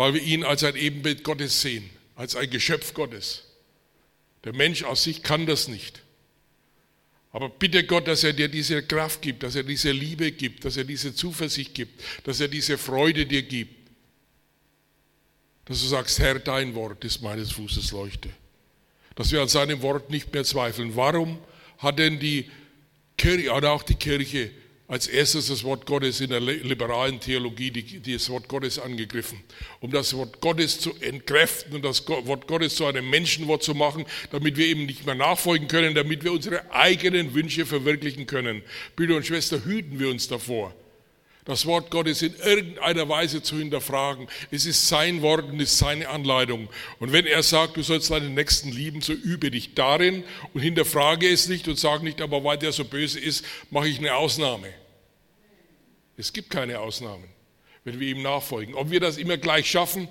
weil 0.00 0.14
wir 0.14 0.22
ihn 0.22 0.44
als 0.44 0.64
ein 0.64 0.76
Ebenbild 0.76 1.24
Gottes 1.24 1.60
sehen, 1.60 1.90
als 2.16 2.34
ein 2.34 2.48
Geschöpf 2.48 2.94
Gottes. 2.94 3.44
Der 4.44 4.54
Mensch 4.54 4.82
aus 4.82 5.04
sich 5.04 5.22
kann 5.22 5.44
das 5.44 5.68
nicht. 5.68 6.00
Aber 7.32 7.50
bitte 7.50 7.84
Gott, 7.84 8.08
dass 8.08 8.24
er 8.24 8.32
dir 8.32 8.48
diese 8.48 8.82
Kraft 8.82 9.20
gibt, 9.20 9.42
dass 9.42 9.56
er 9.56 9.62
diese 9.62 9.90
Liebe 9.90 10.32
gibt, 10.32 10.64
dass 10.64 10.78
er 10.78 10.84
diese 10.84 11.14
Zuversicht 11.14 11.74
gibt, 11.74 12.02
dass 12.24 12.40
er 12.40 12.48
diese 12.48 12.78
Freude 12.78 13.26
dir 13.26 13.42
gibt. 13.42 13.90
Dass 15.66 15.82
du 15.82 15.88
sagst, 15.88 16.18
Herr, 16.18 16.38
dein 16.38 16.74
Wort 16.74 17.04
ist 17.04 17.20
meines 17.20 17.52
Fußes 17.52 17.92
Leuchte. 17.92 18.30
Dass 19.16 19.30
wir 19.32 19.42
an 19.42 19.48
seinem 19.48 19.82
Wort 19.82 20.08
nicht 20.08 20.32
mehr 20.32 20.44
zweifeln. 20.44 20.96
Warum 20.96 21.38
hat 21.76 21.98
denn 21.98 22.18
die 22.18 22.50
Kirche 23.18 23.52
oder 23.52 23.72
auch 23.72 23.82
die 23.82 23.96
Kirche 23.96 24.50
als 24.90 25.06
erstes 25.06 25.46
das 25.46 25.62
Wort 25.62 25.86
Gottes 25.86 26.20
in 26.20 26.30
der 26.30 26.40
liberalen 26.40 27.20
Theologie, 27.20 27.70
die, 27.70 28.00
die 28.00 28.12
das 28.14 28.28
Wort 28.28 28.48
Gottes 28.48 28.80
angegriffen, 28.80 29.40
um 29.78 29.92
das 29.92 30.14
Wort 30.14 30.40
Gottes 30.40 30.80
zu 30.80 30.92
entkräften 31.00 31.76
und 31.76 31.84
das 31.84 32.08
Wort 32.08 32.48
Gottes 32.48 32.74
zu 32.74 32.86
einem 32.86 33.08
Menschenwort 33.08 33.62
zu 33.62 33.76
machen, 33.76 34.04
damit 34.32 34.56
wir 34.56 34.66
eben 34.66 34.86
nicht 34.86 35.06
mehr 35.06 35.14
nachfolgen 35.14 35.68
können, 35.68 35.94
damit 35.94 36.24
wir 36.24 36.32
unsere 36.32 36.72
eigenen 36.72 37.34
Wünsche 37.34 37.66
verwirklichen 37.66 38.26
können. 38.26 38.62
Brüder 38.96 39.14
und 39.14 39.24
Schwester, 39.24 39.64
hüten 39.64 40.00
wir 40.00 40.08
uns 40.08 40.26
davor 40.26 40.74
das 41.46 41.66
Wort 41.66 41.90
Gottes 41.90 42.22
in 42.22 42.34
irgendeiner 42.34 43.08
Weise 43.08 43.42
zu 43.42 43.58
hinterfragen. 43.58 44.28
Es 44.50 44.66
ist 44.66 44.88
sein 44.88 45.22
Wort 45.22 45.46
und 45.46 45.58
ist 45.58 45.78
seine 45.78 46.08
Anleitung. 46.08 46.68
Und 46.98 47.12
wenn 47.12 47.26
er 47.26 47.42
sagt, 47.42 47.76
du 47.76 47.82
sollst 47.82 48.10
deinen 48.10 48.34
Nächsten 48.34 48.70
lieben, 48.70 49.00
so 49.00 49.12
übe 49.12 49.50
dich 49.50 49.74
darin 49.74 50.22
und 50.52 50.60
hinterfrage 50.60 51.28
es 51.28 51.48
nicht 51.48 51.66
und 51.66 51.78
sag 51.78 52.02
nicht, 52.02 52.20
aber 52.20 52.44
weil 52.44 52.58
der 52.58 52.72
so 52.72 52.84
böse 52.84 53.18
ist, 53.18 53.44
mache 53.70 53.88
ich 53.88 53.98
eine 53.98 54.14
Ausnahme. 54.14 54.68
Es 56.20 56.34
gibt 56.34 56.50
keine 56.50 56.80
Ausnahmen, 56.80 57.24
wenn 57.84 57.98
wir 57.98 58.08
ihm 58.08 58.20
nachfolgen. 58.20 58.74
Ob 58.74 58.90
wir 58.90 59.00
das 59.00 59.16
immer 59.16 59.38
gleich 59.38 59.70
schaffen, 59.70 60.06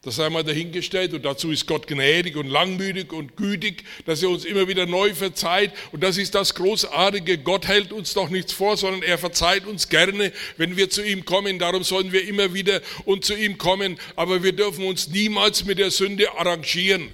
das 0.00 0.16
sei 0.16 0.30
mal 0.30 0.42
dahingestellt 0.42 1.12
und 1.12 1.22
dazu 1.22 1.50
ist 1.50 1.66
Gott 1.66 1.86
gnädig 1.86 2.34
und 2.36 2.48
langmütig 2.48 3.12
und 3.12 3.36
gütig, 3.36 3.84
dass 4.06 4.22
er 4.22 4.30
uns 4.30 4.46
immer 4.46 4.68
wieder 4.68 4.86
neu 4.86 5.14
verzeiht 5.14 5.72
und 5.92 6.02
das 6.02 6.16
ist 6.16 6.34
das 6.34 6.54
Großartige. 6.54 7.36
Gott 7.36 7.68
hält 7.68 7.92
uns 7.92 8.14
doch 8.14 8.30
nichts 8.30 8.54
vor, 8.54 8.78
sondern 8.78 9.02
er 9.02 9.18
verzeiht 9.18 9.66
uns 9.66 9.90
gerne, 9.90 10.32
wenn 10.56 10.78
wir 10.78 10.88
zu 10.88 11.04
ihm 11.04 11.26
kommen. 11.26 11.58
Darum 11.58 11.84
sollen 11.84 12.10
wir 12.10 12.26
immer 12.26 12.54
wieder 12.54 12.80
und 13.04 13.26
zu 13.26 13.36
ihm 13.36 13.58
kommen, 13.58 13.98
aber 14.16 14.42
wir 14.42 14.52
dürfen 14.52 14.86
uns 14.86 15.08
niemals 15.08 15.66
mit 15.66 15.78
der 15.78 15.90
Sünde 15.90 16.32
arrangieren. 16.38 17.10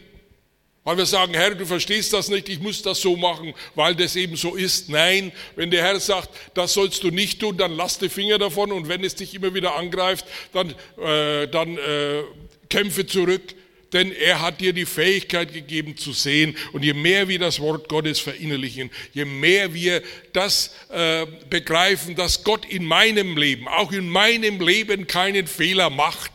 Weil 0.89 0.97
wir 0.97 1.05
sagen, 1.05 1.35
Herr, 1.35 1.55
du 1.55 1.67
verstehst 1.67 2.15
das 2.15 2.31
nicht, 2.31 2.49
ich 2.49 2.61
muss 2.61 2.81
das 2.81 3.03
so 3.03 3.15
machen, 3.15 3.53
weil 3.75 3.95
das 3.95 4.17
eben 4.17 4.37
so 4.37 4.57
ist. 4.57 4.89
Nein, 4.89 5.33
wenn 5.55 5.71
der 5.71 5.83
Herr 5.83 6.01
sagt, 6.01 6.31
das 6.55 6.73
sollst 6.73 7.03
du 7.03 7.11
nicht 7.11 7.41
tun, 7.41 7.59
dann 7.59 7.73
lass 7.77 7.99
die 7.99 8.09
Finger 8.09 8.39
davon 8.39 8.73
und 8.73 8.89
wenn 8.89 9.05
es 9.05 9.15
dich 9.15 9.35
immer 9.35 9.53
wieder 9.53 9.77
angreift, 9.77 10.25
dann, 10.55 10.71
äh, 10.97 11.47
dann 11.49 11.77
äh, 11.77 12.23
kämpfe 12.71 13.07
zurück, 13.07 13.55
denn 13.93 14.13
er 14.13 14.41
hat 14.41 14.63
dir 14.63 14.73
die 14.73 14.87
Fähigkeit 14.87 15.53
gegeben 15.53 15.99
zu 15.99 16.15
sehen. 16.15 16.57
Und 16.73 16.83
je 16.83 16.95
mehr 16.95 17.29
wir 17.29 17.39
das 17.39 17.61
Wort 17.61 17.91
Gottes 17.91 18.19
verinnerlichen, 18.19 18.91
je 19.13 19.27
mehr 19.27 19.75
wir 19.75 20.03
das 20.33 20.75
äh, 20.89 21.27
begreifen, 21.51 22.15
dass 22.17 22.45
Gott 22.45 22.65
in 22.65 22.87
meinem 22.87 23.37
Leben, 23.37 23.69
auch 23.69 23.93
in 23.93 24.09
meinem 24.09 24.59
Leben 24.59 25.07
keinen 25.07 25.49
Fehler 25.49 25.91
macht, 25.91 26.33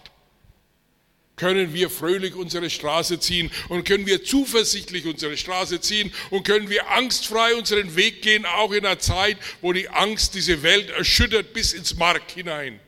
können 1.43 1.73
wir 1.73 1.89
fröhlich 1.89 2.35
unsere 2.35 2.69
Straße 2.69 3.19
ziehen 3.19 3.51
und 3.67 3.83
können 3.83 4.05
wir 4.05 4.23
zuversichtlich 4.23 5.05
unsere 5.05 5.35
Straße 5.35 5.81
ziehen 5.81 6.13
und 6.29 6.45
können 6.45 6.69
wir 6.69 6.89
angstfrei 6.89 7.53
unseren 7.55 7.97
Weg 7.97 8.21
gehen, 8.21 8.45
auch 8.45 8.71
in 8.71 8.85
einer 8.85 8.99
Zeit, 8.99 9.37
wo 9.59 9.73
die 9.73 9.89
Angst 9.89 10.35
diese 10.35 10.63
Welt 10.63 10.89
erschüttert 10.91 11.51
bis 11.51 11.73
ins 11.73 11.97
Mark 11.97 12.31
hinein. 12.33 12.79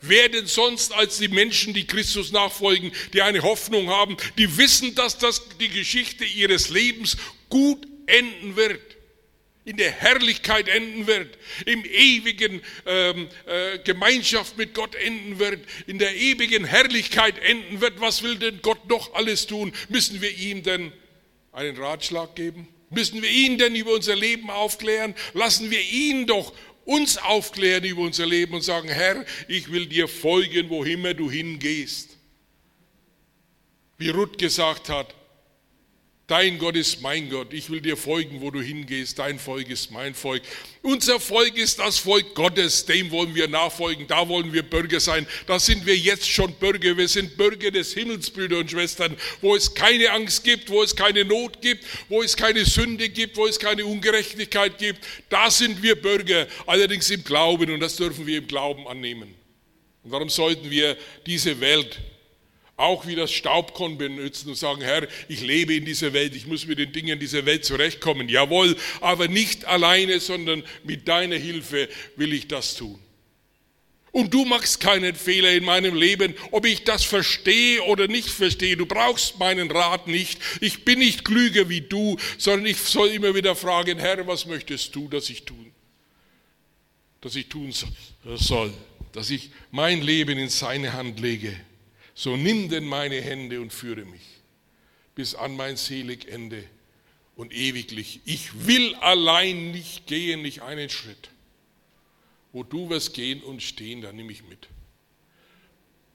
Wer 0.00 0.30
denn 0.30 0.46
sonst 0.46 0.94
als 0.94 1.18
die 1.18 1.28
Menschen, 1.28 1.74
die 1.74 1.86
Christus 1.86 2.32
nachfolgen, 2.32 2.90
die 3.12 3.20
eine 3.20 3.42
Hoffnung 3.42 3.90
haben, 3.90 4.16
die 4.38 4.56
wissen, 4.56 4.94
dass 4.94 5.18
das 5.18 5.42
die 5.60 5.68
Geschichte 5.68 6.24
ihres 6.24 6.70
Lebens 6.70 7.18
gut 7.50 7.86
enden 8.06 8.56
wird, 8.56 8.93
in 9.64 9.76
der 9.78 9.90
Herrlichkeit 9.90 10.68
enden 10.68 11.06
wird, 11.06 11.38
im 11.64 11.84
ewigen 11.84 12.60
ähm, 12.86 13.28
äh, 13.46 13.78
Gemeinschaft 13.78 14.58
mit 14.58 14.74
Gott 14.74 14.94
enden 14.94 15.38
wird, 15.38 15.60
in 15.86 15.98
der 15.98 16.14
ewigen 16.14 16.64
Herrlichkeit 16.64 17.38
enden 17.38 17.80
wird. 17.80 18.00
Was 18.00 18.22
will 18.22 18.36
denn 18.36 18.60
Gott 18.60 18.88
noch 18.88 19.14
alles 19.14 19.46
tun? 19.46 19.72
Müssen 19.88 20.20
wir 20.20 20.36
ihm 20.36 20.62
denn 20.62 20.92
einen 21.52 21.76
Ratschlag 21.76 22.36
geben? 22.36 22.68
Müssen 22.90 23.22
wir 23.22 23.30
ihn 23.30 23.56
denn 23.56 23.74
über 23.74 23.92
unser 23.92 24.16
Leben 24.16 24.50
aufklären? 24.50 25.14
Lassen 25.32 25.70
wir 25.70 25.80
ihn 25.80 26.26
doch 26.26 26.52
uns 26.84 27.16
aufklären 27.16 27.84
über 27.84 28.02
unser 28.02 28.26
Leben 28.26 28.54
und 28.54 28.62
sagen, 28.62 28.88
Herr, 28.88 29.24
ich 29.48 29.72
will 29.72 29.86
dir 29.86 30.08
folgen, 30.08 30.68
wo 30.68 30.84
immer 30.84 31.14
du 31.14 31.30
hingehst. 31.30 32.10
Wie 33.96 34.10
Ruth 34.10 34.36
gesagt 34.36 34.90
hat, 34.90 35.14
Dein 36.26 36.58
Gott 36.58 36.74
ist 36.74 37.02
mein 37.02 37.28
Gott. 37.28 37.52
Ich 37.52 37.68
will 37.68 37.82
dir 37.82 37.98
folgen, 37.98 38.40
wo 38.40 38.50
du 38.50 38.62
hingehst. 38.62 39.18
Dein 39.18 39.38
Volk 39.38 39.68
ist 39.68 39.90
mein 39.90 40.14
Volk. 40.14 40.42
Unser 40.80 41.20
Volk 41.20 41.58
ist 41.58 41.78
das 41.78 41.98
Volk 41.98 42.34
Gottes. 42.34 42.86
Dem 42.86 43.10
wollen 43.10 43.34
wir 43.34 43.46
nachfolgen. 43.46 44.06
Da 44.06 44.26
wollen 44.26 44.50
wir 44.50 44.62
Bürger 44.62 45.00
sein. 45.00 45.26
Da 45.46 45.58
sind 45.58 45.84
wir 45.84 45.94
jetzt 45.94 46.26
schon 46.26 46.54
Bürger. 46.54 46.96
Wir 46.96 47.08
sind 47.08 47.36
Bürger 47.36 47.70
des 47.70 47.92
Himmels, 47.92 48.30
Brüder 48.30 48.60
und 48.60 48.70
Schwestern, 48.70 49.18
wo 49.42 49.54
es 49.54 49.74
keine 49.74 50.12
Angst 50.12 50.44
gibt, 50.44 50.70
wo 50.70 50.82
es 50.82 50.96
keine 50.96 51.26
Not 51.26 51.60
gibt, 51.60 51.84
wo 52.08 52.22
es 52.22 52.34
keine 52.34 52.64
Sünde 52.64 53.10
gibt, 53.10 53.36
wo 53.36 53.46
es 53.46 53.58
keine 53.58 53.84
Ungerechtigkeit 53.84 54.78
gibt. 54.78 55.04
Da 55.28 55.50
sind 55.50 55.82
wir 55.82 56.00
Bürger. 56.00 56.46
Allerdings 56.64 57.10
im 57.10 57.22
Glauben. 57.22 57.70
Und 57.70 57.80
das 57.80 57.96
dürfen 57.96 58.26
wir 58.26 58.38
im 58.38 58.46
Glauben 58.46 58.88
annehmen. 58.88 59.34
Und 60.02 60.10
darum 60.10 60.30
sollten 60.30 60.70
wir 60.70 60.96
diese 61.26 61.60
Welt 61.60 62.00
auch 62.76 63.06
wie 63.06 63.14
das 63.14 63.30
Staubkorn 63.30 63.98
benutzen 63.98 64.48
und 64.48 64.56
sagen, 64.56 64.82
Herr, 64.82 65.06
ich 65.28 65.40
lebe 65.40 65.74
in 65.74 65.84
dieser 65.84 66.12
Welt, 66.12 66.34
ich 66.34 66.46
muss 66.46 66.66
mit 66.66 66.78
den 66.78 66.92
Dingen 66.92 67.20
dieser 67.20 67.46
Welt 67.46 67.64
zurechtkommen. 67.64 68.28
Jawohl, 68.28 68.76
aber 69.00 69.28
nicht 69.28 69.64
alleine, 69.64 70.18
sondern 70.18 70.64
mit 70.82 71.06
deiner 71.06 71.36
Hilfe 71.36 71.88
will 72.16 72.32
ich 72.32 72.48
das 72.48 72.74
tun. 72.74 72.98
Und 74.10 74.32
du 74.32 74.44
machst 74.44 74.78
keinen 74.78 75.16
Fehler 75.16 75.52
in 75.52 75.64
meinem 75.64 75.96
Leben, 75.96 76.34
ob 76.52 76.66
ich 76.66 76.84
das 76.84 77.02
verstehe 77.02 77.82
oder 77.82 78.06
nicht 78.06 78.28
verstehe. 78.28 78.76
Du 78.76 78.86
brauchst 78.86 79.40
meinen 79.40 79.70
Rat 79.72 80.06
nicht. 80.06 80.40
Ich 80.60 80.84
bin 80.84 81.00
nicht 81.00 81.24
klüger 81.24 81.68
wie 81.68 81.80
du, 81.80 82.16
sondern 82.38 82.66
ich 82.66 82.78
soll 82.78 83.08
immer 83.08 83.34
wieder 83.34 83.56
fragen, 83.56 83.98
Herr, 83.98 84.24
was 84.26 84.46
möchtest 84.46 84.94
du, 84.94 85.08
dass 85.08 85.30
ich 85.30 85.44
tun? 85.44 85.72
Dass 87.20 87.34
ich 87.34 87.48
tun 87.48 87.72
soll, 88.36 88.72
dass 89.12 89.30
ich 89.30 89.50
mein 89.72 90.00
Leben 90.00 90.38
in 90.38 90.48
seine 90.48 90.92
Hand 90.92 91.18
lege. 91.18 91.56
So 92.14 92.36
nimm 92.36 92.68
denn 92.68 92.84
meine 92.84 93.20
Hände 93.20 93.60
und 93.60 93.72
führe 93.72 94.04
mich 94.04 94.22
bis 95.14 95.34
an 95.34 95.56
mein 95.56 95.76
selig 95.76 96.28
Ende 96.28 96.64
und 97.36 97.52
ewiglich. 97.52 98.20
Ich 98.24 98.66
will 98.66 98.94
allein 98.96 99.70
nicht 99.70 100.06
gehen, 100.06 100.42
nicht 100.42 100.62
einen 100.62 100.88
Schritt. 100.88 101.30
Wo 102.52 102.62
du 102.62 102.88
wirst 102.90 103.14
gehen 103.14 103.42
und 103.42 103.62
stehen, 103.62 104.02
da 104.02 104.12
nimm 104.12 104.30
ich 104.30 104.44
mit. 104.44 104.68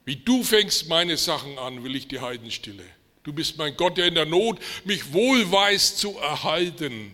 Wie 0.06 0.16
du 0.16 0.44
fängst 0.44 0.88
meine 0.88 1.18
Sachen 1.18 1.58
an, 1.58 1.84
will 1.84 1.96
ich 1.96 2.08
die 2.08 2.20
Heiden 2.20 2.52
stille. 2.52 2.86
Du 3.24 3.34
bist 3.34 3.58
mein 3.58 3.76
Gott, 3.76 3.98
der 3.98 4.08
in 4.08 4.16
der 4.16 4.26
Not 4.26 4.60
mich 4.86 5.14
wohl 5.14 5.52
weiß 5.52 5.98
zu 5.98 6.18
erhalten. 6.18 7.14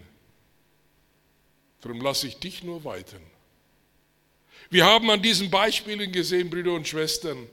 Darum 1.82 2.02
lasse 2.02 2.28
ich 2.28 2.38
dich 2.38 2.64
nur 2.64 2.84
weiten. 2.84 3.20
Wir 4.70 4.86
haben 4.86 5.10
an 5.10 5.22
diesen 5.22 5.50
Beispielen 5.50 6.12
gesehen, 6.12 6.50
Brüder 6.50 6.74
und 6.74 6.88
Schwestern, 6.88 7.48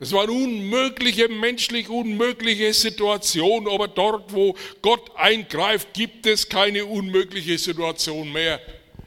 es 0.00 0.12
war 0.12 0.22
eine 0.22 0.32
unmögliche, 0.32 1.28
menschlich 1.28 1.88
unmögliche 1.88 2.72
Situation, 2.72 3.68
aber 3.68 3.88
dort, 3.88 4.32
wo 4.32 4.56
Gott 4.80 5.16
eingreift, 5.16 5.92
gibt 5.92 6.24
es 6.26 6.48
keine 6.48 6.84
unmögliche 6.84 7.58
Situation 7.58 8.32
mehr. 8.32 8.60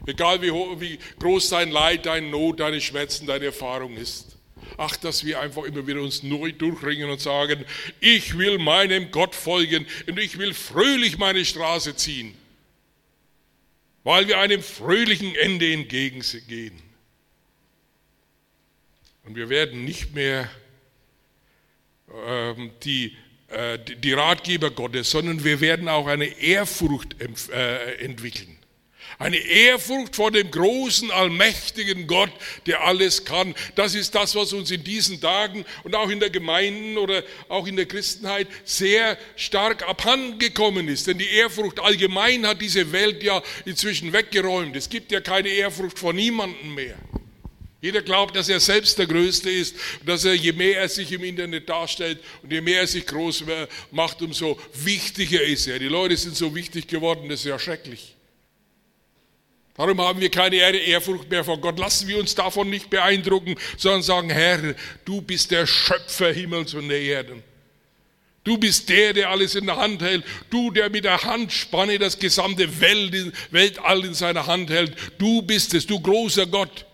Egal 0.06 0.42
wie, 0.42 0.50
wie 0.50 0.98
groß 1.18 1.48
dein 1.50 1.70
Leid, 1.70 2.04
deine 2.04 2.28
Not, 2.28 2.60
deine 2.60 2.80
Schmerzen, 2.80 3.26
deine 3.26 3.46
Erfahrung 3.46 3.96
ist. 3.96 4.36
Ach, 4.76 4.96
dass 4.96 5.24
wir 5.24 5.40
einfach 5.40 5.64
immer 5.64 5.86
wieder 5.86 6.02
uns 6.02 6.22
neu 6.22 6.52
durchringen 6.52 7.08
und 7.08 7.20
sagen, 7.20 7.64
ich 8.00 8.36
will 8.36 8.58
meinem 8.58 9.10
Gott 9.10 9.34
folgen 9.34 9.86
und 10.06 10.18
ich 10.18 10.38
will 10.38 10.52
fröhlich 10.52 11.18
meine 11.18 11.44
Straße 11.44 11.96
ziehen, 11.96 12.34
weil 14.04 14.28
wir 14.28 14.38
einem 14.38 14.62
fröhlichen 14.62 15.34
Ende 15.36 15.72
entgegengehen. 15.72 16.74
Und 19.24 19.36
wir 19.36 19.48
werden 19.48 19.84
nicht 19.84 20.14
mehr 20.14 20.50
die, 22.84 23.16
äh, 23.48 23.78
die 23.78 24.12
Ratgeber 24.12 24.70
Gottes, 24.70 25.10
sondern 25.10 25.44
wir 25.44 25.60
werden 25.60 25.88
auch 25.88 26.06
eine 26.06 26.26
Ehrfurcht 26.26 27.16
äh, 27.20 27.94
entwickeln. 28.04 28.58
Eine 29.18 29.36
Ehrfurcht 29.36 30.16
vor 30.16 30.30
dem 30.30 30.50
großen, 30.50 31.10
allmächtigen 31.10 32.06
Gott, 32.06 32.32
der 32.66 32.82
alles 32.82 33.24
kann. 33.24 33.54
Das 33.74 33.94
ist 33.94 34.14
das, 34.14 34.34
was 34.34 34.52
uns 34.52 34.70
in 34.70 34.82
diesen 34.84 35.20
Tagen 35.20 35.64
und 35.84 35.94
auch 35.94 36.08
in 36.08 36.18
der 36.18 36.30
Gemeinden 36.30 36.98
oder 36.98 37.22
auch 37.48 37.66
in 37.66 37.76
der 37.76 37.86
Christenheit 37.86 38.48
sehr 38.64 39.18
stark 39.36 39.88
abhandengekommen 39.88 40.88
ist. 40.88 41.06
Denn 41.06 41.18
die 41.18 41.28
Ehrfurcht 41.28 41.78
allgemein 41.78 42.46
hat 42.46 42.60
diese 42.60 42.90
Welt 42.92 43.22
ja 43.22 43.42
inzwischen 43.64 44.12
weggeräumt. 44.12 44.74
Es 44.76 44.88
gibt 44.88 45.12
ja 45.12 45.20
keine 45.20 45.50
Ehrfurcht 45.50 45.98
vor 45.98 46.12
niemandem 46.12 46.74
mehr. 46.74 46.96
Jeder 47.82 48.00
glaubt, 48.00 48.36
dass 48.36 48.48
er 48.48 48.60
selbst 48.60 48.96
der 48.96 49.08
Größte 49.08 49.50
ist, 49.50 49.74
dass 50.06 50.24
er, 50.24 50.34
je 50.34 50.52
mehr 50.52 50.78
er 50.78 50.88
sich 50.88 51.10
im 51.10 51.24
Internet 51.24 51.68
darstellt 51.68 52.20
und 52.40 52.52
je 52.52 52.60
mehr 52.60 52.82
er 52.82 52.86
sich 52.86 53.04
groß 53.04 53.42
macht, 53.90 54.22
umso 54.22 54.56
wichtiger 54.72 55.42
ist 55.42 55.66
er. 55.66 55.80
Die 55.80 55.88
Leute 55.88 56.16
sind 56.16 56.36
so 56.36 56.54
wichtig 56.54 56.86
geworden, 56.86 57.28
das 57.28 57.40
ist 57.40 57.46
ja 57.46 57.58
schrecklich. 57.58 58.14
Darum 59.74 60.00
haben 60.00 60.20
wir 60.20 60.30
keine 60.30 60.56
Ehrfurcht 60.56 61.28
mehr 61.28 61.42
vor 61.44 61.60
Gott. 61.60 61.76
Lassen 61.76 62.06
wir 62.06 62.18
uns 62.18 62.36
davon 62.36 62.70
nicht 62.70 62.88
beeindrucken, 62.88 63.56
sondern 63.76 64.02
sagen, 64.02 64.30
Herr, 64.30 64.76
du 65.04 65.20
bist 65.20 65.50
der 65.50 65.66
Schöpfer 65.66 66.32
Himmels 66.32 66.74
und 66.74 66.88
der 66.88 67.00
Erden. 67.00 67.42
Du 68.44 68.58
bist 68.58 68.88
der, 68.90 69.12
der 69.12 69.30
alles 69.30 69.56
in 69.56 69.66
der 69.66 69.78
Hand 69.78 70.02
hält. 70.02 70.24
Du, 70.50 70.70
der 70.70 70.88
mit 70.88 71.04
der 71.04 71.20
Handspanne 71.24 71.98
das 71.98 72.16
gesamte 72.16 72.80
Welt, 72.80 73.32
Weltall 73.50 74.04
in 74.04 74.14
seiner 74.14 74.46
Hand 74.46 74.70
hält. 74.70 74.94
Du 75.18 75.42
bist 75.42 75.74
es, 75.74 75.84
du 75.84 75.98
großer 75.98 76.46
Gott 76.46 76.86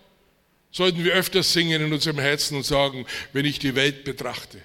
sollten 0.71 1.03
wir 1.03 1.13
öfters 1.13 1.51
singen 1.53 1.81
in 1.81 1.93
unserem 1.93 2.19
Herzen 2.19 2.57
und 2.57 2.65
sagen, 2.65 3.05
wenn 3.33 3.45
ich 3.45 3.59
die 3.59 3.75
Welt 3.75 4.03
betrachte, 4.03 4.61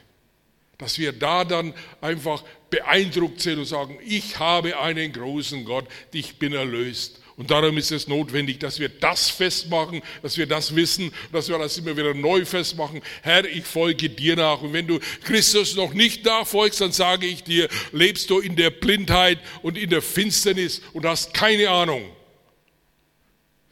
dass 0.78 0.98
wir 0.98 1.12
da 1.12 1.44
dann 1.44 1.72
einfach 2.00 2.42
beeindruckt 2.70 3.40
sind 3.40 3.58
und 3.58 3.64
sagen, 3.64 3.98
ich 4.04 4.38
habe 4.38 4.78
einen 4.78 5.12
großen 5.12 5.64
Gott, 5.64 5.86
ich 6.12 6.38
bin 6.38 6.52
erlöst. 6.52 7.20
Und 7.36 7.50
darum 7.50 7.76
ist 7.78 7.90
es 7.90 8.06
notwendig, 8.06 8.60
dass 8.60 8.78
wir 8.78 8.88
das 8.88 9.28
festmachen, 9.28 10.02
dass 10.22 10.36
wir 10.36 10.46
das 10.46 10.76
wissen, 10.76 11.12
dass 11.32 11.48
wir 11.48 11.58
das 11.58 11.76
immer 11.78 11.96
wieder 11.96 12.14
neu 12.14 12.44
festmachen. 12.44 13.02
Herr, 13.22 13.44
ich 13.44 13.64
folge 13.64 14.08
dir 14.08 14.36
nach. 14.36 14.60
Und 14.60 14.72
wenn 14.72 14.86
du 14.86 15.00
Christus 15.24 15.74
noch 15.74 15.94
nicht 15.94 16.24
nachfolgst, 16.24 16.80
dann 16.80 16.92
sage 16.92 17.26
ich 17.26 17.42
dir, 17.42 17.68
lebst 17.90 18.30
du 18.30 18.38
in 18.38 18.54
der 18.54 18.70
Blindheit 18.70 19.40
und 19.62 19.76
in 19.76 19.90
der 19.90 20.02
Finsternis 20.02 20.80
und 20.92 21.06
hast 21.06 21.34
keine 21.34 21.70
Ahnung, 21.70 22.08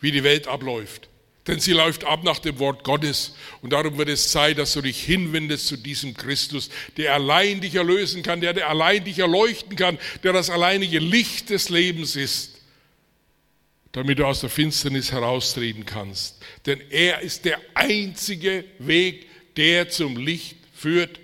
wie 0.01 0.11
die 0.11 0.25
Welt 0.25 0.49
abläuft. 0.49 1.09
Denn 1.47 1.59
sie 1.59 1.73
läuft 1.73 2.05
ab 2.05 2.23
nach 2.23 2.39
dem 2.39 2.59
Wort 2.61 2.85
Gottes. 2.85 3.35
Und 3.63 3.73
darum 3.73 3.99
wird 3.99 4.09
es 4.09 4.31
Zeit, 4.31 4.59
dass 4.59 4.75
du 4.75 4.81
dich 4.81 5.03
hinwendest 5.03 5.67
zu 5.67 5.77
diesem 5.77 6.15
Christus, 6.15 6.71
der 6.97 7.15
allein 7.15 7.61
dich 7.61 7.75
erlösen 7.75 8.23
kann, 8.23 8.41
der, 8.41 8.53
der 8.53 8.69
allein 8.69 9.05
dich 9.05 9.19
erleuchten 9.19 9.75
kann, 9.75 9.99
der 10.23 10.33
das 10.33 10.51
alleinige 10.51 11.01
Licht 11.01 11.51
des 11.51 11.69
Lebens 11.69 12.15
ist, 12.15 12.61
damit 13.91 14.21
du 14.21 14.25
aus 14.25 14.41
der 14.41 14.51
Finsternis 14.51 15.11
heraustreten 15.11 15.85
kannst. 15.85 16.41
Denn 16.67 16.81
er 16.91 17.23
ist 17.23 17.45
der 17.45 17.61
einzige 17.75 18.65
Weg, 18.79 19.27
der 19.57 19.89
zum 19.89 20.17
Licht 20.17 20.57
führt. 20.73 21.19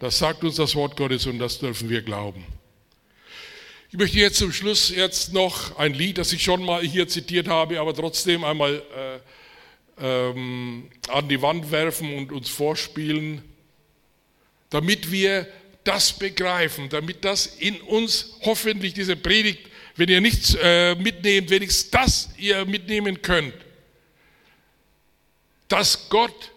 Das 0.00 0.18
sagt 0.18 0.44
uns 0.44 0.56
das 0.56 0.74
Wort 0.74 0.96
Gottes 0.96 1.26
und 1.26 1.38
das 1.38 1.58
dürfen 1.58 1.90
wir 1.90 2.00
glauben. 2.00 2.44
Ich 3.94 3.98
möchte 3.98 4.18
jetzt 4.18 4.38
zum 4.38 4.52
Schluss 4.52 4.90
jetzt 4.90 5.32
noch 5.32 5.78
ein 5.78 5.94
Lied, 5.94 6.18
das 6.18 6.32
ich 6.32 6.42
schon 6.42 6.64
mal 6.64 6.82
hier 6.82 7.06
zitiert 7.06 7.46
habe, 7.46 7.78
aber 7.78 7.94
trotzdem 7.94 8.42
einmal 8.42 8.82
äh, 10.00 10.04
ähm, 10.04 10.90
an 11.06 11.28
die 11.28 11.40
Wand 11.40 11.70
werfen 11.70 12.12
und 12.12 12.32
uns 12.32 12.48
vorspielen, 12.48 13.40
damit 14.70 15.12
wir 15.12 15.46
das 15.84 16.12
begreifen, 16.12 16.88
damit 16.88 17.24
das 17.24 17.46
in 17.46 17.80
uns 17.82 18.36
hoffentlich 18.42 18.94
diese 18.94 19.14
Predigt, 19.14 19.60
wenn 19.94 20.08
ihr 20.08 20.20
nichts 20.20 20.56
äh, 20.60 20.96
mitnehmt, 20.96 21.50
wenigstens 21.50 21.90
das 21.92 22.30
ihr 22.36 22.64
mitnehmen 22.64 23.22
könnt, 23.22 23.54
dass 25.68 26.08
Gott 26.08 26.50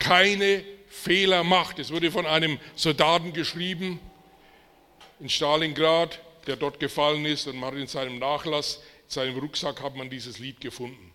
keine 0.00 0.64
Fehler 0.88 1.44
macht. 1.44 1.78
Es 1.78 1.92
wurde 1.92 2.10
von 2.10 2.26
einem 2.26 2.58
Soldaten 2.74 3.32
geschrieben 3.32 4.00
in 5.20 5.28
Stalingrad, 5.28 6.20
der 6.46 6.56
dort 6.56 6.80
gefallen 6.80 7.24
ist. 7.24 7.46
Und 7.46 7.56
man 7.56 7.72
hat 7.72 7.80
in 7.80 7.86
seinem 7.86 8.18
Nachlass, 8.18 8.76
in 9.04 9.10
seinem 9.10 9.38
Rucksack 9.38 9.80
hat 9.80 9.96
man 9.96 10.10
dieses 10.10 10.38
Lied 10.38 10.60
gefunden. 10.60 11.12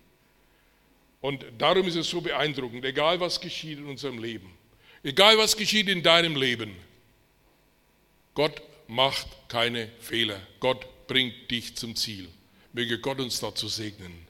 Und 1.22 1.46
darum 1.58 1.88
ist 1.88 1.96
es 1.96 2.10
so 2.10 2.22
beeindruckend, 2.22 2.86
egal 2.86 3.20
was 3.20 3.42
geschieht 3.42 3.80
in 3.80 3.88
unserem 3.88 4.20
Leben, 4.20 4.52
egal 5.04 5.38
was 5.38 5.58
geschieht 5.58 5.90
in 5.90 6.04
deinem 6.04 6.36
Leben, 6.36 6.76
Gott 8.34 8.62
macht 8.88 9.28
keine 9.50 9.90
Fehler. 10.00 10.40
Gott 10.60 10.86
bringt 11.08 11.50
dich 11.50 11.76
zum 11.76 11.96
Ziel. 11.96 12.30
Möge 12.72 13.00
Gott 13.00 13.20
uns 13.20 13.40
dazu 13.40 13.68
segnen. 13.68 14.27